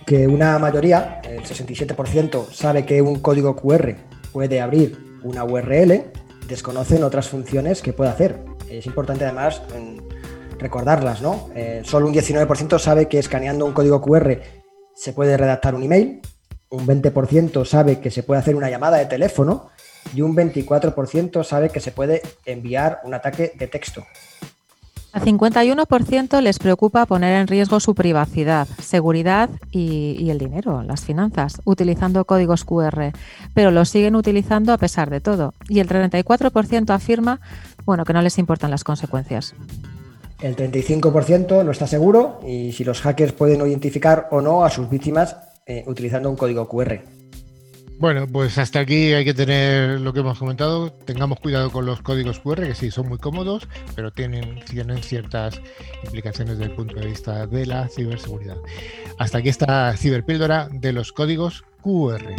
que 0.05 0.27
una 0.27 0.59
mayoría, 0.59 1.21
el 1.23 1.43
67%, 1.43 2.51
sabe 2.51 2.85
que 2.85 3.01
un 3.01 3.19
código 3.19 3.55
QR 3.55 3.95
puede 4.31 4.59
abrir 4.59 5.19
una 5.23 5.43
URL, 5.45 6.11
desconocen 6.47 7.03
otras 7.03 7.29
funciones 7.29 7.81
que 7.81 7.93
puede 7.93 8.09
hacer. 8.09 8.43
Es 8.69 8.85
importante 8.85 9.23
además 9.23 9.61
recordarlas, 10.59 11.21
¿no? 11.21 11.49
Eh, 11.55 11.81
solo 11.85 12.07
un 12.07 12.13
19% 12.13 12.79
sabe 12.79 13.07
que 13.07 13.19
escaneando 13.19 13.65
un 13.65 13.73
código 13.73 14.01
QR 14.01 14.39
se 14.95 15.13
puede 15.13 15.37
redactar 15.37 15.75
un 15.75 15.83
email, 15.83 16.21
un 16.73 16.87
20% 16.87 17.65
sabe 17.65 17.99
que 17.99 18.09
se 18.09 18.23
puede 18.23 18.39
hacer 18.39 18.55
una 18.55 18.69
llamada 18.69 18.97
de 18.97 19.05
teléfono 19.05 19.69
y 20.15 20.21
un 20.21 20.35
24% 20.35 21.43
sabe 21.43 21.69
que 21.69 21.79
se 21.79 21.91
puede 21.91 22.23
enviar 22.45 22.99
un 23.03 23.13
ataque 23.13 23.53
de 23.55 23.67
texto. 23.67 24.03
A 25.11 25.21
51% 25.21 26.41
les 26.41 26.57
preocupa 26.57 27.05
poner 27.05 27.39
en 27.39 27.45
riesgo 27.45 27.79
su 27.79 27.93
privacidad, 27.93 28.67
seguridad 28.81 29.51
y, 29.69 30.31
el 30.31 30.39
dinero, 30.39 30.81
las 30.81 31.01
finanzas, 31.01 31.61
utilizando 31.65 32.25
códigos 32.25 32.65
QR, 32.65 33.11
pero 33.53 33.69
los 33.69 33.89
siguen 33.89 34.15
utilizando 34.15 34.73
a 34.73 34.79
pesar 34.79 35.11
de 35.11 35.21
todo. 35.21 35.53
Y 35.69 35.79
el 35.79 35.87
34% 35.87 36.89
afirma 36.89 37.39
bueno, 37.85 38.03
que 38.03 38.13
no 38.13 38.23
les 38.23 38.39
importan 38.39 38.71
las 38.71 38.83
consecuencias. 38.83 39.53
El 40.41 40.55
35% 40.55 41.63
no 41.63 41.71
está 41.71 41.85
seguro 41.85 42.39
y 42.43 42.71
si 42.71 42.83
los 42.83 43.01
hackers 43.01 43.33
pueden 43.33 43.61
identificar 43.61 44.27
o 44.31 44.41
no 44.41 44.65
a 44.65 44.71
sus 44.71 44.89
víctimas 44.89 45.37
eh, 45.65 45.83
utilizando 45.87 46.29
un 46.29 46.35
código 46.35 46.67
QR. 46.67 47.01
Bueno, 47.99 48.27
pues 48.27 48.57
hasta 48.57 48.79
aquí 48.81 49.13
hay 49.13 49.23
que 49.23 49.33
tener 49.33 50.01
lo 50.01 50.11
que 50.13 50.19
hemos 50.19 50.37
comentado. 50.37 50.91
Tengamos 50.91 51.39
cuidado 51.39 51.71
con 51.71 51.85
los 51.85 52.01
códigos 52.01 52.39
QR, 52.39 52.65
que 52.65 52.75
sí 52.75 52.91
son 52.91 53.07
muy 53.07 53.17
cómodos, 53.17 53.67
pero 53.95 54.11
tienen, 54.11 54.59
tienen 54.65 55.01
ciertas 55.01 55.61
implicaciones 56.03 56.57
desde 56.57 56.71
el 56.71 56.75
punto 56.75 56.99
de 56.99 57.07
vista 57.07 57.47
de 57.47 57.65
la 57.65 57.87
ciberseguridad. 57.87 58.57
Hasta 59.19 59.37
aquí 59.37 59.49
esta 59.49 59.95
ciberpíldora 59.95 60.67
de 60.71 60.91
los 60.91 61.13
códigos 61.13 61.63
QR. 61.81 62.35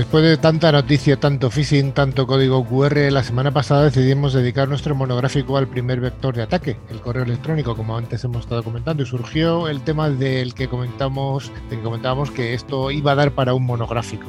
Después 0.00 0.24
de 0.24 0.38
tanta 0.38 0.72
noticia, 0.72 1.20
tanto 1.20 1.50
phishing, 1.50 1.92
tanto 1.92 2.26
código 2.26 2.64
QR, 2.64 3.12
la 3.12 3.22
semana 3.22 3.50
pasada 3.50 3.84
decidimos 3.84 4.32
dedicar 4.32 4.66
nuestro 4.66 4.94
monográfico 4.94 5.58
al 5.58 5.68
primer 5.68 6.00
vector 6.00 6.34
de 6.34 6.42
ataque, 6.42 6.78
el 6.88 7.02
correo 7.02 7.24
electrónico, 7.24 7.76
como 7.76 7.98
antes 7.98 8.24
hemos 8.24 8.44
estado 8.44 8.62
comentando, 8.62 9.02
y 9.02 9.06
surgió 9.06 9.68
el 9.68 9.82
tema 9.82 10.08
del 10.08 10.54
que 10.54 10.68
comentamos, 10.68 11.52
del 11.68 11.80
que 11.80 11.84
comentábamos 11.84 12.30
que 12.30 12.54
esto 12.54 12.90
iba 12.90 13.12
a 13.12 13.14
dar 13.14 13.32
para 13.32 13.52
un 13.52 13.66
monográfico. 13.66 14.28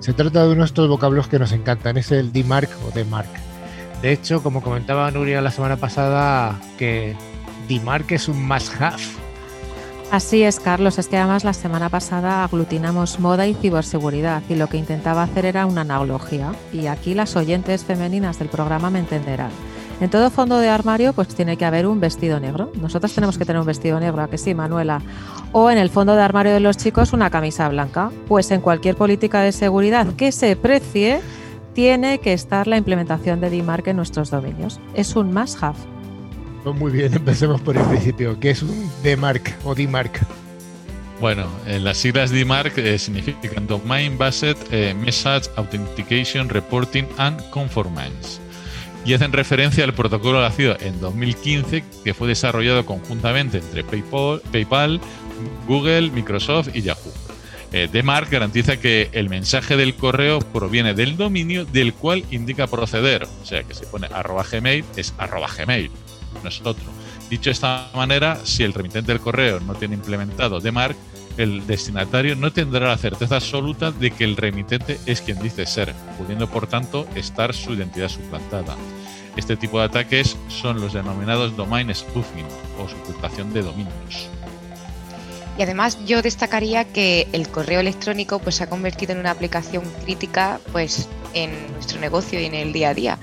Se 0.00 0.14
trata 0.14 0.42
de 0.42 0.50
uno 0.50 0.62
de 0.62 0.66
estos 0.66 0.88
vocablos 0.88 1.28
que 1.28 1.38
nos 1.38 1.52
encantan, 1.52 1.96
es 1.96 2.10
el 2.10 2.32
DMARC 2.32 2.68
o 2.84 2.90
DMARC. 2.90 3.30
De 4.02 4.10
hecho, 4.10 4.42
como 4.42 4.62
comentaba 4.62 5.08
Nuria 5.12 5.40
la 5.40 5.52
semana 5.52 5.76
pasada, 5.76 6.58
que 6.76 7.14
DMARC 7.68 8.10
es 8.10 8.26
un 8.26 8.44
must-have 8.44 9.27
Así 10.10 10.42
es, 10.42 10.58
Carlos. 10.58 10.98
Es 10.98 11.08
que 11.08 11.18
además 11.18 11.44
la 11.44 11.52
semana 11.52 11.90
pasada 11.90 12.42
aglutinamos 12.42 13.20
moda 13.20 13.46
y 13.46 13.52
ciberseguridad 13.52 14.42
y 14.48 14.54
lo 14.54 14.66
que 14.66 14.78
intentaba 14.78 15.22
hacer 15.22 15.44
era 15.44 15.66
una 15.66 15.82
analogía. 15.82 16.54
Y 16.72 16.86
aquí 16.86 17.12
las 17.12 17.36
oyentes 17.36 17.84
femeninas 17.84 18.38
del 18.38 18.48
programa 18.48 18.88
me 18.88 19.00
entenderán. 19.00 19.50
En 20.00 20.08
todo 20.08 20.30
fondo 20.30 20.58
de 20.58 20.68
armario 20.70 21.12
pues 21.12 21.28
tiene 21.28 21.58
que 21.58 21.66
haber 21.66 21.86
un 21.86 22.00
vestido 22.00 22.40
negro. 22.40 22.72
Nosotros 22.80 23.14
tenemos 23.14 23.36
que 23.36 23.44
tener 23.44 23.60
un 23.60 23.66
vestido 23.66 24.00
negro, 24.00 24.22
¿a 24.22 24.30
que 24.30 24.38
sí, 24.38 24.54
Manuela? 24.54 25.02
O 25.52 25.70
en 25.70 25.76
el 25.76 25.90
fondo 25.90 26.16
de 26.16 26.22
armario 26.22 26.54
de 26.54 26.60
los 26.60 26.78
chicos 26.78 27.12
una 27.12 27.28
camisa 27.28 27.68
blanca. 27.68 28.10
Pues 28.28 28.50
en 28.50 28.62
cualquier 28.62 28.96
política 28.96 29.42
de 29.42 29.52
seguridad 29.52 30.06
que 30.14 30.32
se 30.32 30.56
precie 30.56 31.20
tiene 31.74 32.18
que 32.18 32.32
estar 32.32 32.66
la 32.66 32.78
implementación 32.78 33.40
de 33.40 33.50
DMARC 33.50 33.88
en 33.88 33.96
nuestros 33.96 34.30
dominios. 34.30 34.80
Es 34.94 35.16
un 35.16 35.34
must-have. 35.34 35.97
Muy 36.64 36.92
bien, 36.92 37.12
empecemos 37.14 37.60
por 37.60 37.76
el 37.76 37.84
principio. 37.84 38.38
¿Qué 38.38 38.50
es 38.50 38.62
un 38.62 38.90
DMARC 39.02 39.56
o 39.64 39.74
DMARC? 39.74 40.20
Bueno, 41.20 41.48
eh, 41.66 41.80
las 41.80 41.98
siglas 41.98 42.30
DMARC 42.30 42.78
eh, 42.78 42.98
significan 42.98 43.66
Domain 43.66 44.16
Based 44.16 44.56
eh, 44.70 44.94
Message 44.94 45.50
Authentication 45.56 46.48
Reporting 46.48 47.06
and 47.16 47.50
Conformance 47.50 48.40
y 49.04 49.14
hacen 49.14 49.32
referencia 49.32 49.84
al 49.84 49.94
protocolo 49.94 50.40
nacido 50.40 50.76
en 50.80 51.00
2015 51.00 51.82
que 52.04 52.14
fue 52.14 52.28
desarrollado 52.28 52.84
conjuntamente 52.86 53.58
entre 53.58 53.82
PayPal, 53.82 55.00
Google, 55.66 56.10
Microsoft 56.10 56.68
y 56.74 56.82
Yahoo. 56.82 57.12
DMARC 57.92 58.30
garantiza 58.30 58.78
que 58.78 59.08
el 59.12 59.28
mensaje 59.28 59.76
del 59.76 59.94
correo 59.94 60.40
proviene 60.40 60.94
del 60.94 61.16
dominio 61.16 61.64
del 61.64 61.94
cual 61.94 62.24
indica 62.30 62.66
proceder, 62.66 63.24
o 63.24 63.46
sea 63.46 63.62
que 63.62 63.74
si 63.74 63.84
pone 63.86 64.08
arroba 64.12 64.44
gmail 64.50 64.84
es 64.96 65.14
arroba 65.18 65.48
gmail 65.48 65.90
nosotros. 66.42 66.86
Dicho 67.30 67.50
de 67.50 67.52
esta 67.52 67.90
manera, 67.94 68.38
si 68.44 68.64
el 68.64 68.72
remitente 68.72 69.12
del 69.12 69.20
correo 69.20 69.60
no 69.60 69.74
tiene 69.74 69.94
implementado 69.94 70.60
DMARC, 70.60 70.96
el 71.36 71.66
destinatario 71.66 72.34
no 72.34 72.52
tendrá 72.52 72.88
la 72.88 72.98
certeza 72.98 73.36
absoluta 73.36 73.92
de 73.92 74.10
que 74.10 74.24
el 74.24 74.36
remitente 74.36 74.98
es 75.06 75.20
quien 75.20 75.40
dice 75.40 75.66
ser, 75.66 75.94
pudiendo 76.18 76.48
por 76.48 76.66
tanto 76.66 77.06
estar 77.14 77.54
su 77.54 77.74
identidad 77.74 78.08
suplantada. 78.08 78.76
Este 79.36 79.56
tipo 79.56 79.78
de 79.78 79.84
ataques 79.84 80.36
son 80.48 80.80
los 80.80 80.94
denominados 80.94 81.56
domain 81.56 81.94
spoofing 81.94 82.46
o 82.80 82.88
suplantación 82.88 83.52
de 83.52 83.62
dominios. 83.62 84.28
Y 85.56 85.62
además 85.62 86.04
yo 86.06 86.22
destacaría 86.22 86.84
que 86.84 87.28
el 87.32 87.48
correo 87.48 87.80
electrónico 87.80 88.38
pues, 88.40 88.56
se 88.56 88.64
ha 88.64 88.68
convertido 88.68 89.12
en 89.12 89.18
una 89.18 89.30
aplicación 89.30 89.84
crítica 90.04 90.60
pues, 90.72 91.08
en 91.34 91.72
nuestro 91.72 92.00
negocio 92.00 92.40
y 92.40 92.46
en 92.46 92.54
el 92.54 92.72
día 92.72 92.90
a 92.90 92.94
día 92.94 93.18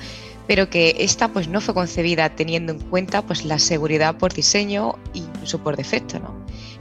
pero 0.48 0.70
que 0.70 0.96
esta 1.00 1.30
pues 1.30 1.48
no 1.48 1.62
fue 1.62 1.74
concebida 1.74 2.30
teniendo 2.30 2.74
en 2.74 2.80
cuenta 2.80 3.22
pues 3.22 3.46
la 3.46 3.60
seguridad 3.60 4.18
por 4.18 4.34
diseño 4.34 4.96
e 5.14 5.20
incluso 5.20 5.60
por 5.60 5.76
defecto, 5.76 6.20
¿no? 6.20 6.34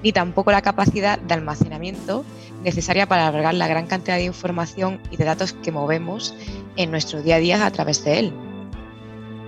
ni 0.02 0.12
tampoco 0.12 0.52
la 0.52 0.62
capacidad 0.62 1.18
de 1.18 1.34
almacenamiento 1.34 2.24
necesaria 2.62 3.06
para 3.06 3.26
albergar 3.26 3.54
la 3.54 3.66
gran 3.66 3.86
cantidad 3.86 4.16
de 4.16 4.24
información 4.24 5.00
y 5.10 5.16
de 5.16 5.24
datos 5.24 5.54
que 5.54 5.72
movemos 5.72 6.34
en 6.76 6.90
nuestro 6.90 7.22
día 7.22 7.36
a 7.36 7.38
día 7.38 7.66
a 7.66 7.70
través 7.70 8.04
de 8.04 8.18
él. 8.18 8.32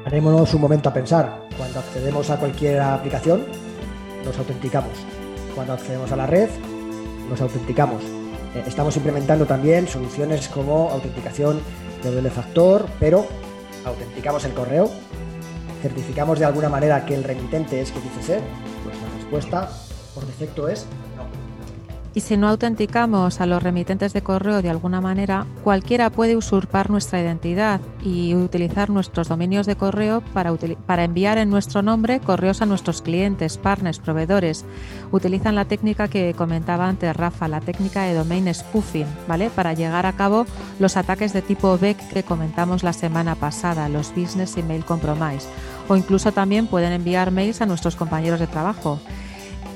Harémonos 0.07 0.55
un 0.55 0.61
momento 0.61 0.89
a 0.89 0.95
pensar. 0.95 1.47
Cuando 1.59 1.81
accedemos 1.81 2.31
a 2.31 2.39
cualquier 2.39 2.81
aplicación, 2.81 3.45
nos 4.25 4.39
autenticamos. 4.39 4.93
Cuando 5.55 5.75
accedemos 5.75 6.11
a 6.13 6.17
la 6.17 6.27
red, 6.27 6.49
nos 7.29 7.41
autenticamos. 7.41 8.03
Eh, 8.55 8.63
estamos 8.67 8.97
implementando 8.97 9.47
también 9.47 9.89
soluciones 9.89 10.49
como 10.49 10.91
autenticación 10.91 11.61
de 12.03 12.15
doble 12.15 12.31
factor, 12.31 12.87
pero 13.01 13.27
autenticamos 13.87 14.45
el 14.45 14.53
correo, 14.53 14.91
certificamos 15.81 16.39
de 16.39 16.45
alguna 16.45 16.69
manera 16.69 17.07
que 17.07 17.15
el 17.15 17.25
remitente 17.25 17.81
es 17.81 17.91
que 17.93 18.01
dice 18.01 18.23
ser, 18.23 18.43
pues 18.85 18.97
la 19.01 19.09
respuesta 19.17 19.71
por 20.15 20.27
defecto 20.27 20.69
es 20.69 20.87
y 22.17 22.23
si 22.23 22.39
no 22.39 22.49
autenticamos 22.49 23.43
a 23.43 23.47
los 23.47 23.63
remitentes 23.63 24.15
de 24.15 24.23
correo 24.23 24.63
de 24.63 24.71
alguna 24.71 25.03
manera, 25.03 25.47
cualquiera 25.63 26.09
puede 26.09 26.35
usurpar 26.35 26.89
nuestra 26.89 27.21
identidad 27.21 27.79
y 28.03 28.35
utilizar 28.35 28.89
nuestros 28.89 29.29
dominios 29.29 29.67
de 29.67 29.77
correo 29.77 30.23
para, 30.33 30.55
para 30.87 31.05
enviar 31.05 31.37
en 31.37 31.51
nuestro 31.51 31.83
nombre 31.83 32.21
correos 32.21 32.63
a 32.63 32.67
nuestros 32.67 33.03
clientes, 33.03 33.59
partners, 33.59 33.99
proveedores. 33.99 34.65
Utilizan 35.13 35.57
la 35.57 35.67
técnica 35.67 36.09
que 36.09 36.33
comentaba 36.33 36.89
antes 36.89 37.15
Rafa, 37.15 37.49
la 37.49 37.61
técnica 37.61 38.05
de 38.05 38.15
domain 38.15 38.53
spoofing, 38.55 39.07
¿vale? 39.29 39.51
Para 39.51 39.75
llegar 39.75 40.07
a 40.07 40.15
cabo 40.15 40.47
los 40.79 40.97
ataques 40.97 41.35
de 41.35 41.43
tipo 41.43 41.77
BEC 41.77 41.99
que 42.09 42.23
comentamos 42.23 42.83
la 42.83 42.95
semana 42.95 43.35
pasada, 43.35 43.91
los 43.91 44.15
Business 44.15 44.57
Email 44.57 44.87
Compromise. 44.87 45.47
O 45.87 45.97
incluso 45.97 46.33
también 46.33 46.67
pueden 46.67 46.95
enviar 46.95 47.31
mails 47.31 47.61
a 47.61 47.67
nuestros 47.67 47.95
compañeros 47.95 48.41
de 48.41 48.47
trabajo. 48.47 49.01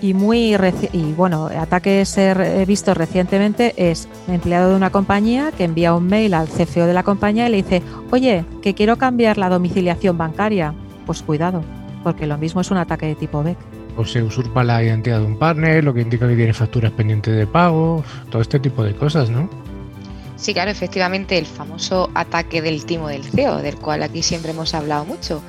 Y 0.00 0.14
muy 0.14 0.56
y 0.92 1.12
bueno, 1.12 1.46
ataques 1.46 2.16
he 2.18 2.64
visto 2.66 2.94
recientemente 2.94 3.74
es 3.76 4.08
empleado 4.28 4.70
de 4.70 4.76
una 4.76 4.90
compañía 4.90 5.52
que 5.52 5.64
envía 5.64 5.94
un 5.94 6.06
mail 6.06 6.34
al 6.34 6.48
CFO 6.48 6.86
de 6.86 6.94
la 6.94 7.02
compañía 7.02 7.48
y 7.48 7.50
le 7.50 7.56
dice, 7.58 7.82
oye, 8.10 8.44
que 8.62 8.74
quiero 8.74 8.96
cambiar 8.96 9.38
la 9.38 9.48
domiciliación 9.48 10.16
bancaria. 10.16 10.74
Pues 11.06 11.22
cuidado, 11.22 11.62
porque 12.02 12.26
lo 12.26 12.38
mismo 12.38 12.60
es 12.60 12.70
un 12.70 12.76
ataque 12.76 13.06
de 13.06 13.14
tipo 13.14 13.42
BEC. 13.42 13.58
O 13.96 14.04
se 14.04 14.22
usurpa 14.22 14.62
la 14.64 14.82
identidad 14.82 15.18
de 15.18 15.26
un 15.26 15.38
partner, 15.38 15.82
lo 15.82 15.92
que 15.92 16.02
indica 16.02 16.28
que 16.28 16.36
tiene 16.36 16.52
facturas 16.52 16.92
pendientes 16.92 17.36
de 17.36 17.46
pago, 17.46 18.04
todo 18.30 18.40
este 18.40 18.60
tipo 18.60 18.82
de 18.84 18.94
cosas, 18.94 19.28
¿no? 19.30 19.50
Sí, 20.36 20.54
claro, 20.54 20.70
efectivamente, 20.70 21.36
el 21.36 21.44
famoso 21.44 22.10
ataque 22.14 22.62
del 22.62 22.86
timo 22.86 23.08
del 23.08 23.24
CEO, 23.24 23.58
del 23.58 23.76
cual 23.76 24.02
aquí 24.02 24.22
siempre 24.22 24.52
hemos 24.52 24.72
hablado 24.72 25.04
mucho 25.04 25.42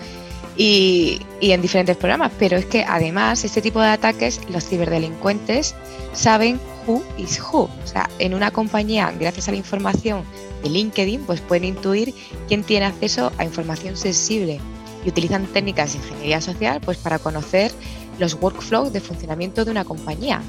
y, 0.58 1.22
en 1.42 1.62
diferentes 1.62 1.98
programas, 1.98 2.32
pero 2.38 2.58
es 2.58 2.66
que 2.66 2.84
además 2.84 3.44
este 3.44 3.62
tipo 3.62 3.82
de 3.82 3.88
ataques 3.88 4.42
los 4.50 4.66
ciberdelincuentes 4.66 5.76
saben 6.14 6.60
who 6.86 7.04
is 7.18 7.40
who. 7.40 7.70
O 7.84 7.88
sea, 7.88 8.10
en 8.20 8.34
una 8.34 8.52
compañía, 8.52 9.14
gracias 9.20 9.48
a 9.48 9.52
la 9.52 9.58
información 9.58 10.24
de 10.64 10.70
LinkedIn, 10.70 11.24
pues 11.24 11.42
pueden 11.42 11.64
intuir 11.64 12.14
quién 12.48 12.64
tiene 12.64 12.86
acceso 12.86 13.32
a 13.38 13.46
información 13.46 13.98
sensible 13.98 14.60
y 15.06 15.10
utilizan 15.10 15.48
técnicas 15.48 15.94
de 15.94 16.00
ingeniería 16.00 16.42
social 16.42 16.80
pues 16.82 16.98
para 16.98 17.18
conocer 17.18 17.72
los 18.20 18.36
workflows 18.36 18.94
de 18.94 19.00
funcionamiento 19.00 19.66
de 19.66 19.72
una 19.72 19.84
compañía 19.84 20.42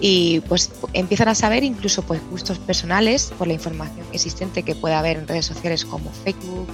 y 0.00 0.40
pues 0.40 0.70
empiezan 0.92 1.28
a 1.28 1.34
saber 1.34 1.64
incluso 1.64 2.02
pues 2.02 2.20
gustos 2.30 2.58
personales 2.58 3.32
por 3.36 3.48
la 3.48 3.54
información 3.54 4.06
existente 4.12 4.62
que 4.62 4.74
puede 4.74 4.94
haber 4.94 5.16
en 5.18 5.26
redes 5.26 5.46
sociales 5.46 5.84
como 5.84 6.10
Facebook, 6.10 6.68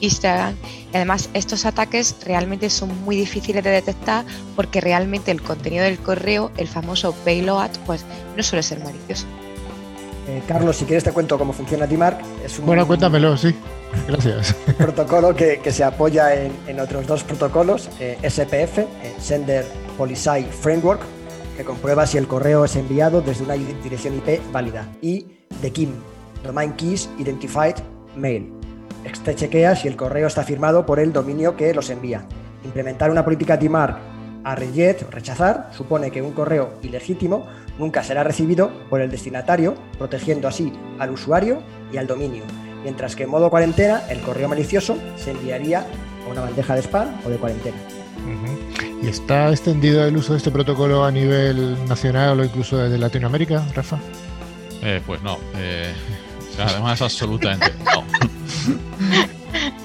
Instagram. 0.00 0.56
Y 0.92 0.96
además 0.96 1.30
estos 1.34 1.66
ataques 1.66 2.16
realmente 2.24 2.70
son 2.70 2.90
muy 3.04 3.16
difíciles 3.16 3.62
de 3.62 3.70
detectar 3.70 4.24
porque 4.56 4.80
realmente 4.80 5.30
el 5.30 5.42
contenido 5.42 5.84
del 5.84 5.98
correo, 5.98 6.50
el 6.56 6.68
famoso 6.68 7.14
payload, 7.24 7.70
pues 7.86 8.04
no 8.36 8.42
suele 8.42 8.62
ser 8.62 8.82
malicioso. 8.82 9.26
Eh, 10.28 10.42
Carlos, 10.46 10.76
si 10.76 10.84
quieres 10.84 11.02
te 11.02 11.12
cuento 11.12 11.38
cómo 11.38 11.52
funciona 11.52 11.86
DMARC. 11.86 12.20
Es 12.44 12.58
un, 12.58 12.66
bueno, 12.66 12.86
cuéntamelo, 12.86 13.36
sí. 13.36 13.54
Gracias. 14.06 14.54
protocolo 14.78 15.34
que, 15.34 15.60
se 15.72 15.82
apoya 15.82 16.34
en, 16.34 16.80
otros 16.80 17.06
dos 17.06 17.24
protocolos, 17.24 17.88
eh, 17.98 18.16
SPF, 18.22 18.78
eh, 18.78 18.86
Sender 19.18 19.66
Policy 19.98 20.46
Framework, 20.60 21.00
que 21.56 21.64
comprueba 21.64 22.06
si 22.06 22.18
el 22.18 22.28
correo 22.28 22.64
es 22.64 22.76
enviado 22.76 23.20
desde 23.20 23.44
una 23.44 23.54
dirección 23.54 24.14
IP 24.16 24.40
válida, 24.52 24.88
y 25.02 25.26
de 25.60 25.72
KIM, 25.72 25.90
Domain 26.44 26.72
Keys 26.74 27.08
Identified 27.18 27.74
Mail, 28.14 28.52
este 29.04 29.34
chequea 29.34 29.76
si 29.76 29.88
el 29.88 29.96
correo 29.96 30.26
está 30.26 30.42
firmado 30.44 30.86
por 30.86 31.00
el 31.00 31.12
dominio 31.12 31.56
que 31.56 31.72
los 31.74 31.90
envía. 31.90 32.24
Implementar 32.64 33.10
una 33.10 33.24
política 33.24 33.56
DMARC 33.56 33.96
a 34.44 34.54
reject 34.54 35.02
o 35.02 35.10
rechazar 35.10 35.70
supone 35.72 36.10
que 36.10 36.22
un 36.22 36.32
correo 36.32 36.74
ilegítimo 36.82 37.46
nunca 37.78 38.02
será 38.02 38.24
recibido 38.24 38.70
por 38.88 39.00
el 39.00 39.10
destinatario, 39.10 39.74
protegiendo 39.98 40.48
así 40.48 40.72
al 40.98 41.10
usuario 41.10 41.62
y 41.92 41.96
al 41.96 42.06
dominio, 42.06 42.44
mientras 42.82 43.16
que 43.16 43.24
en 43.24 43.30
modo 43.30 43.50
cuarentena 43.50 44.02
el 44.08 44.20
correo 44.20 44.48
malicioso 44.48 44.98
se 45.16 45.32
enviaría 45.32 45.80
a 46.26 46.30
una 46.30 46.42
bandeja 46.42 46.74
de 46.74 46.82
spam 46.82 47.08
o 47.24 47.30
de 47.30 47.36
cuarentena. 47.36 47.76
¿Y 49.02 49.08
está 49.08 49.50
extendido 49.50 50.04
el 50.04 50.16
uso 50.16 50.32
de 50.32 50.38
este 50.38 50.50
protocolo 50.50 51.04
a 51.04 51.10
nivel 51.10 51.76
nacional 51.88 52.40
o 52.40 52.44
incluso 52.44 52.76
desde 52.76 52.98
Latinoamérica, 52.98 53.64
Rafa? 53.74 53.98
Eh, 54.82 55.00
pues 55.06 55.22
no. 55.22 55.38
Eh, 55.56 55.92
además, 56.58 57.00
absolutamente 57.00 57.72
no. 57.84 58.04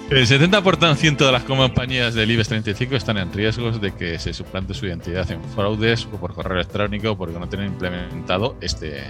El 0.09 0.27
70% 0.27 1.17
de 1.17 1.31
las 1.31 1.43
compañías 1.43 2.13
del 2.13 2.29
IBEX 2.29 2.49
35 2.49 2.95
están 2.95 3.17
en 3.17 3.33
riesgos 3.33 3.81
de 3.81 3.91
que 3.91 4.19
se 4.19 4.33
suplante 4.33 4.75
su 4.75 4.85
identidad 4.85 5.29
en 5.31 5.43
fraudes 5.43 6.05
o 6.05 6.17
por 6.17 6.33
correo 6.35 6.57
electrónico 6.57 7.17
porque 7.17 7.39
no 7.39 7.49
tienen 7.49 7.69
implementado 7.69 8.55
este, 8.61 9.05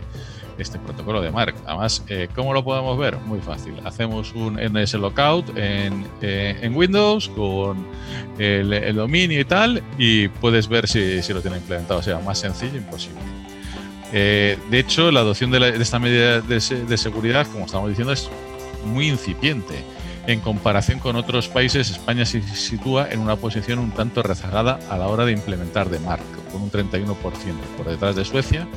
este 0.57 0.79
protocolo 0.79 1.21
de 1.21 1.31
MARC. 1.31 1.55
Además, 1.65 2.03
eh, 2.07 2.29
¿cómo 2.33 2.53
lo 2.53 2.63
podemos 2.63 2.97
ver? 2.97 3.17
Muy 3.17 3.39
fácil. 3.39 3.73
Hacemos 3.83 4.33
un 4.33 4.55
NS 4.55 4.93
Lockout 4.93 5.49
en, 5.57 6.07
eh, 6.21 6.57
en 6.61 6.75
Windows 6.75 7.27
con 7.29 7.85
el, 8.39 8.95
dominio 8.95 9.39
y 9.41 9.45
tal 9.45 9.83
y 9.97 10.29
puedes 10.29 10.69
ver 10.69 10.87
si, 10.87 11.21
si 11.21 11.33
lo 11.33 11.41
tiene 11.41 11.57
implementado. 11.57 11.99
O 11.99 12.03
sea, 12.03 12.19
más 12.19 12.39
sencillo 12.39 12.77
imposible. 12.77 13.19
Eh, 14.13 14.57
de 14.69 14.79
hecho, 14.79 15.11
la 15.11 15.21
adopción 15.21 15.51
de, 15.51 15.75
esta 15.81 15.99
medida 15.99 16.39
de, 16.39 16.55
de, 16.59 16.97
seguridad, 16.97 17.45
como 17.51 17.65
estamos 17.65 17.89
diciendo, 17.89 18.13
es 18.13 18.29
muy 18.85 19.09
incipiente. 19.09 19.83
En 20.27 20.39
comparación 20.39 20.99
con 20.99 21.15
otros 21.15 21.47
países, 21.47 21.91
España 21.91 22.25
se 22.25 22.41
sitúa 22.41 23.09
en 23.11 23.19
una 23.19 23.35
posición 23.35 23.77
un 23.79 23.91
tanto 23.91 24.23
rezagada 24.23 24.79
a 24.89 24.97
la 24.97 25.07
hora 25.07 25.25
de 25.25 25.31
implementar 25.31 25.89
de 25.89 25.99
marco, 25.99 26.41
con 26.51 26.63
un 26.63 26.71
31%, 26.71 27.15
por 27.77 27.87
detrás 27.87 28.15
de 28.15 28.25
Suecia, 28.25 28.67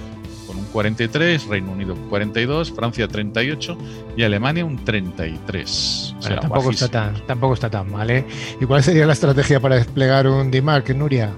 con 0.46 0.58
un 0.58 0.66
43%, 0.70 1.48
Reino 1.48 1.72
Unido 1.72 1.94
un 1.94 2.10
42%, 2.10 2.74
Francia 2.74 3.08
38% 3.08 3.78
y 4.16 4.22
Alemania 4.24 4.64
un 4.64 4.84
33%. 4.84 6.40
tampoco, 6.40 6.70
está 6.70 6.88
tan, 6.88 7.26
tampoco 7.26 7.54
está 7.54 7.70
tan 7.70 7.90
mal. 7.90 8.10
¿eh? 8.10 8.26
¿Y 8.60 8.66
cuál 8.66 8.82
sería 8.82 9.06
la 9.06 9.14
estrategia 9.14 9.58
para 9.60 9.76
desplegar 9.76 10.26
un 10.26 10.50
DMARC, 10.50 10.90
Nuria? 10.90 11.32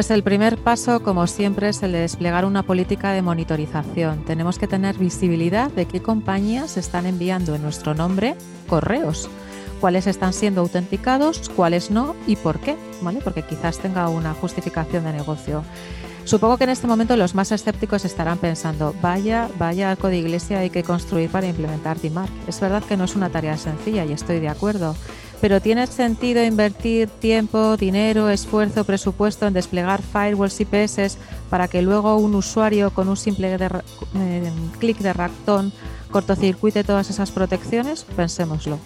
Pues 0.00 0.10
el 0.10 0.22
primer 0.22 0.56
paso, 0.56 1.02
como 1.02 1.26
siempre, 1.26 1.68
es 1.68 1.82
el 1.82 1.92
de 1.92 1.98
desplegar 1.98 2.46
una 2.46 2.62
política 2.62 3.12
de 3.12 3.20
monitorización. 3.20 4.24
Tenemos 4.24 4.58
que 4.58 4.66
tener 4.66 4.96
visibilidad 4.96 5.70
de 5.70 5.84
qué 5.84 6.00
compañías 6.00 6.78
están 6.78 7.04
enviando 7.04 7.54
en 7.54 7.60
nuestro 7.60 7.92
nombre 7.94 8.34
correos, 8.66 9.28
cuáles 9.78 10.06
están 10.06 10.32
siendo 10.32 10.62
autenticados, 10.62 11.50
cuáles 11.50 11.90
no 11.90 12.16
y 12.26 12.36
por 12.36 12.60
qué, 12.60 12.78
¿vale? 13.02 13.20
Porque 13.22 13.42
quizás 13.42 13.78
tenga 13.78 14.08
una 14.08 14.32
justificación 14.32 15.04
de 15.04 15.12
negocio. 15.12 15.64
Supongo 16.24 16.56
que 16.56 16.64
en 16.64 16.70
este 16.70 16.86
momento 16.86 17.14
los 17.16 17.34
más 17.34 17.52
escépticos 17.52 18.06
estarán 18.06 18.38
pensando, 18.38 18.94
vaya, 19.02 19.50
vaya 19.58 19.90
arco 19.90 20.08
de 20.08 20.16
iglesia 20.16 20.60
hay 20.60 20.70
que 20.70 20.82
construir 20.82 21.28
para 21.28 21.46
implementar 21.46 22.00
DMARC. 22.00 22.30
Es 22.48 22.58
verdad 22.58 22.82
que 22.82 22.96
no 22.96 23.04
es 23.04 23.16
una 23.16 23.28
tarea 23.28 23.58
sencilla 23.58 24.06
y 24.06 24.12
estoy 24.12 24.40
de 24.40 24.48
acuerdo, 24.48 24.96
pero 25.40 25.60
¿tiene 25.60 25.86
sentido 25.86 26.44
invertir 26.44 27.08
tiempo, 27.08 27.76
dinero, 27.76 28.28
esfuerzo, 28.28 28.84
presupuesto 28.84 29.46
en 29.46 29.54
desplegar 29.54 30.02
firewalls 30.02 30.60
y 30.60 30.64
PS 30.64 31.16
para 31.48 31.68
que 31.68 31.82
luego 31.82 32.16
un 32.16 32.34
usuario 32.34 32.92
con 32.92 33.08
un 33.08 33.16
simple 33.16 33.56
eh, 33.56 34.52
clic 34.78 34.98
de 34.98 35.12
ratón 35.12 35.72
cortocircuite 36.10 36.84
todas 36.84 37.08
esas 37.08 37.30
protecciones? 37.30 38.04
Pensémoslo. 38.16 38.78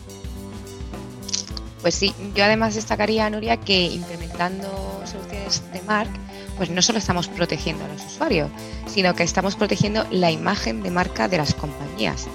Pues 1.82 1.94
sí, 1.96 2.14
yo 2.34 2.44
además 2.44 2.74
destacaría, 2.74 3.28
Nuria, 3.28 3.58
que 3.58 3.86
implementando 3.86 4.66
soluciones 5.04 5.62
de 5.72 5.82
Mark, 5.82 6.10
pues 6.56 6.70
no 6.70 6.80
solo 6.80 6.98
estamos 6.98 7.28
protegiendo 7.28 7.84
a 7.84 7.88
los 7.88 8.02
usuarios, 8.06 8.48
sino 8.86 9.14
que 9.14 9.22
estamos 9.22 9.56
protegiendo 9.56 10.06
la 10.10 10.30
imagen 10.30 10.82
de 10.82 10.90
marca 10.90 11.28
de 11.28 11.36
las 11.36 11.52
compañías. 11.52 12.26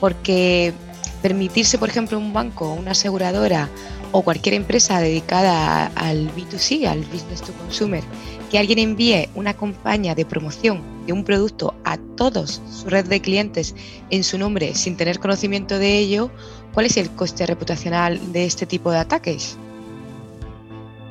Porque 0.00 0.74
permitirse, 1.22 1.78
por 1.78 1.88
ejemplo, 1.88 2.18
un 2.18 2.32
banco, 2.32 2.72
una 2.72 2.92
aseguradora 2.92 3.68
o 4.12 4.22
cualquier 4.22 4.54
empresa 4.54 5.00
dedicada 5.00 5.86
al 5.94 6.30
B2C, 6.34 6.86
al 6.86 7.00
business 7.00 7.42
to 7.42 7.52
consumer, 7.54 8.02
que 8.50 8.58
alguien 8.58 8.78
envíe 8.78 9.28
una 9.34 9.54
campaña 9.54 10.14
de 10.14 10.24
promoción 10.24 10.82
de 11.06 11.12
un 11.12 11.24
producto 11.24 11.74
a 11.84 11.98
todos 12.16 12.62
su 12.70 12.88
red 12.88 13.06
de 13.06 13.20
clientes 13.20 13.74
en 14.10 14.24
su 14.24 14.38
nombre 14.38 14.74
sin 14.74 14.96
tener 14.96 15.18
conocimiento 15.18 15.78
de 15.78 15.98
ello, 15.98 16.30
¿cuál 16.72 16.86
es 16.86 16.96
el 16.96 17.10
coste 17.10 17.46
reputacional 17.46 18.32
de 18.32 18.46
este 18.46 18.66
tipo 18.66 18.90
de 18.90 18.98
ataques? 18.98 19.56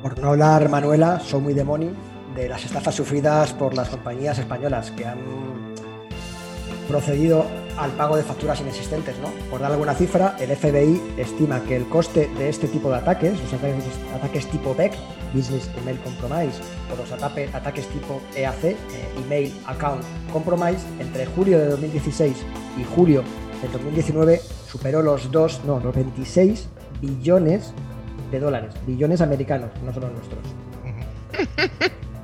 Por 0.02 0.18
no 0.18 0.28
hablar, 0.28 0.68
Manuela, 0.68 1.20
soy 1.20 1.40
muy 1.40 1.54
demoni 1.54 1.90
de 2.34 2.48
las 2.48 2.64
estafas 2.64 2.94
sufridas 2.94 3.52
por 3.52 3.74
las 3.74 3.88
compañías 3.88 4.38
españolas 4.38 4.90
que 4.92 5.04
han 5.04 5.18
procedido 6.86 7.44
al 7.78 7.92
pago 7.92 8.16
de 8.16 8.22
facturas 8.22 8.60
inexistentes. 8.60 9.16
¿no? 9.18 9.28
Por 9.50 9.60
dar 9.60 9.72
alguna 9.72 9.94
cifra, 9.94 10.36
el 10.38 10.54
FBI 10.54 11.00
estima 11.16 11.62
que 11.62 11.76
el 11.76 11.88
coste 11.88 12.30
de 12.38 12.48
este 12.48 12.68
tipo 12.68 12.90
de 12.90 12.96
ataques, 12.96 13.40
los 13.40 13.52
ataques, 14.14 14.46
tipo 14.46 14.74
BEC, 14.74 14.92
Business 15.32 15.70
Email 15.80 15.98
Compromise, 16.00 16.60
o 16.92 16.96
los 16.96 17.12
ataques 17.12 17.86
tipo 17.88 18.20
EAC, 18.34 18.64
eh, 18.64 18.76
Email 19.24 19.52
Account 19.66 20.02
Compromise, 20.32 20.84
entre 20.98 21.26
julio 21.26 21.58
de 21.58 21.66
2016 21.66 22.36
y 22.78 22.84
julio 22.94 23.22
del 23.62 23.72
2019 23.72 24.40
superó 24.68 25.02
los 25.02 25.30
2, 25.30 25.64
no, 25.64 25.80
los 25.80 25.94
26 25.94 26.68
billones 27.00 27.72
de 28.30 28.40
dólares, 28.40 28.74
billones 28.86 29.20
americanos, 29.20 29.70
no 29.84 29.92
solo 29.92 30.08
nuestros. 30.10 30.40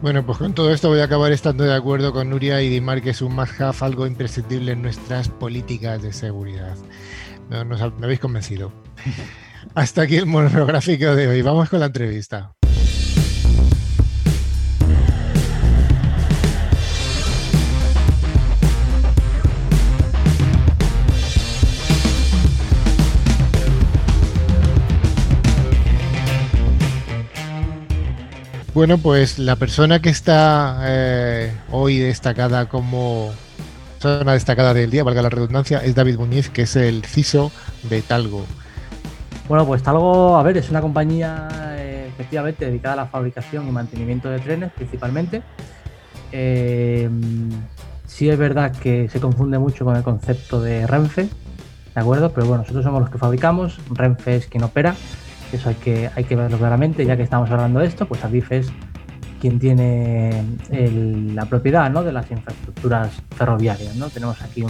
Bueno, 0.03 0.25
pues 0.27 0.39
con 0.39 0.55
todo 0.55 0.71
esto 0.71 0.89
voy 0.89 1.01
a 1.01 1.05
acabar 1.05 1.33
estando 1.33 1.65
de 1.65 1.75
acuerdo 1.75 2.13
con 2.13 2.29
Nuria 2.29 2.61
y 2.61 2.69
Dimar 2.69 3.01
que 3.01 3.11
es 3.11 3.23
un 3.23 3.35
must-have, 3.35 3.77
algo 3.81 4.07
imprescindible 4.07 4.73
en 4.73 4.83
nuestras 4.83 5.29
políticas 5.29 6.03
de 6.03 6.13
seguridad. 6.13 6.77
Me, 7.49 7.65
me 7.65 8.05
habéis 8.05 8.21
convencido. 8.21 8.73
Hasta 9.75 10.03
aquí 10.03 10.17
el 10.17 10.27
monográfico 10.27 11.15
de 11.15 11.29
hoy. 11.29 11.43
Vamos 11.43 11.71
con 11.71 11.81
la 11.81 11.87
entrevista. 11.87 12.55
Bueno, 28.75 28.99
pues 28.99 29.39
la 29.39 29.55
persona 29.55 30.03
que 30.03 30.09
está 30.09 30.81
eh, 30.83 31.53
hoy 31.71 31.99
destacada 31.99 32.69
como 32.69 33.31
persona 34.03 34.33
destacada 34.33 34.75
del 34.75 34.91
día, 34.91 35.05
valga 35.05 35.23
la 35.23 35.31
redundancia, 35.31 35.79
es 35.79 35.95
David 35.95 36.19
Muñiz, 36.19 36.51
que 36.51 36.63
es 36.63 36.75
el 36.75 37.05
CISO 37.05 37.53
de 37.89 38.03
Talgo. 38.03 38.45
Bueno, 39.49 39.65
pues 39.65 39.85
Talgo, 39.85 40.37
a 40.37 40.43
ver, 40.43 40.57
es 40.57 40.71
una 40.71 40.81
compañía 40.81 41.49
eh, 41.77 42.09
efectivamente 42.13 42.67
dedicada 42.67 42.95
a 42.95 42.97
la 42.97 43.07
fabricación 43.07 43.69
y 43.69 43.71
mantenimiento 43.71 44.29
de 44.29 44.41
trenes 44.41 44.73
principalmente. 44.73 45.43
Eh, 46.33 47.09
sí 48.07 48.29
es 48.29 48.37
verdad 48.37 48.73
que 48.73 49.09
se 49.09 49.21
confunde 49.21 49.57
mucho 49.57 49.85
con 49.85 49.95
el 49.95 50.03
concepto 50.03 50.61
de 50.61 50.85
Renfe, 50.85 51.29
¿de 51.95 52.01
acuerdo? 52.01 52.33
Pero 52.33 52.49
bueno, 52.49 52.63
nosotros 52.63 52.85
somos 52.85 53.03
los 53.03 53.11
que 53.11 53.19
fabricamos, 53.19 53.79
Renfe 53.91 54.35
es 54.35 54.47
quien 54.49 54.65
opera, 54.65 54.97
eso 55.55 55.69
hay 55.69 55.75
que, 55.77 56.11
hay 56.15 56.25
que 56.25 56.37
verlo 56.37 56.59
claramente, 56.59 57.05
ya 57.05 57.17
que 57.17 57.23
estamos 57.23 57.51
hablando 57.51 57.81
de 57.81 57.87
esto, 57.87 58.07
pues 58.07 58.25
Adif 58.25 58.51
es 58.53 58.73
quien 59.41 59.59
tiene 59.59 60.43
la 61.35 61.45
propiedad 61.47 61.91
¿no? 61.91 62.03
de 62.03 62.13
las 62.13 62.31
infraestructuras 62.31 63.11
ferroviarias, 63.37 63.95
¿no? 63.97 64.09
Tenemos 64.09 64.41
aquí 64.43 64.65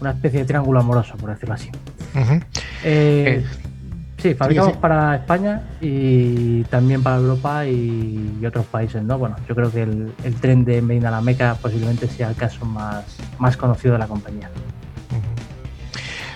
una 0.00 0.10
especie 0.10 0.40
de 0.40 0.44
triángulo 0.44 0.80
amoroso, 0.80 1.16
por 1.16 1.30
decirlo 1.30 1.54
así. 1.54 1.70
Sí, 4.24 4.34
fabricamos 4.34 4.78
para 4.78 5.16
España 5.16 5.60
y 5.82 6.62
también 6.64 7.02
para 7.02 7.16
Europa 7.16 7.66
y, 7.66 8.42
otros 8.46 8.64
países, 8.64 9.02
¿no? 9.02 9.18
Bueno, 9.18 9.36
yo 9.46 9.54
creo 9.54 9.70
que 9.70 9.82
el, 9.82 10.34
tren 10.40 10.64
de 10.64 10.80
Medina 10.80 11.10
la 11.10 11.20
Meca 11.20 11.58
posiblemente 11.60 12.08
sea 12.08 12.30
el 12.30 12.34
caso 12.34 12.64
más, 12.64 13.04
más 13.38 13.58
conocido 13.58 13.92
de 13.92 13.98
la 13.98 14.06
compañía. 14.06 14.48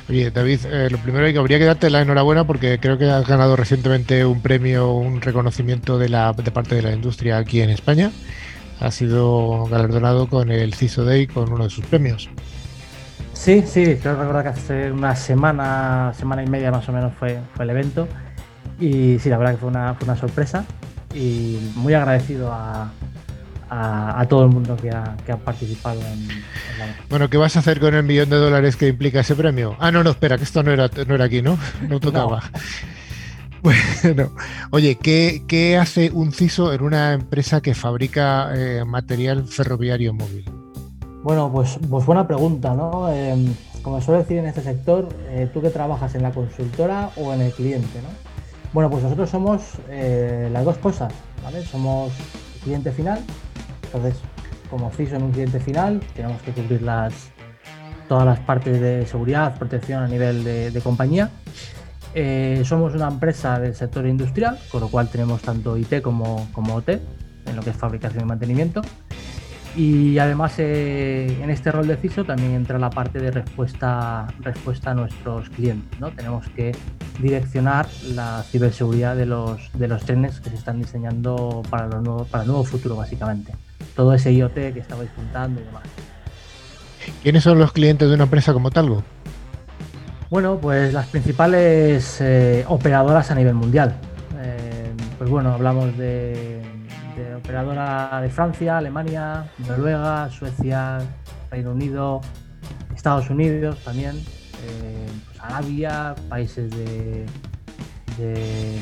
Oye, 0.09 0.31
David, 0.31 0.61
eh, 0.65 0.89
lo 0.91 0.97
primero 0.99 1.31
que 1.31 1.39
habría 1.39 1.59
que 1.59 1.67
darte 1.67 1.91
la 1.91 2.01
enhorabuena 2.01 2.47
porque 2.47 2.79
creo 2.81 2.97
que 2.97 3.11
has 3.11 3.27
ganado 3.29 3.57
recientemente 3.57 4.25
un 4.25 4.41
premio, 4.41 4.93
un 4.93 5.21
reconocimiento 5.21 5.99
de, 5.99 6.09
la, 6.09 6.33
de 6.33 6.51
parte 6.51 6.77
de 6.77 6.83
la 6.83 6.93
industria 6.93 7.37
aquí 7.37 7.61
en 7.61 7.69
España. 7.69 8.11
Ha 8.81 8.91
sido 8.91 9.67
galardonado 9.67 10.29
con 10.29 10.51
el 10.51 10.73
CISO 10.73 11.05
Day 11.05 11.27
con 11.27 11.53
uno 11.53 11.65
de 11.65 11.71
sus 11.71 11.85
premios. 11.85 12.31
Sí, 13.35 13.63
sí, 13.67 13.99
creo 14.01 14.17
recordar 14.17 14.45
que 14.45 14.49
hace 14.49 14.91
una 14.91 15.15
semana, 15.15 16.13
semana 16.17 16.43
y 16.43 16.47
media 16.47 16.71
más 16.71 16.89
o 16.89 16.93
menos 16.93 17.13
fue, 17.13 17.39
fue 17.55 17.65
el 17.65 17.71
evento. 17.71 18.09
Y 18.81 19.19
sí, 19.19 19.29
la 19.29 19.37
verdad 19.37 19.53
que 19.53 19.59
fue 19.59 19.69
una, 19.69 19.95
fue 19.95 20.07
una 20.07 20.17
sorpresa 20.17 20.65
y 21.15 21.59
muy 21.75 21.93
agradecido 21.93 22.51
a, 22.51 22.91
a, 23.71 24.25
todo 24.29 24.45
el 24.45 24.51
mundo 24.51 24.77
que 24.77 24.91
ha, 24.91 25.17
que 25.25 25.33
ha 25.33 25.37
participado 25.37 26.01
en, 26.01 26.29
la... 26.29 26.97
Bueno, 27.09 27.29
¿qué 27.29 27.37
vas 27.37 27.57
a 27.57 27.61
hacer 27.61 27.81
con 27.81 27.95
el 27.95 28.03
millón 28.03 28.31
de 28.31 28.37
dólares 28.37 28.77
que 28.77 28.89
implica 28.89 29.21
ese 29.21 29.35
premio? 29.35 29.77
Ah, 29.79 29.91
no, 29.91 30.03
no, 30.03 30.11
espera, 30.11 30.37
que 30.37 30.45
esto 30.45 30.63
no 30.63 30.73
era, 30.73 30.91
no 31.07 31.15
era 31.15 31.25
aquí, 31.25 31.43
¿no? 31.43 31.59
No 31.89 32.01
tocaba. 32.01 32.43
Bueno, 33.61 34.31
oye, 34.71 34.95
¿qué, 34.95 35.43
¿qué, 35.49 35.77
hace 35.77 36.13
un 36.13 36.33
CISO 36.33 36.73
en 36.73 36.81
una 36.81 37.13
empresa 37.13 37.61
que 37.61 37.75
fabrica 37.75 38.53
eh, 38.55 38.85
material 38.85 39.49
ferroviario 39.49 40.15
móvil? 40.15 40.45
Bueno, 41.25 41.51
pues, 41.53 41.77
pues 41.91 42.07
buena 42.07 42.27
pregunta, 42.27 42.75
¿no? 42.75 43.13
Em, 43.13 43.53
como 43.83 44.01
suele 44.01 44.23
decir 44.23 44.39
en 44.39 44.47
este 44.47 44.63
sector, 44.63 45.09
eh, 45.31 45.51
tú 45.53 45.61
que 45.61 45.71
trabajas 45.71 46.15
en 46.15 46.23
la 46.23 46.31
consultora 46.31 47.11
o 47.17 47.35
en 47.35 47.41
el 47.41 47.53
cliente, 47.53 48.01
¿no? 48.01 48.09
Bueno, 48.73 48.91
pues 48.91 49.03
nosotros 49.03 49.29
somos 49.31 49.63
eh, 49.89 50.49
las 50.53 50.65
dos 50.65 50.79
cosas, 50.79 51.13
¿vale? 51.43 51.63
Somos 51.65 52.13
cliente 52.59 52.93
final, 52.93 53.21
entonces 53.85 54.17
como 54.71 54.91
CISO 54.91 55.17
en 55.17 55.23
un 55.23 55.33
cliente 55.33 55.61
final 55.61 56.01
tenemos 56.15 56.41
que 56.43 56.53
cubrir 56.53 56.83
las, 56.83 57.31
todas 58.09 58.25
las 58.25 58.41
partes 58.41 58.81
de 58.81 59.07
seguridad, 59.07 59.59
protección 59.59 60.03
a 60.03 60.09
nivel 60.09 60.45
de, 60.45 60.81
compañía. 60.83 61.31
Eh, 62.15 62.63
somos 62.65 62.95
una 62.95 63.09
empresa 63.09 63.59
del 63.59 63.75
sector 63.75 64.07
industrial, 64.07 64.59
con 64.71 64.81
lo 64.81 64.89
cual 64.89 65.09
tenemos 65.09 65.43
tanto 65.43 65.77
IT 65.77 66.01
como, 66.03 66.49
como 66.53 66.75
OT 66.77 66.89
en 66.89 67.57
lo 67.57 67.63
que 67.63 67.71
es 67.71 67.77
fabricación 67.77 68.25
y 68.25 68.27
mantenimiento. 68.27 68.83
Y 69.77 70.19
además 70.19 70.55
eh, 70.59 71.39
en 71.41 71.51
este 71.51 71.71
rol 71.71 71.87
de 71.87 71.97
CISO 71.97 72.25
también 72.25 72.53
entra 72.53 72.79
la 72.79 72.91
parte 72.91 73.21
de 73.21 73.31
respuesta, 73.31 74.27
respuesta 74.41 74.91
a 74.91 74.95
nuestros 74.95 75.49
clientes. 75.51 76.01
¿no? 76.01 76.11
Tenemos 76.11 76.49
que 76.49 76.73
direccionar 77.19 77.87
la 78.15 78.43
ciberseguridad 78.43 79.17
de 79.17 79.27
los, 79.27 79.71
de 79.75 79.89
los 79.89 80.05
trenes 80.05 80.41
que 80.41 80.51
se 80.51 80.57
están 80.57 80.79
diseñando 80.79 81.63
para, 81.71 81.87
los 81.89 82.03
nuevos, 82.03 82.29
para 82.29 82.45
el 82.45 82.49
nuevo 82.49 82.65
futuro, 82.65 82.97
básicamente. 82.97 83.53
Todo 83.95 84.15
ese 84.15 84.33
IoT 84.33 84.55
que 84.55 84.79
estabais 84.79 85.11
contando 85.11 85.61
y 85.61 85.65
demás. 85.65 85.85
¿Quiénes 87.23 87.43
son 87.43 87.59
los 87.59 87.73
clientes 87.73 88.09
de 88.09 88.15
una 88.15 88.25
empresa 88.25 88.53
como 88.53 88.71
Talgo? 88.71 89.03
Bueno, 90.31 90.59
pues 90.61 90.93
las 90.93 91.07
principales 91.07 92.21
eh, 92.21 92.65
operadoras 92.69 93.31
a 93.31 93.35
nivel 93.35 93.55
mundial. 93.55 93.95
Eh, 94.41 94.93
pues 95.19 95.31
bueno, 95.31 95.55
hablamos 95.55 95.97
de 95.97 96.59
operadora 97.49 98.21
de 98.21 98.29
Francia, 98.29 98.79
Alemania, 98.79 99.51
Noruega, 99.67 100.29
Suecia, 100.31 100.99
Reino 101.51 101.73
Unido, 101.73 102.21
Estados 102.95 103.31
Unidos 103.31 103.79
también, 103.85 104.17
eh, 104.17 105.08
pues 105.27 105.41
Arabia, 105.41 106.15
países 106.29 106.71
de, 106.71 107.27
de, 108.19 108.79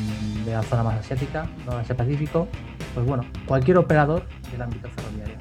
la 0.47 0.63
zona 0.63 0.83
más 0.83 1.01
asiática, 1.01 1.49
no 1.67 1.73
Asia 1.73 1.97
Pacífico, 1.97 2.49
pues 2.95 3.07
bueno, 3.07 3.25
cualquier 3.47 3.79
operador 3.79 4.25
del 4.51 4.63
ámbito 4.63 4.89
ferroviario. 4.91 5.37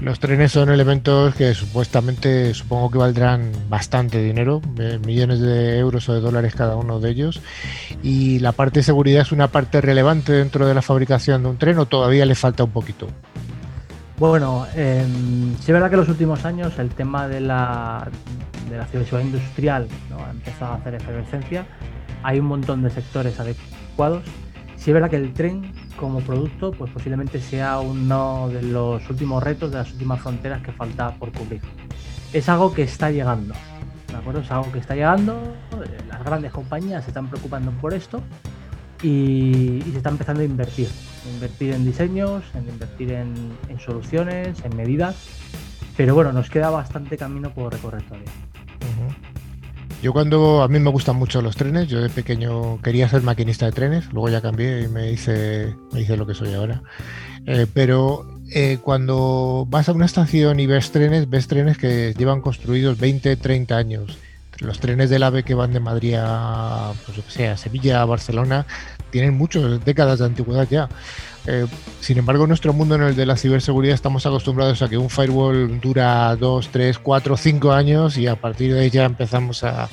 Los 0.00 0.20
trenes 0.20 0.52
son 0.52 0.68
elementos 0.68 1.34
que 1.34 1.54
supuestamente 1.54 2.52
supongo 2.52 2.90
que 2.90 2.98
valdrán 2.98 3.50
bastante 3.70 4.22
dinero, 4.22 4.60
eh, 4.78 4.98
millones 5.04 5.40
de 5.40 5.78
euros 5.78 6.06
o 6.10 6.14
de 6.14 6.20
dólares 6.20 6.54
cada 6.54 6.76
uno 6.76 7.00
de 7.00 7.10
ellos. 7.10 7.40
¿Y 8.02 8.38
la 8.40 8.52
parte 8.52 8.80
de 8.80 8.82
seguridad 8.82 9.22
es 9.22 9.32
una 9.32 9.48
parte 9.48 9.80
relevante 9.80 10.32
dentro 10.32 10.66
de 10.66 10.74
la 10.74 10.82
fabricación 10.82 11.44
de 11.44 11.48
un 11.48 11.56
tren 11.56 11.78
o 11.78 11.86
todavía 11.86 12.26
le 12.26 12.34
falta 12.34 12.64
un 12.64 12.72
poquito? 12.72 13.08
Bueno, 14.18 14.66
eh, 14.74 15.04
sí 15.60 15.64
es 15.66 15.72
verdad 15.72 15.88
que 15.88 15.94
en 15.94 16.00
los 16.00 16.08
últimos 16.10 16.44
años 16.44 16.78
el 16.78 16.90
tema 16.90 17.26
de 17.26 17.40
la, 17.40 18.08
de 18.68 18.78
la 18.78 18.86
ciberseguridad 18.86 19.30
industrial 19.30 19.88
ha 20.18 20.30
empezado 20.30 20.72
a 20.72 20.76
hacer 20.76 20.94
efervescencia. 20.94 21.66
Hay 22.22 22.40
un 22.40 22.46
montón 22.46 22.82
de 22.82 22.90
sectores 22.90 23.38
adecuados. 23.38 24.24
Sí 24.76 24.90
es 24.90 24.94
verdad 24.94 25.10
que 25.10 25.16
el 25.16 25.32
tren 25.32 25.72
como 25.96 26.20
producto, 26.20 26.72
pues 26.72 26.90
posiblemente 26.92 27.40
sea 27.40 27.80
uno 27.80 28.48
de 28.48 28.62
los 28.62 29.08
últimos 29.08 29.42
retos, 29.42 29.70
de 29.70 29.78
las 29.78 29.92
últimas 29.92 30.20
fronteras 30.20 30.62
que 30.62 30.72
falta 30.72 31.14
por 31.14 31.32
cubrir. 31.32 31.62
Es 32.32 32.48
algo 32.48 32.72
que 32.72 32.82
está 32.82 33.10
llegando, 33.10 33.54
¿de 34.08 34.16
acuerdo? 34.16 34.40
Es 34.40 34.50
algo 34.50 34.70
que 34.70 34.78
está 34.78 34.94
llegando, 34.94 35.34
eh, 35.72 35.98
las 36.08 36.22
grandes 36.22 36.52
compañías 36.52 37.04
se 37.04 37.10
están 37.10 37.28
preocupando 37.28 37.70
por 37.72 37.94
esto 37.94 38.22
y, 39.02 39.80
se 39.90 39.96
está 39.96 40.10
empezando 40.10 40.42
a 40.42 40.44
invertir, 40.44 40.88
invertir 41.34 41.74
en 41.74 41.84
diseños, 41.84 42.44
en 42.54 42.68
invertir 42.68 43.12
en, 43.12 43.56
soluciones, 43.78 44.62
en 44.64 44.76
medidas, 44.76 45.16
pero 45.96 46.14
bueno, 46.14 46.32
nos 46.32 46.50
queda 46.50 46.70
bastante 46.70 47.16
camino 47.16 47.50
por 47.50 47.72
recorrer 47.72 48.02
todavía. 48.02 48.30
Yo 50.02 50.12
cuando 50.12 50.62
a 50.62 50.68
mí 50.68 50.78
me 50.78 50.90
gustan 50.90 51.16
mucho 51.16 51.40
los 51.40 51.56
trenes, 51.56 51.88
yo 51.88 52.00
de 52.00 52.10
pequeño 52.10 52.80
quería 52.82 53.08
ser 53.08 53.22
maquinista 53.22 53.66
de 53.66 53.72
trenes, 53.72 54.12
luego 54.12 54.28
ya 54.28 54.40
cambié 54.40 54.82
y 54.82 54.88
me 54.88 55.10
hice, 55.10 55.74
me 55.92 56.02
hice 56.02 56.16
lo 56.16 56.26
que 56.26 56.34
soy 56.34 56.52
ahora. 56.54 56.82
Eh, 57.46 57.66
pero 57.72 58.26
eh, 58.52 58.78
cuando 58.82 59.66
vas 59.68 59.88
a 59.88 59.92
una 59.92 60.06
estación 60.06 60.60
y 60.60 60.66
ves 60.66 60.92
trenes, 60.92 61.30
ves 61.30 61.48
trenes 61.48 61.78
que 61.78 62.14
llevan 62.16 62.40
construidos 62.40 62.98
20, 62.98 63.36
30 63.36 63.76
años. 63.76 64.18
Los 64.58 64.80
trenes 64.80 65.10
del 65.10 65.22
AVE 65.22 65.42
que 65.42 65.54
van 65.54 65.72
de 65.72 65.80
Madrid 65.80 66.14
a, 66.18 66.92
pues, 67.04 67.18
sea, 67.28 67.56
Sevilla, 67.56 68.00
a 68.00 68.04
Barcelona, 68.04 68.66
tienen 69.10 69.36
muchas 69.36 69.84
décadas 69.84 70.18
de 70.18 70.26
antigüedad 70.26 70.66
ya. 70.68 70.88
Eh, 71.46 71.66
sin 72.00 72.18
embargo, 72.18 72.44
en 72.44 72.48
nuestro 72.48 72.72
mundo, 72.72 72.96
en 72.96 73.02
el 73.02 73.16
de 73.16 73.26
la 73.26 73.36
ciberseguridad, 73.36 73.94
estamos 73.94 74.26
acostumbrados 74.26 74.82
a 74.82 74.88
que 74.88 74.98
un 74.98 75.10
firewall 75.10 75.80
dura 75.80 76.34
2, 76.36 76.68
3, 76.70 76.98
4, 76.98 77.36
5 77.36 77.72
años 77.72 78.18
y 78.18 78.26
a 78.26 78.36
partir 78.36 78.74
de 78.74 78.80
ahí 78.80 78.90
ya 78.90 79.04
empezamos 79.04 79.62
a, 79.62 79.88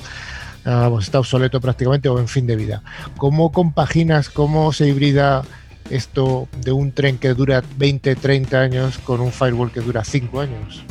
a 0.64 0.88
pues, 0.90 1.04
está 1.04 1.20
obsoleto 1.20 1.60
prácticamente 1.60 2.08
o 2.08 2.18
en 2.18 2.28
fin 2.28 2.46
de 2.46 2.56
vida. 2.56 2.82
¿Cómo 3.16 3.52
compaginas, 3.52 4.30
cómo 4.30 4.72
se 4.72 4.88
hibrida 4.88 5.42
esto 5.90 6.48
de 6.62 6.72
un 6.72 6.92
tren 6.92 7.18
que 7.18 7.34
dura 7.34 7.62
20, 7.76 8.16
30 8.16 8.58
años 8.58 8.98
con 8.98 9.20
un 9.20 9.30
firewall 9.30 9.70
que 9.70 9.80
dura 9.80 10.02
5 10.02 10.40
años? 10.40 10.84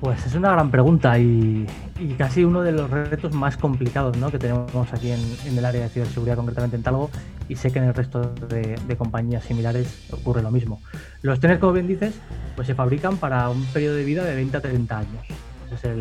Pues 0.00 0.26
es 0.26 0.34
una 0.34 0.50
gran 0.50 0.70
pregunta 0.70 1.18
y, 1.18 1.66
y 1.98 2.14
casi 2.14 2.44
uno 2.44 2.62
de 2.62 2.72
los 2.72 2.90
retos 2.90 3.32
más 3.34 3.56
complicados 3.56 4.16
¿no? 4.16 4.30
que 4.30 4.38
tenemos 4.38 4.92
aquí 4.92 5.12
en, 5.12 5.58
el 5.58 5.64
área 5.64 5.82
de 5.82 5.88
ciberseguridad, 5.88 6.36
concretamente 6.36 6.76
en 6.76 6.82
Talgo, 6.82 7.10
y 7.48 7.56
sé 7.56 7.70
que 7.70 7.78
en 7.78 7.86
el 7.86 7.94
resto 7.94 8.20
de, 8.22 8.96
compañías 8.96 9.44
similares 9.44 10.08
ocurre 10.12 10.42
lo 10.42 10.50
mismo. 10.50 10.80
Los 11.22 11.40
trenes, 11.40 11.58
como 11.58 11.72
bien 11.72 11.86
dices, 11.86 12.14
pues 12.54 12.66
se 12.66 12.74
fabrican 12.74 13.16
para 13.16 13.48
un 13.48 13.64
periodo 13.66 13.96
de 13.96 14.04
vida 14.04 14.24
de 14.24 14.34
20 14.34 14.56
a 14.56 14.60
30 14.60 14.98
años. 14.98 15.26
Esa 15.72 15.92
es 15.92 15.98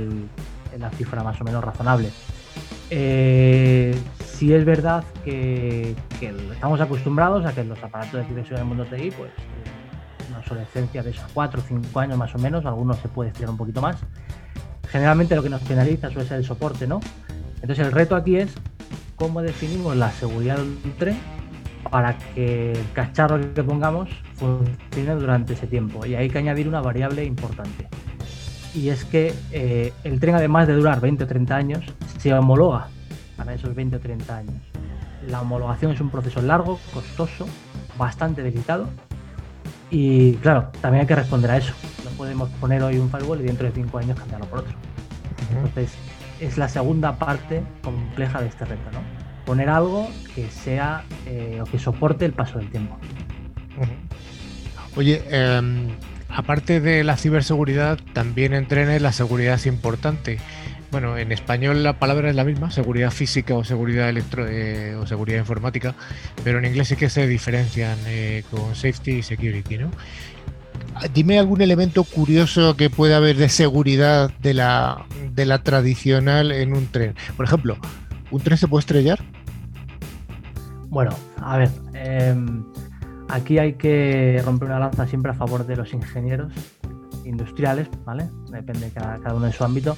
la 0.79 0.89
cifra 0.91 1.23
más 1.23 1.39
o 1.39 1.43
menos 1.43 1.63
razonable. 1.63 2.09
Eh, 2.89 3.97
sí 4.23 4.53
es 4.53 4.65
verdad 4.65 5.03
que, 5.23 5.95
estamos 6.51 6.81
acostumbrados 6.81 7.45
a 7.45 7.53
que 7.53 7.63
los 7.63 7.81
aparatos 7.83 8.19
de 8.19 8.25
ciberseguridad 8.25 8.59
del 8.59 8.67
mundo 8.67 8.85
TI, 8.85 9.11
pues 9.11 9.31
una 10.29 10.39
obsolescencia 10.39 11.03
de 11.03 11.11
esos 11.11 11.25
4 11.33 11.61
o 11.61 11.63
5 11.63 11.99
años 11.99 12.17
más 12.17 12.35
o 12.35 12.39
menos, 12.39 12.65
algunos 12.65 12.97
se 12.97 13.07
puede 13.07 13.29
estirar 13.29 13.49
un 13.51 13.57
poquito 13.57 13.81
más 13.81 13.97
generalmente 14.95 15.35
lo 15.35 15.43
que 15.43 15.49
nos 15.49 15.61
penaliza 15.61 16.09
suele 16.09 16.25
ser 16.25 16.37
el 16.37 16.45
soporte, 16.45 16.87
¿no? 16.87 17.01
Entonces 17.55 17.85
el 17.85 17.91
reto 17.91 18.15
aquí 18.15 18.37
es 18.37 18.53
cómo 19.17 19.41
definimos 19.41 19.93
la 19.97 20.09
seguridad 20.09 20.55
de 20.55 20.61
un 20.61 20.93
tren 20.97 21.17
para 21.91 22.17
que 22.17 22.71
el 22.71 22.91
cacharro 22.93 23.53
que 23.53 23.61
pongamos 23.61 24.09
funcione 24.35 25.15
durante 25.19 25.51
ese 25.51 25.67
tiempo. 25.67 26.05
Y 26.05 26.15
hay 26.15 26.29
que 26.29 26.37
añadir 26.37 26.69
una 26.69 26.79
variable 26.79 27.25
importante. 27.25 27.89
Y 28.73 28.87
es 28.87 29.03
que 29.03 29.33
eh, 29.51 29.91
el 30.05 30.21
tren, 30.21 30.35
además 30.35 30.65
de 30.65 30.75
durar 30.75 31.01
20 31.01 31.25
o 31.25 31.27
30 31.27 31.55
años, 31.57 31.83
se 32.17 32.33
homologa 32.33 32.87
para 33.35 33.53
esos 33.53 33.75
20 33.75 33.97
o 33.97 33.99
30 33.99 34.37
años. 34.37 34.61
La 35.27 35.41
homologación 35.41 35.91
es 35.91 35.99
un 35.99 36.09
proceso 36.09 36.41
largo, 36.41 36.79
costoso, 36.93 37.47
bastante 37.97 38.43
delicado. 38.43 38.87
Y 39.89 40.33
claro, 40.35 40.71
también 40.81 41.01
hay 41.01 41.07
que 41.07 41.15
responder 41.15 41.51
a 41.51 41.57
eso. 41.57 41.73
No 42.03 42.11
podemos 42.11 42.49
poner 42.61 42.81
hoy 42.83 42.97
un 42.97 43.09
firewall 43.09 43.41
y 43.41 43.43
dentro 43.43 43.67
de 43.67 43.73
5 43.73 43.97
años 43.97 44.19
cambiarlo 44.19 44.47
por 44.47 44.59
otro. 44.59 44.73
Entonces, 45.51 45.93
es 46.39 46.57
la 46.57 46.67
segunda 46.67 47.17
parte 47.17 47.63
compleja 47.81 48.41
de 48.41 48.47
este 48.47 48.65
reto, 48.65 48.91
¿no? 48.91 48.99
Poner 49.45 49.69
algo 49.69 50.09
que 50.33 50.49
sea 50.49 51.03
eh, 51.25 51.59
o 51.61 51.65
que 51.65 51.77
soporte 51.77 52.25
el 52.25 52.33
paso 52.33 52.57
del 52.57 52.69
tiempo. 52.71 52.97
Oye, 54.95 55.23
em, 55.29 55.89
aparte 56.29 56.79
de 56.79 57.03
la 57.03 57.17
ciberseguridad, 57.17 57.99
también 58.13 58.53
en 58.53 58.67
trenes 58.67 59.01
la 59.01 59.11
seguridad 59.11 59.55
es 59.55 59.65
importante. 59.65 60.39
Bueno, 60.95 61.17
en 61.17 61.33
español 61.33 61.83
la 61.83 61.99
palabra 61.99 62.29
es 62.29 62.37
la 62.37 62.45
misma, 62.45 62.71
seguridad 62.71 63.11
física 63.11 63.53
o 63.53 63.65
seguridad 63.65 64.07
electro 64.07 64.47
eh, 64.47 64.95
o 64.95 65.05
seguridad 65.05 65.39
informática, 65.39 65.93
pero 66.41 66.59
en 66.59 66.63
inglés 66.63 66.87
sí 66.87 66.95
que 66.95 67.09
se 67.09 67.27
diferencian 67.27 67.97
eh, 68.07 68.45
con 68.49 68.73
safety 68.73 69.11
y 69.11 69.21
security, 69.21 69.77
¿no? 69.77 69.91
Dime 71.13 71.37
algún 71.37 71.59
elemento 71.59 72.05
curioso 72.05 72.77
que 72.77 72.89
pueda 72.89 73.17
haber 73.17 73.35
de 73.35 73.49
seguridad 73.49 74.31
de 74.39 74.53
la, 74.53 75.05
de 75.33 75.45
la 75.45 75.63
tradicional 75.63 76.53
en 76.53 76.73
un 76.73 76.87
tren. 76.87 77.13
Por 77.35 77.45
ejemplo, 77.45 77.75
¿un 78.31 78.39
tren 78.41 78.57
se 78.57 78.69
puede 78.69 78.79
estrellar? 78.79 79.19
Bueno, 80.87 81.11
a 81.41 81.57
ver, 81.57 81.71
em, 81.93 82.63
aquí 83.27 83.59
hay 83.59 83.73
que 83.73 84.41
romper 84.45 84.69
una 84.69 84.79
lanza 84.79 85.05
siempre 85.07 85.31
a 85.31 85.35
favor 85.35 85.67
de 85.67 85.75
los 85.75 85.91
ingenieros 85.91 86.53
industriales, 87.25 87.89
¿vale? 88.05 88.29
Depende 88.49 88.85
de 88.85 88.91
cada, 88.91 89.17
cada 89.17 89.35
uno 89.35 89.47
de 89.47 89.51
su 89.51 89.65
ámbito. 89.65 89.97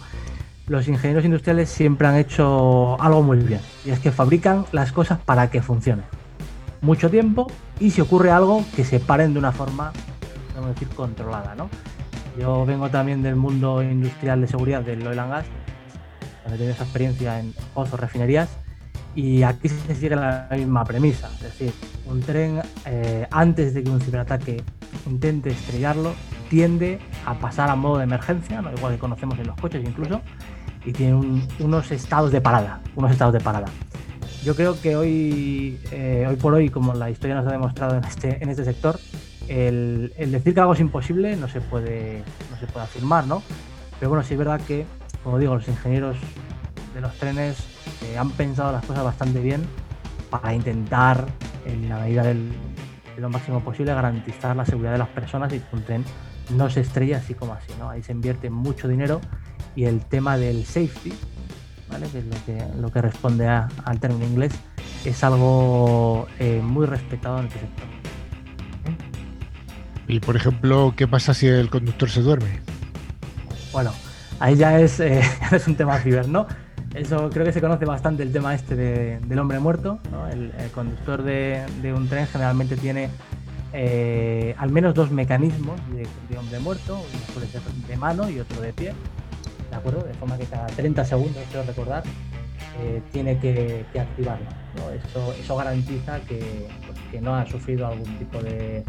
Los 0.67 0.87
ingenieros 0.87 1.23
industriales 1.23 1.69
siempre 1.69 2.07
han 2.07 2.17
hecho 2.17 3.01
algo 3.01 3.23
muy 3.23 3.37
bien, 3.37 3.61
y 3.85 3.91
es 3.91 3.99
que 3.99 4.11
fabrican 4.11 4.65
las 4.71 4.91
cosas 4.91 5.17
para 5.19 5.49
que 5.49 5.61
funcionen. 5.61 6.05
Mucho 6.81 7.09
tiempo 7.09 7.47
y 7.79 7.91
si 7.91 8.01
ocurre 8.01 8.31
algo, 8.31 8.63
que 8.75 8.83
se 8.83 8.99
paren 8.99 9.33
de 9.33 9.39
una 9.39 9.51
forma 9.51 9.93
podemos 10.57 10.75
decir, 10.75 10.89
controlada. 10.95 11.55
¿no? 11.55 11.69
Yo 12.39 12.65
vengo 12.65 12.89
también 12.89 13.21
del 13.21 13.35
mundo 13.35 13.83
industrial 13.83 14.41
de 14.41 14.47
seguridad 14.47 14.81
del 14.81 15.05
oil 15.05 15.19
and 15.19 15.31
gas, 15.31 15.45
donde 16.47 16.65
he 16.65 16.71
esa 16.71 16.83
experiencia 16.83 17.39
en 17.39 17.53
pozos, 17.73 17.99
refinerías, 17.99 18.49
y 19.15 19.43
aquí 19.43 19.69
se 19.69 19.95
sigue 19.95 20.15
la 20.15 20.47
misma 20.51 20.83
premisa, 20.83 21.29
es 21.35 21.41
decir, 21.41 21.73
un 22.05 22.21
tren 22.21 22.61
eh, 22.85 23.27
antes 23.31 23.73
de 23.73 23.83
que 23.83 23.89
un 23.89 23.99
ciberataque 23.99 24.63
intente 25.07 25.49
estrellarlo, 25.49 26.13
tiende 26.49 26.99
a 27.25 27.33
pasar 27.33 27.69
a 27.69 27.75
modo 27.75 27.97
de 27.97 28.03
emergencia, 28.03 28.61
¿no? 28.61 28.71
igual 28.71 28.93
que 28.93 28.99
conocemos 28.99 29.37
en 29.39 29.47
los 29.47 29.57
coches 29.57 29.83
incluso, 29.83 30.21
y 30.87 30.93
tiene 30.93 31.43
unos 31.59 31.91
estados 31.91 32.31
de 32.31 32.39
parada, 32.39 32.79
unos 32.95 33.11
estados 33.11 33.33
de 33.33 33.41
parada. 33.41 33.67
Yo 34.41 34.55
creo 34.55 34.79
que 34.79 34.95
hoy, 34.95 35.77
eh, 35.91 36.25
hoy 36.29 36.37
por 36.37 36.53
hoy, 36.53 36.69
como 36.69 36.93
la 36.93 37.09
historia 37.09 37.35
nos 37.35 37.45
ha 37.45 37.51
demostrado 37.51 37.97
en 37.97 38.05
este, 38.05 38.41
en 38.41 38.49
este 38.49 38.63
sector, 38.63 38.97
el, 39.49 40.13
decir 40.17 40.53
que 40.53 40.59
algo 40.61 40.73
es 40.73 40.79
imposible 40.79 41.35
no 41.35 41.49
se 41.49 41.59
puede, 41.59 42.23
no 42.49 42.57
se 42.57 42.67
puede 42.67 42.85
afirmar, 42.85 43.27
¿no? 43.27 43.43
Pero 43.99 44.09
bueno, 44.11 44.23
sí 44.23 44.35
es 44.35 44.39
verdad 44.39 44.61
que, 44.61 44.85
como 45.25 45.37
digo, 45.39 45.55
los 45.55 45.67
ingenieros 45.67 46.15
de 46.93 47.01
los 47.01 47.13
trenes 47.15 47.57
eh, 48.05 48.17
han 48.17 48.31
pensado 48.31 48.71
las 48.71 48.85
cosas 48.85 49.03
bastante 49.03 49.41
bien 49.41 49.63
para 50.29 50.53
intentar, 50.53 51.25
en 51.65 51.89
la 51.89 51.99
medida 51.99 52.23
de 52.23 52.37
lo 53.17 53.29
máximo 53.29 53.59
posible, 53.59 53.93
garantizar 53.93 54.55
la 54.55 54.65
seguridad 54.65 54.93
de 54.93 54.99
las 54.99 55.09
personas 55.09 55.51
y 55.51 55.59
que 55.59 55.75
un 55.75 55.83
tren 55.83 56.05
no 56.55 56.69
se 56.69 56.79
estrella 56.79 57.17
así 57.17 57.33
como 57.33 57.51
así, 57.55 57.73
¿no? 57.77 57.89
Ahí 57.89 58.01
se 58.03 58.13
invierte 58.13 58.49
mucho 58.49 58.87
dinero 58.87 59.19
y 59.77 59.85
el 59.85 60.01
tema 60.01 60.37
del 60.37 60.65
safety, 60.65 61.13
¿vale? 61.87 62.07
que 62.09 62.17
es 62.17 62.25
lo 62.25 62.45
que, 62.45 62.81
lo 62.81 62.91
que 62.91 62.99
responde 62.99 63.47
al 63.47 63.99
término 63.99 64.25
inglés, 64.25 64.51
es 65.05 65.23
algo 65.23 66.27
eh, 66.39 66.61
muy 66.63 66.87
respetado 66.87 67.39
en 67.39 67.45
este 67.45 67.59
sector. 67.59 67.85
Y 70.07 70.19
por 70.19 70.35
ejemplo, 70.35 70.95
¿qué 70.97 71.07
pasa 71.07 71.35
si 71.35 71.45
el 71.45 71.69
conductor 71.69 72.09
se 72.09 72.21
duerme? 72.21 72.59
Bueno, 73.71 73.93
ahí 74.39 74.55
ya 74.55 74.79
es, 74.79 74.99
eh, 74.99 75.21
es 75.51 75.67
un 75.67 75.75
tema 75.75 75.99
ciber, 75.99 76.27
¿no? 76.27 76.47
Eso 76.95 77.29
creo 77.29 77.45
que 77.45 77.51
se 77.51 77.61
conoce 77.61 77.85
bastante 77.85 78.23
el 78.23 78.31
tema 78.31 78.55
este 78.55 78.75
del 78.75 79.39
hombre 79.39 79.59
muerto. 79.59 79.99
El, 80.31 80.51
conductor 80.73 81.21
de, 81.21 81.93
un 81.95 82.09
tren 82.09 82.25
generalmente 82.25 82.77
tiene 82.77 83.11
eh, 83.73 84.55
al 84.57 84.71
menos 84.71 84.95
dos 84.95 85.11
mecanismos 85.11 85.79
de, 85.91 86.37
hombre 86.37 86.57
muerto, 86.57 86.95
uno 86.95 87.33
puede 87.35 87.45
ser 87.45 87.61
de 87.61 87.97
mano 87.97 88.27
y 88.27 88.39
otro 88.39 88.59
de 88.61 88.73
pie, 88.73 88.93
¿de 89.69 89.75
acuerdo? 89.75 90.03
De 90.03 90.13
forma 90.13 90.37
que 90.37 90.45
cada 90.45 90.67
30 90.67 91.05
segundos, 91.05 91.43
quiero 91.51 91.65
recordar, 91.65 92.03
eh, 92.81 93.01
tiene 93.11 93.39
que, 93.39 93.85
activarlo. 93.99 94.45
Eso, 95.07 95.33
eso 95.33 95.55
garantiza 95.55 96.19
que, 96.21 96.67
pues, 96.85 96.99
que 97.11 97.21
no 97.21 97.35
ha 97.35 97.45
sufrido 97.45 97.87
algún 97.87 98.17
tipo 98.17 98.41
de, 98.41 98.83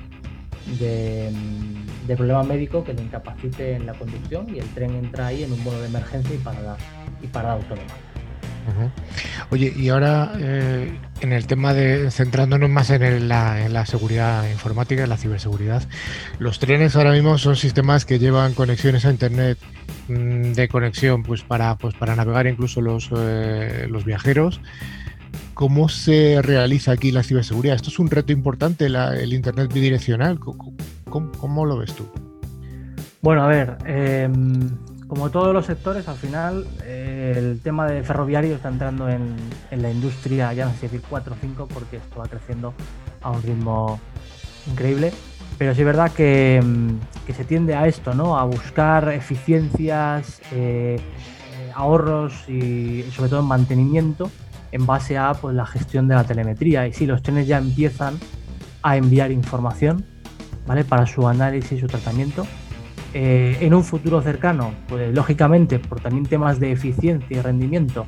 de, 0.79 2.17
problema 2.17 2.43
médico 2.43 2.85
que 2.85 2.93
le 2.93 3.03
incapacite 3.03 3.75
en 3.75 3.87
la 3.87 3.95
conducción 3.95 4.55
y 4.55 4.59
el 4.59 4.69
tren 4.75 4.95
entra 4.95 5.29
ahí 5.29 5.45
en 5.45 5.53
un 5.53 5.63
modo 5.63 5.81
de 5.81 5.89
emergencia 5.89 6.35
y 6.35 6.39
parada, 6.39 6.77
y 7.23 7.27
parada 7.27 7.55
autónoma. 7.55 7.95
Oye, 9.51 9.73
y 9.75 9.89
ahora 9.89 10.33
eh, 10.39 10.99
en 11.23 11.33
el 11.33 11.47
tema 11.47 11.73
de 11.73 12.11
centrándonos 12.11 12.69
más 12.69 12.91
en, 12.91 13.29
la, 13.29 13.87
seguridad 13.87 14.47
informática, 14.51 15.05
en 15.05 15.09
la 15.09 15.17
ciberseguridad, 15.17 15.83
los 16.39 16.59
trenes 16.59 16.95
ahora 16.95 17.13
mismo 17.13 17.39
son 17.39 17.57
sistemas 17.57 18.05
que 18.05 18.19
llevan 18.19 18.53
conexiones 18.53 19.07
a 19.07 19.11
internet 19.11 19.59
de 20.09 20.69
conexión, 20.69 21.23
pues 21.23 21.43
para, 21.43 21.77
pues 21.77 21.95
para 21.95 22.17
navegar 22.17 22.47
incluso 22.47 22.81
los, 22.81 23.11
eh, 23.15 23.87
los 23.89 24.05
viajeros. 24.05 24.61
¿Cómo 25.55 25.89
se 25.89 26.41
realiza 26.41 26.93
aquí 26.93 27.11
la 27.11 27.23
ciberseguridad? 27.23 27.77
Esto 27.77 27.91
es 27.91 27.99
un 27.99 28.09
reto 28.11 28.33
importante, 28.33 28.87
el 28.87 29.33
Internet 29.33 29.73
bidireccional. 29.73 30.39
¿Cómo, 30.39 31.67
lo 31.67 31.79
ves 31.79 31.95
tú? 31.95 32.09
Bueno, 33.21 33.43
a 33.43 33.49
ver, 33.49 33.77
em, 33.85 34.71
como 35.09 35.31
todos 35.31 35.53
los 35.53 35.67
sectores, 35.67 36.07
al 36.07 36.17
final 36.17 36.65
eh, 36.85 37.35
el 37.37 37.61
tema 37.61 37.89
de 37.89 38.05
ferroviario 38.05 38.55
está 38.55 38.69
entrando 38.69 39.09
en, 39.09 39.35
la 39.73 39.91
industria, 39.91 40.53
ya 40.53 40.67
no 40.67 40.75
sé 40.75 40.83
decir 40.83 41.03
4 41.09 41.35
o 41.35 41.37
5, 41.41 41.69
porque 41.75 41.97
esto 41.97 42.21
va 42.21 42.29
creciendo 42.29 42.73
a 43.21 43.31
un 43.31 43.43
ritmo 43.43 43.99
increíble. 44.71 45.13
Pero 45.59 45.75
sí 45.75 45.81
es 45.81 45.87
verdad 45.87 46.13
que, 46.13 46.57
em, 46.57 46.99
se 47.35 47.45
tiende 47.45 47.75
a 47.75 47.87
esto, 47.87 48.15
¿no? 48.15 48.39
A 48.39 48.45
buscar 48.45 49.11
eficiencias, 49.11 50.41
eh, 50.53 50.99
ahorros 51.75 52.49
y 52.49 53.03
sobre 53.13 53.29
todo 53.29 53.41
en 53.41 53.47
mantenimiento 53.47 54.31
en 54.73 54.87
base 54.87 55.17
a 55.17 55.35
pues, 55.35 55.55
la 55.55 55.67
gestión 55.67 56.09
de 56.09 56.15
la 56.15 56.25
telemetría. 56.25 56.87
Y 56.87 56.93
sí, 56.93 57.07
los 57.07 57.23
trenes 57.23 57.47
ya 57.47 57.59
empiezan 57.59 58.19
a 58.83 58.97
enviar 58.97 59.33
información 59.33 60.05
¿vale? 60.67 60.85
para 60.85 61.07
su 61.07 61.27
análisis 61.27 61.73
y 61.73 61.81
su 61.81 61.87
tratamiento. 61.87 62.47
Eh, 63.15 63.57
en 63.61 63.73
un 63.73 63.85
futuro 63.85 64.21
cercano, 64.21 64.73
pues 64.89 65.15
lógicamente, 65.15 65.79
por 65.79 66.01
también 66.01 66.27
temas 66.27 66.61
de 66.61 66.73
eficiencia 66.73 67.39
y 67.39 67.41
rendimiento, 67.41 68.07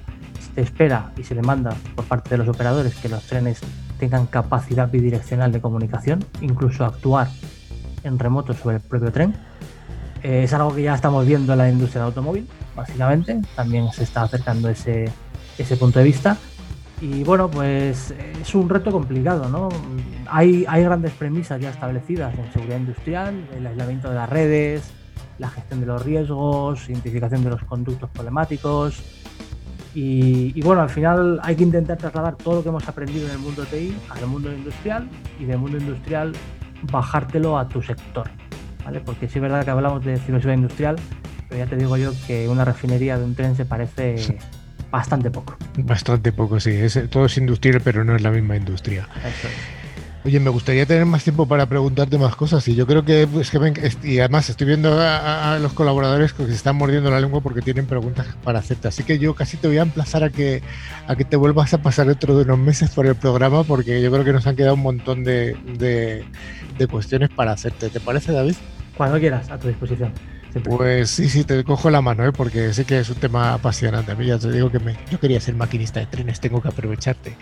se 0.55 0.61
espera 0.61 1.12
y 1.16 1.24
se 1.24 1.34
demanda 1.34 1.74
por 1.94 2.05
parte 2.05 2.30
de 2.30 2.38
los 2.38 2.48
operadores 2.48 2.94
que 2.96 3.09
los 3.09 3.22
trenes 3.24 3.61
tengan 4.01 4.26
capacidad 4.26 4.90
bidireccional 4.90 5.53
de 5.53 5.61
comunicación, 5.61 6.24
incluso 6.40 6.84
actuar 6.84 7.28
en 8.03 8.18
remoto 8.18 8.55
sobre 8.55 8.76
el 8.76 8.82
propio 8.82 9.12
tren. 9.12 9.34
Eh, 10.22 10.42
es 10.44 10.53
algo 10.53 10.74
que 10.74 10.82
ya 10.82 10.94
estamos 10.94 11.24
viendo 11.26 11.53
en 11.53 11.59
la 11.59 11.70
industria 11.70 12.01
del 12.01 12.09
automóvil, 12.09 12.48
básicamente. 12.74 13.40
También 13.55 13.92
se 13.92 14.05
está 14.05 14.22
acercando 14.22 14.68
ese, 14.68 15.11
ese 15.59 15.76
punto 15.76 15.98
de 15.98 16.07
vista. 16.07 16.36
Y 17.03 17.24
bueno, 17.24 17.51
pues 17.51 18.14
es 18.40 18.55
un 18.55 18.68
reto 18.68 18.90
complicado, 18.90 19.48
¿no? 19.48 19.68
Hay, 20.26 20.64
hay 20.68 20.82
grandes 20.82 21.12
premisas 21.12 21.61
ya 21.61 21.70
establecidas 21.70 22.34
en 22.38 22.53
seguridad 22.53 22.78
industrial, 22.78 23.48
el 23.57 23.66
aislamiento 23.66 24.09
de 24.11 24.14
las 24.16 24.28
redes, 24.28 24.90
la 25.38 25.48
gestión 25.48 25.80
de 25.80 25.86
los 25.86 26.05
riesgos, 26.05 26.88
identificación 26.88 27.42
de 27.44 27.51
los 27.51 27.64
conductos 27.64 28.11
problemáticos. 28.11 29.03
Y, 29.95 30.61
bueno, 30.62 30.82
al 30.82 30.91
final 30.91 31.41
hay 31.43 31.57
que 31.57 31.64
intentar 31.64 31.99
trasladar 31.99 32.36
todo 32.36 32.57
lo 32.57 32.62
que 32.62 32.68
hemos 32.68 32.88
aprendido 32.88 33.26
en 33.26 33.32
el 33.32 33.38
mundo 33.38 33.64
TI 33.64 33.97
al 34.09 34.26
mundo 34.26 34.53
industrial 34.53 35.09
y 35.41 35.45
del 35.45 35.59
mundo 35.59 35.78
industrial 35.78 36.32
bajártelo 36.82 37.59
a 37.59 37.68
tu 37.68 37.82
sector, 37.82 38.30
¿vale? 38.84 39.01
Porque 39.01 39.28
sí 39.28 39.38
es 39.38 39.43
verdad 39.43 39.64
que 39.64 39.70
hablamos 39.70 40.05
de 40.05 40.16
ciberseguridad 40.16 40.55
industrial, 40.55 40.97
pero 41.49 41.64
ya 41.64 41.68
te 41.68 41.76
digo 41.76 41.97
yo 41.97 42.12
que 42.26 42.49
una 42.49 42.64
refinería 42.64 43.18
de 43.18 43.24
un 43.24 43.34
tren 43.34 43.57
se 43.57 43.64
parece 43.64 44.38
bastante 44.91 45.30
poco. 45.30 45.57
Bastante 45.78 46.32
poco, 46.32 46.61
sí. 46.61 46.70
Es, 46.70 46.99
todo 47.11 47.26
es 47.26 47.36
industrial, 47.36 47.80
pero 47.82 48.05
no 48.05 48.14
es 48.14 48.22
la 48.22 48.30
misma 48.30 48.57
industria. 48.57 49.09
Oye, 50.25 50.39
me 50.39 50.51
gustaría 50.51 50.85
tener 50.85 51.07
más 51.07 51.25
tiempo 51.25 51.47
para 51.47 51.64
preguntarte 51.66 52.18
más 52.18 52.37
cosas 52.37 52.66
y 52.68 52.75
yo 52.75 52.87
creo 52.87 53.05
que, 53.05 53.27
pues, 53.27 53.51
que 53.51 53.93
y 54.03 54.18
además 54.18 54.51
estoy 54.51 54.66
viendo 54.66 54.95
a, 55.01 55.59
los 55.61 55.73
colaboradores 55.73 56.35
que 56.35 56.45
se 56.47 56.53
están 56.53 56.77
mordiendo 56.77 57.11
la 57.11 57.21
lengua 57.21 57.41
porque 57.41 57.62
tienen 57.62 57.87
preguntas 57.87 58.27
para 58.45 58.59
hacerte, 58.59 58.89
así 58.89 59.03
que 59.03 59.18
yo 59.18 59.35
casi 59.35 59.57
te 59.57 59.66
voy 59.66 59.79
a 59.79 59.83
emplazar 59.83 60.23
a 60.23 60.29
que 60.29 60.62
a 61.07 61.16
que 61.16 61.25
te 61.25 61.37
vuelvas 61.37 61.73
a 61.73 61.79
pasar 61.79 62.07
dentro 62.07 62.37
de 62.37 62.45
unos 62.45 62.59
meses 62.59 62.91
por 62.91 63.07
el 63.07 63.14
programa 63.14 63.64
porque 63.64 64.03
yo 64.03 64.11
creo 64.12 64.25
que 64.25 64.33
nos 64.33 64.47
han 64.47 64.57
quedado 64.57 64.75
un 64.75 64.83
montón 64.83 65.25
de, 65.25 65.57
de 65.79 66.87
cuestiones 66.87 67.31
para 67.31 67.53
hacerte. 67.53 67.89
¿Te 67.89 68.01
parece, 68.01 68.33
David? 68.33 68.57
Cuando 68.97 69.18
quieras, 69.18 69.51
a 69.51 69.59
tu 69.59 69.68
disposición. 69.68 70.12
Pues 70.64 71.11
sí, 71.11 71.29
sí, 71.29 71.45
te 71.45 71.62
cojo 71.64 71.91
la 71.91 72.01
mano, 72.01 72.27
¿eh? 72.27 72.33
porque 72.33 72.73
sé 72.73 72.85
que 72.85 72.99
es 72.99 73.09
un 73.09 73.16
tema 73.16 73.55
apasionante. 73.55 74.12
A 74.12 74.14
mí 74.14 74.27
ya 74.27 74.39
te 74.39 74.51
digo 74.51 74.71
que 74.71 74.81
me, 74.81 74.97
yo 75.11 75.21
quería 75.21 75.41
ser 75.41 75.55
maquinista 75.55 76.01
de 76.01 76.07
trenes, 76.07 76.41
tengo 76.41 76.61
que 76.61 76.68
aprovecharte. 76.68 77.37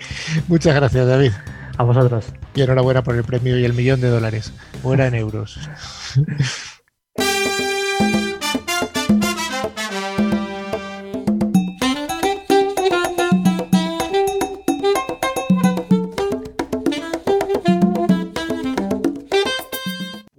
Muchas 0.46 0.74
gracias, 0.74 1.06
David. 1.06 1.32
A 1.78 1.84
vosotros. 1.84 2.26
Y 2.54 2.62
enhorabuena 2.62 3.02
por 3.02 3.14
el 3.14 3.24
premio 3.24 3.58
y 3.58 3.64
el 3.64 3.72
millón 3.72 4.00
de 4.00 4.08
dólares. 4.08 4.52
Fuera 4.82 5.06
en 5.06 5.14
euros. 5.14 5.58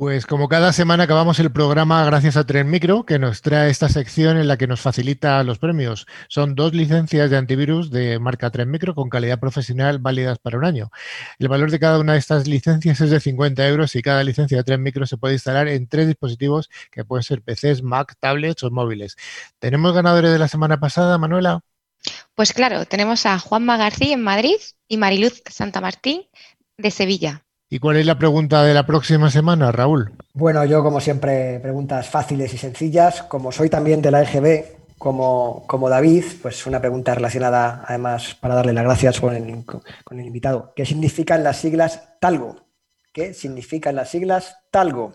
Pues 0.10 0.26
como 0.26 0.49
cada 0.49 0.74
semana 0.74 1.03
acabamos 1.03 1.38
el 1.38 1.51
programa 1.51 2.03
gracias 2.03 2.36
a 2.36 2.43
Tren 2.43 2.68
Micro, 2.68 3.05
que 3.05 3.20
nos 3.20 3.43
trae 3.43 3.70
esta 3.70 3.89
sección 3.89 4.38
en 4.38 4.47
la 4.47 4.57
que 4.57 4.66
nos 4.66 4.82
facilita 4.82 5.43
los 5.43 5.60
premios. 5.60 6.07
Son 6.30 6.55
dos 6.55 6.74
licencias 6.74 7.30
de 7.30 7.38
antivirus 7.38 7.91
de 7.91 8.18
marca 8.18 8.49
Tren 8.49 8.72
Micro 8.72 8.95
con 8.95 9.07
calidad 9.07 9.39
profesional 9.39 9.99
válidas 9.99 10.39
para 10.39 10.57
un 10.57 10.66
año. 10.66 10.89
El 11.38 11.47
valor 11.47 11.70
de 11.70 11.78
cada 11.78 11.99
una 11.99 12.14
de 12.14 12.18
estas 12.18 12.47
licencias 12.47 12.99
es 13.01 13.12
de 13.12 13.20
50 13.20 13.68
euros 13.68 13.95
y 13.95 14.01
cada 14.01 14.24
licencia 14.24 14.57
de 14.57 14.64
Tren 14.64 14.82
Micro 14.82 15.05
se 15.05 15.18
puede 15.18 15.36
instalar 15.36 15.68
en 15.68 15.88
tres 15.88 16.07
dispositivos 16.07 16.72
que 16.89 17.05
pueden 17.05 17.22
ser 17.22 17.43
PCs, 17.43 17.84
Mac, 17.84 18.16
tablets 18.20 18.64
o 18.64 18.72
móviles. 18.72 19.16
¿Tenemos 19.60 19.93
ganadores 19.93 20.32
de 20.32 20.39
la 20.39 20.47
semana 20.47 20.80
pasada, 20.80 21.20
Manuela? 21.20 21.62
Pues 22.34 22.51
claro, 22.53 22.86
tenemos 22.86 23.28
a 23.28 23.38
Juanma 23.38 23.78
García 23.78 24.16
en 24.16 24.24
Madrid 24.24 24.57
y 24.88 24.97
Mariluz 24.97 25.43
Santa 25.47 25.82
Martín 25.82 26.24
de 26.80 26.89
Sevilla. 26.89 27.43
¿Y 27.72 27.78
cuál 27.78 27.97
es 27.97 28.05
la 28.05 28.17
pregunta 28.17 28.63
de 28.63 28.74
la 28.74 28.86
próxima 28.86 29.30
semana, 29.30 29.72
Raúl? 29.72 30.11
Bueno, 30.34 30.65
yo 30.65 30.84
como 30.84 30.99
siempre, 30.99 31.59
preguntas 31.59 32.09
fáciles 32.09 32.51
y 32.53 32.57
sencillas. 32.57 33.22
Como 33.24 33.51
soy 33.51 33.70
también 33.70 34.01
de 34.01 34.09
la 34.09 34.24
EGB, 34.24 34.65
como, 34.97 35.65
como 35.67 35.88
David, 35.88 36.24
pues 36.41 36.65
una 36.65 36.82
pregunta 36.82 37.13
relacionada, 37.13 37.84
además, 37.88 38.36
para 38.39 38.55
darle 38.55 38.74
las 38.74 38.84
gracias 38.84 39.20
con 39.20 39.36
el, 39.36 39.65
con 39.65 40.20
el 40.20 40.26
invitado. 40.26 40.74
¿Qué 40.76 40.84
significan 40.84 41.43
las 41.43 41.57
siglas 41.57 42.17
Talgo? 42.20 42.55
¿Qué 43.13 43.36
significan 43.36 43.95
las 43.95 44.09
siglas 44.09 44.57
Talgo? 44.72 45.13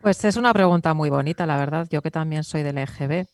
Pues 0.00 0.24
es 0.24 0.36
una 0.36 0.52
pregunta 0.54 0.94
muy 0.94 1.10
bonita, 1.10 1.46
la 1.46 1.56
verdad. 1.56 1.86
Yo 1.90 2.02
que 2.02 2.10
también 2.10 2.42
soy 2.42 2.62
del 2.62 2.78
EGB. 2.78 3.26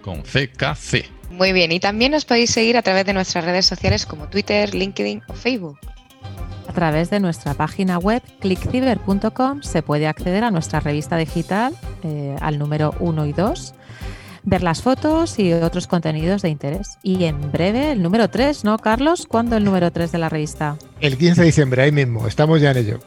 con 0.03 0.22
CKC. 0.22 1.21
Muy 1.33 1.53
bien, 1.53 1.72
y 1.72 1.80
también 1.80 2.12
nos 2.12 2.24
podéis 2.24 2.51
seguir 2.51 2.76
a 2.76 2.83
través 2.83 3.07
de 3.07 3.14
nuestras 3.14 3.45
redes 3.45 3.64
sociales 3.66 4.05
como 4.05 4.28
Twitter, 4.28 4.74
LinkedIn 4.74 5.22
o 5.28 5.33
Facebook. 5.33 5.78
A 6.68 6.72
través 6.72 7.11
de 7.11 7.20
nuestra 7.20 7.55
página 7.55 7.99
web 7.99 8.22
clickciber.com 8.41 9.62
se 9.62 9.83
puede 9.83 10.07
acceder 10.07 10.45
a 10.45 10.51
nuestra 10.51 10.80
revista 10.80 11.16
digital 11.16 11.74
eh, 12.03 12.37
al 12.41 12.59
número 12.59 12.95
1 13.01 13.26
y 13.26 13.33
2, 13.33 13.74
ver 14.45 14.62
las 14.62 14.83
fotos 14.83 15.39
y 15.39 15.53
otros 15.55 15.87
contenidos 15.87 16.43
de 16.43 16.51
interés. 16.51 16.99
Y 17.03 17.24
en 17.24 17.51
breve 17.51 17.93
el 17.93 18.03
número 18.03 18.28
3, 18.28 18.64
¿no, 18.64 18.78
Carlos? 18.78 19.26
¿Cuándo 19.26 19.57
el 19.57 19.64
número 19.64 19.91
3 19.91 20.12
de 20.12 20.18
la 20.18 20.28
revista? 20.28 20.76
El 21.01 21.16
15 21.16 21.41
de 21.41 21.47
diciembre, 21.47 21.83
ahí 21.83 21.93
mismo, 21.93 22.26
estamos 22.26 22.61
ya 22.61 22.72
en 22.72 22.76
ello. 22.76 23.01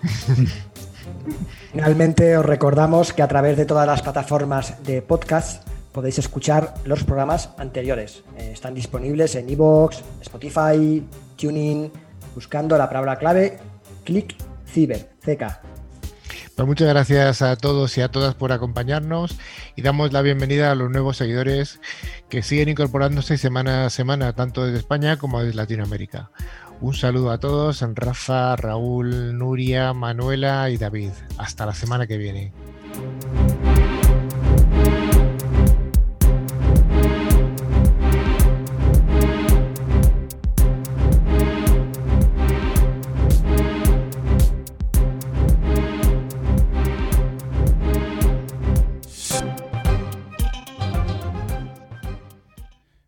Finalmente 1.72 2.38
os 2.38 2.46
recordamos 2.46 3.14
que 3.14 3.22
a 3.22 3.28
través 3.28 3.58
de 3.58 3.66
todas 3.66 3.86
las 3.86 4.02
plataformas 4.02 4.84
de 4.84 5.02
podcast 5.02 5.68
podéis 5.96 6.20
escuchar 6.20 6.74
los 6.84 7.06
programas 7.06 7.52
anteriores. 7.58 8.22
Eh, 8.38 8.52
están 8.52 8.74
disponibles 8.74 9.34
en 9.36 9.50
iVoox, 9.50 10.02
Spotify, 10.22 11.02
Tuning, 11.38 11.90
buscando 12.36 12.78
la 12.78 12.90
palabra 12.90 13.18
clave 13.18 13.58
click 14.04 14.36
ciber, 14.68 15.12
CK. 15.22 15.62
Pues 16.54 16.68
muchas 16.68 16.90
gracias 16.90 17.42
a 17.42 17.56
todos 17.56 17.98
y 17.98 18.02
a 18.02 18.10
todas 18.10 18.36
por 18.36 18.52
acompañarnos 18.52 19.38
y 19.78 19.84
damos 19.84 20.12
la 20.12 20.22
bienvenida 20.22 20.70
a 20.70 20.76
los 20.76 20.92
nuevos 20.92 21.16
seguidores 21.16 21.80
que 22.28 22.44
siguen 22.44 22.70
incorporándose 22.70 23.38
semana 23.38 23.86
a 23.86 23.90
semana, 23.90 24.34
tanto 24.34 24.66
desde 24.66 24.80
España 24.80 25.18
como 25.18 25.42
desde 25.42 25.56
Latinoamérica. 25.56 26.30
Un 26.82 26.94
saludo 26.94 27.32
a 27.32 27.40
todos, 27.40 27.82
Rafa, 27.94 28.58
Raúl, 28.58 29.38
Nuria, 29.38 29.94
Manuela 29.94 30.70
y 30.70 30.78
David. 30.78 31.12
Hasta 31.38 31.66
la 31.66 31.74
semana 31.74 32.06
que 32.06 32.18
viene. 32.18 32.52